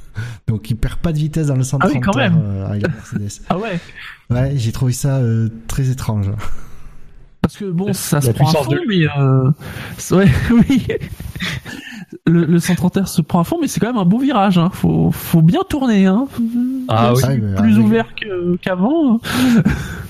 [0.46, 2.40] Donc il perd pas de vitesse dans le 130 Ah oui, quand R même.
[2.42, 3.42] euh, avec la Mercedes.
[3.50, 3.78] Ah ouais.
[4.30, 6.30] Ouais, j'ai trouvé ça euh, très étrange.
[7.42, 9.50] Parce que bon, ça se prend à fond, de mais euh,
[10.16, 10.30] ouais,
[10.68, 10.86] oui.
[12.26, 14.56] Le, le 131 se prend à fond, mais c'est quand même un beau virage.
[14.58, 14.70] Hein.
[14.72, 16.06] Faut, faut bien tourner.
[16.06, 16.28] Hein.
[16.88, 17.22] Ah oui.
[17.24, 18.06] Ah, plus avec- ouvert
[18.60, 19.20] qu'avant.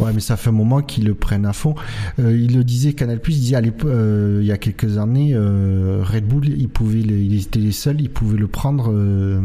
[0.00, 1.74] Ouais, mais ça fait un moment qu'ils le prennent à fond.
[2.18, 5.30] Euh, il le disait, Canal+, il disait, à l'époque, euh, il y a quelques années,
[5.32, 9.40] euh, Red Bull, ils pouvaient, le- ils étaient les seuls, ils pouvaient le prendre euh,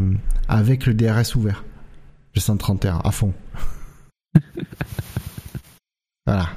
[0.48, 1.64] avec le DRS ouvert.
[2.34, 3.32] Le 131, à fond.
[6.26, 6.48] voilà.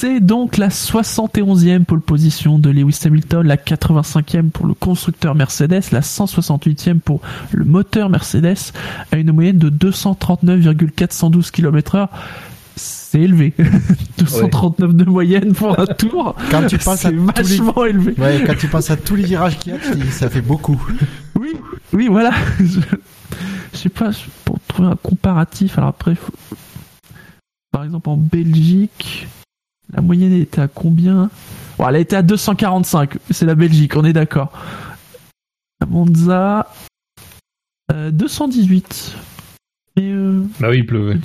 [0.00, 5.82] C'est donc la 71e pole position de Lewis Hamilton, la 85e pour le constructeur Mercedes,
[5.90, 7.20] la 168e pour
[7.50, 8.54] le moteur Mercedes,
[9.10, 12.06] à une moyenne de 239,412 km/h.
[12.76, 13.54] C'est élevé.
[14.18, 16.36] 239 de moyenne pour un tour.
[16.48, 17.42] Quand tu passes à C'est tous les...
[17.56, 18.14] vachement élevé.
[18.18, 19.80] Ouais, quand tu passes à tous les virages qu'il y a,
[20.12, 20.80] ça fait beaucoup.
[21.40, 21.54] Oui,
[21.92, 22.30] oui, voilà.
[22.60, 22.78] Je,
[23.72, 24.10] je sais pas,
[24.44, 26.32] pour trouver un comparatif, alors après, faut-
[27.72, 29.26] par exemple en Belgique,
[29.94, 31.30] la moyenne était à combien?
[31.78, 34.52] Bon, elle a été à 245, c'est la Belgique, on est d'accord.
[35.80, 36.66] À Monza,
[37.92, 39.14] euh, 218.
[39.96, 41.16] Et euh, Bah oui, il pleuvait.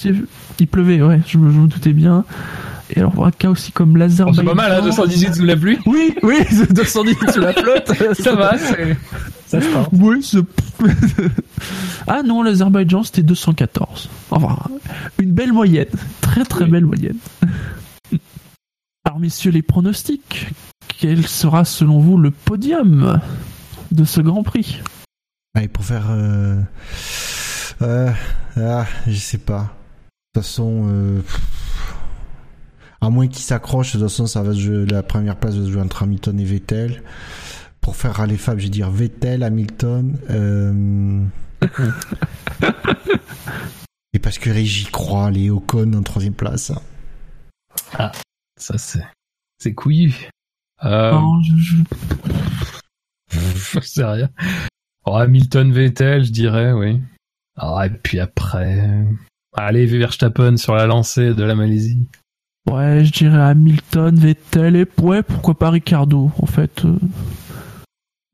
[0.60, 2.24] il pleuvait, ouais, je me, je me doutais bien.
[2.96, 4.42] Et alors, pour un cas aussi comme Bon, l'Azerbaïdjan.
[4.42, 5.80] c'est pas mal, hein, 218 sous la pluie.
[5.88, 6.36] Oui, oui,
[6.70, 7.92] 218 sous la flotte.
[8.22, 8.96] Ça va, c'est...
[9.48, 9.68] Ça se.
[9.94, 10.40] Oui, c'est...
[12.08, 14.10] ah non, l'Azerbaïdjan, c'était 214.
[14.32, 14.58] Enfin,
[15.20, 15.88] une belle moyenne.
[16.22, 16.72] Très très Oui.
[16.72, 17.18] belle moyenne.
[19.14, 20.48] Alors, messieurs, les pronostics.
[20.88, 23.22] Quel sera, selon vous, le podium
[23.92, 24.82] de ce Grand Prix?
[25.54, 26.08] Allez, pour faire...
[26.10, 26.60] Euh...
[27.84, 28.12] euh,
[28.58, 29.62] ah, je sais pas.
[29.62, 30.86] De toute façon...
[30.88, 31.22] Euh...
[33.02, 35.64] À moins qu'il s'accroche, de toute façon, ça va se jouer, la première place va
[35.64, 37.04] se jouer entre Hamilton et Vettel.
[37.82, 40.18] Pour faire râler Fab, je vais dire Vettel, Hamilton.
[40.32, 41.24] Euh...
[44.14, 46.72] et parce que j'y crois, les Ocon en troisième place.
[48.64, 49.06] Ça, c'est...
[49.60, 50.30] C'est couillu.
[50.86, 51.12] Euh...
[51.12, 51.84] Non, je- je-
[53.76, 54.30] Je sais rien.
[55.06, 57.02] Oh, Hamilton Vettel, je dirais, oui.
[57.58, 58.90] Ah, et puis après.
[59.54, 62.08] Allez, Verstappen sur la lancée de la Malaisie.
[62.72, 66.32] Ouais, je dirais Hamilton, Vettel et ouais, pourquoi pas Ricardo.
[66.38, 66.98] En fait, euh,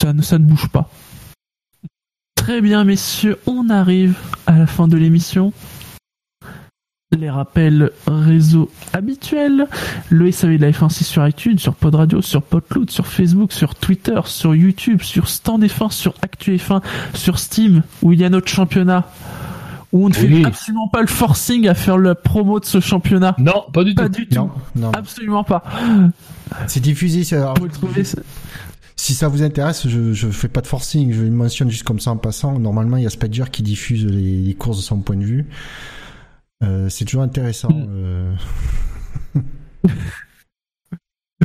[0.01, 0.91] ça, ne, ça ne bouge pas.
[2.35, 4.15] Très bien, messieurs, on arrive
[4.45, 5.53] à la fin de l'émission.
[7.17, 9.65] Les rappels réseaux habituels.
[10.11, 13.51] Le SAV de la F1 c'est sur iTunes, sur Pod Radio, sur Podloot, sur Facebook,
[13.51, 16.83] sur Twitter, sur YouTube, sur Stand F1, sur Actu F1,
[17.15, 19.11] sur Steam, où il y a notre championnat.
[19.91, 20.41] Où on ne Oui.
[20.43, 23.35] fait absolument pas le forcing à faire la promo de ce championnat.
[23.39, 24.09] Non, pas du Pas tout.
[24.19, 24.35] du tout.
[24.35, 24.91] Non, non.
[24.91, 25.63] Absolument pas.
[26.67, 27.23] C'est diffusé.
[27.23, 28.03] c'est- alors, Vous le trouvez
[28.95, 31.99] Si ça vous intéresse, je, je fais pas de forcing, je le mentionne juste comme
[31.99, 32.59] ça en passant.
[32.59, 35.47] Normalement, il y a Spider qui diffuse les, les courses de son point de vue.
[36.63, 37.69] Euh, c'est toujours intéressant.
[37.69, 37.85] Mm.
[37.89, 38.35] euh.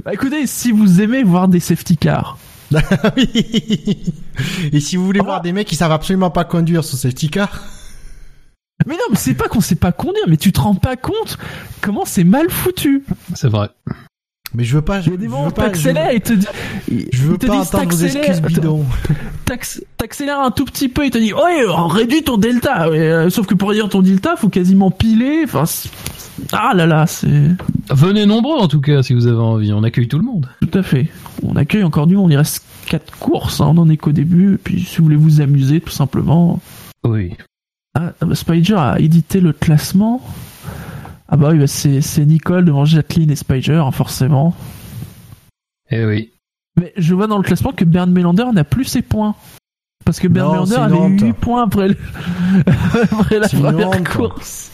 [0.05, 2.37] Bah écoutez, si vous aimez voir des safety cars,
[3.17, 4.13] Oui.
[4.73, 5.25] Et si vous voulez Ah.
[5.25, 7.63] voir des mecs qui savent absolument pas conduire sur safety car,
[8.87, 11.39] mais non, mais c'est pas qu'on sait pas conduire, mais tu te rends pas compte
[11.81, 13.05] comment c'est mal foutu.
[13.35, 13.69] C'est vrai.
[14.55, 14.99] Mais je veux pas.
[15.01, 16.47] Il Je, y a des moments où t'accélères et te dit,
[17.13, 18.85] je veux pas disent entendre vos t'accélères, excuses bidons.
[19.47, 22.89] t'acc- T'accélères un tout petit peu et te dit, ouais, réduis ton delta.
[22.91, 25.43] Ouais, euh, sauf que pour réduire ton delta, faut quasiment piler.
[25.45, 25.65] Enfin,
[26.53, 27.29] ah là là, c'est
[27.91, 29.73] Venez nombreux, en tout cas, si vous avez envie.
[29.73, 30.49] On accueille tout le monde.
[30.61, 31.09] tout à fait.
[31.43, 32.31] On accueille encore du monde.
[32.33, 33.61] Il reste quatre courses.
[33.61, 34.55] hein, on en est qu'au début.
[34.55, 36.61] Et puis, si vous voulez vous amuser, tout simplement.
[37.05, 37.33] Oui.
[37.95, 40.21] Ah, Spider a édité le classement.
[41.29, 44.55] Ah bah oui, bah, c'est c'est Nicole devant Jacqueline et Spider, hein, forcément.
[45.91, 46.33] Eh oui.
[46.81, 49.35] Mais je vois dans le classement que Bernd Melander n'a plus ses points.
[50.05, 51.21] Parce que Bernd Melander c'est avait honte.
[51.21, 51.97] 8 points après, le-
[53.13, 54.09] après la C'est première honte.
[54.09, 54.71] course.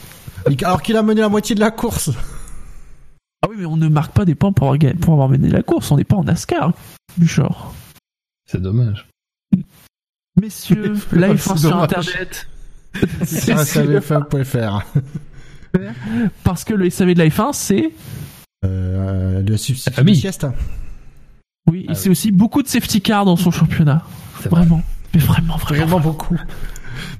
[0.63, 2.09] Alors qu'il a mené la moitié de la course.
[3.43, 5.49] Ah oui, mais on ne marque pas des points pour avoir, gagné- pour avoir mené
[5.49, 5.89] la course.
[5.91, 6.73] On n'est pas en NASCAR,
[7.17, 7.73] Buchor.
[8.45, 9.07] C'est dommage.
[10.39, 11.83] Messieurs, live C'est sur dommage.
[11.83, 12.47] Internet.
[13.25, 13.59] Sur
[15.73, 16.29] savf1.fr.
[16.43, 17.91] Parce que le SAV de la F1, c'est...
[18.65, 20.15] Euh, le substitut famille.
[20.15, 20.45] de sieste.
[21.69, 24.03] Oui, Ah c'est aussi beaucoup de safety cars dans son championnat.
[24.39, 24.49] Vrai.
[24.49, 24.81] Vraiment.
[25.13, 25.85] Mais vraiment, vraiment.
[25.85, 26.37] Vraiment beaucoup.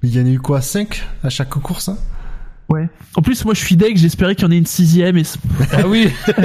[0.04, 1.98] Mais il y en a eu quoi 5 à chaque course hein?
[2.70, 2.90] Ouais.
[3.16, 5.24] En plus, moi, je suis deg, j'espérais qu'il y en ait une sixième et...
[5.74, 6.08] Ah oui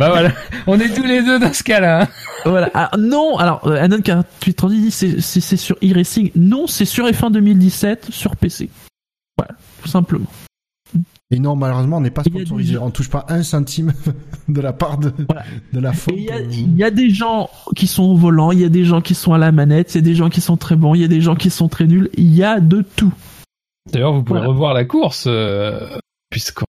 [0.00, 0.32] Bah voilà.
[0.66, 2.02] On est tous les deux dans ce cas-là.
[2.02, 2.08] hein.
[2.44, 2.70] Voilà.
[2.74, 6.32] Ah, non, alors, euh, Anon 4830 dit c'est sur e-racing.
[6.34, 8.68] Non, c'est sur F1 2017 sur PC.
[9.38, 10.26] Voilà, tout simplement.
[11.30, 12.74] Et non, malheureusement, on n'est pas des sponsorisé.
[12.74, 13.92] gens- On touche pas un centime
[14.48, 15.44] de la part de, Voilà.
[15.72, 16.14] de la faute.
[16.16, 18.68] il y, a- il y a des gens qui sont au volant, il y a
[18.68, 20.76] des gens qui sont à la manette, il y a des gens qui sont très
[20.76, 22.10] bons, il y a des gens qui sont très nuls.
[22.16, 23.12] Il y a de tout.
[23.92, 24.52] D'ailleurs, vous pouvez Voilà.
[24.52, 25.98] revoir la course, euh,
[26.30, 26.64] puisqu'on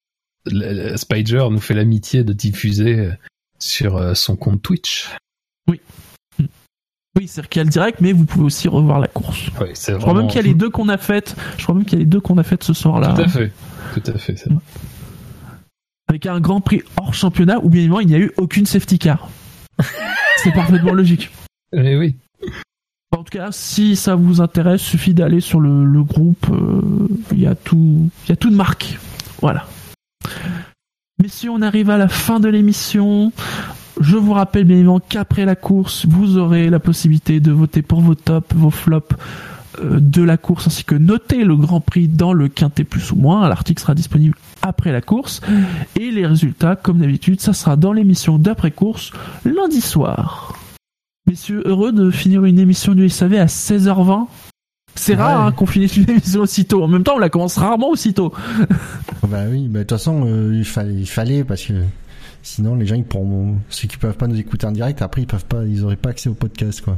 [0.96, 3.10] Spider nous fait l'amitié de diffuser
[3.60, 5.10] sur euh, son compte Twitch.
[5.68, 5.80] Oui.
[7.18, 9.48] Oui, c'est-à-dire qu'il y a le direct, mais vous pouvez aussi revoir la course.
[9.62, 11.36] Ouais, c'est Je crois même qu'il y a les deux qu'on a faites.
[11.58, 13.14] Je crois même qu'il y a les deux qu'on a faites ce soir-là.
[13.14, 13.52] Tout à fait.
[13.94, 14.36] Tout à fait.
[14.36, 14.60] c'est vrai.
[16.10, 19.00] Avec un grand prix hors championnat où bien évidemment il n'y a eu aucune safety
[19.00, 19.30] car.
[20.38, 21.30] c'est parfaitement logique.
[21.74, 22.16] Eh oui.
[23.12, 26.48] En tout cas, si ça vous intéresse, suffit d'aller sur le, le groupe.
[26.52, 28.98] euh, Il y a tout, il y a tout de marque.
[29.42, 29.66] Voilà.
[31.22, 33.32] Messieurs, on arrive à la fin de l'émission.
[34.00, 38.02] Je vous rappelle bien évidemment qu'après la course, vous aurez la possibilité de voter pour
[38.02, 39.16] vos tops, vos flops
[39.82, 43.16] euh, de la course, ainsi que noter le Grand Prix dans le quintet plus ou
[43.16, 43.48] moins.
[43.48, 45.42] L'article sera disponible après la course.
[45.96, 49.12] Et les résultats, comme d'habitude, ça sera dans l'émission d'après-course
[49.46, 50.54] lundi soir.
[51.28, 54.28] Messieurs, heureux de finir une émission du SAV à 16h20.
[54.98, 56.84] C'est rare hein, qu'on finisse une émission aussitôt.
[56.84, 58.34] En même temps, on la commence rarement aussitôt.
[59.28, 61.74] Bah oui, bah de toute façon, euh, il fallait, il fallait parce que
[62.46, 65.28] sinon les gens ils pourront, ceux qui peuvent pas nous écouter en direct, après ils
[65.28, 66.98] peuvent pas, ils auraient pas accès au podcast quoi.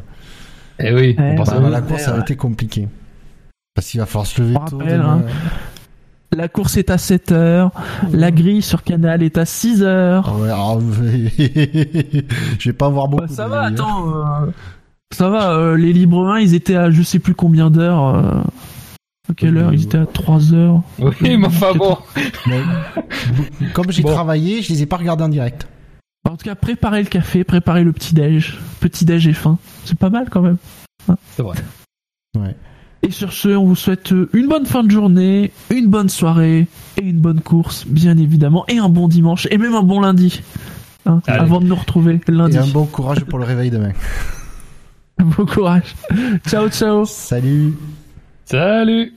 [0.79, 1.15] Eh oui.
[1.17, 2.87] Ouais, pense bah, Bah, la course ça a été compliqué
[3.73, 4.77] parce qu'il va falloir se lever On tôt.
[4.79, 5.21] rappelle, demain.
[6.35, 7.71] La course est à 7h.
[8.11, 10.23] La grille sur Canal est à 6h.
[10.25, 10.81] Ah ouais, alors,
[12.59, 13.23] je vais pas avoir beaucoup.
[13.25, 13.73] Bah, ça de va, hein.
[13.73, 14.09] attends.
[14.09, 14.51] euh,
[15.11, 18.15] ça va, les libres 1, ils étaient à je sais plus combien d'heures.
[18.15, 18.41] euh,
[19.29, 20.81] à quelle heure Ils étaient à 3 heures.
[20.99, 21.97] Oui, mais enfin bon.
[23.73, 24.11] Comme j'ai Bon.
[24.13, 25.67] travaillé, je les ai pas regardés en direct.
[26.29, 28.57] En tout cas, préparez le café, préparez le petit-déj.
[28.79, 29.57] Petit-déj et faim.
[29.85, 30.57] C'est pas mal quand même.
[31.35, 31.57] C'est vrai.
[32.37, 32.55] Ouais.
[33.03, 36.67] Et sur ce, on vous souhaite euh, une bonne fin de journée, une bonne soirée
[36.97, 40.41] et une bonne course, bien évidemment, et un bon dimanche, et même un bon lundi.
[41.05, 42.57] hein, avant de nous retrouver lundi.
[42.57, 43.91] Et un bon courage pour le réveil demain.
[45.19, 45.95] Bon courage.
[46.47, 47.05] ciao, ciao.
[47.05, 47.73] Salut.
[48.45, 49.16] Salut.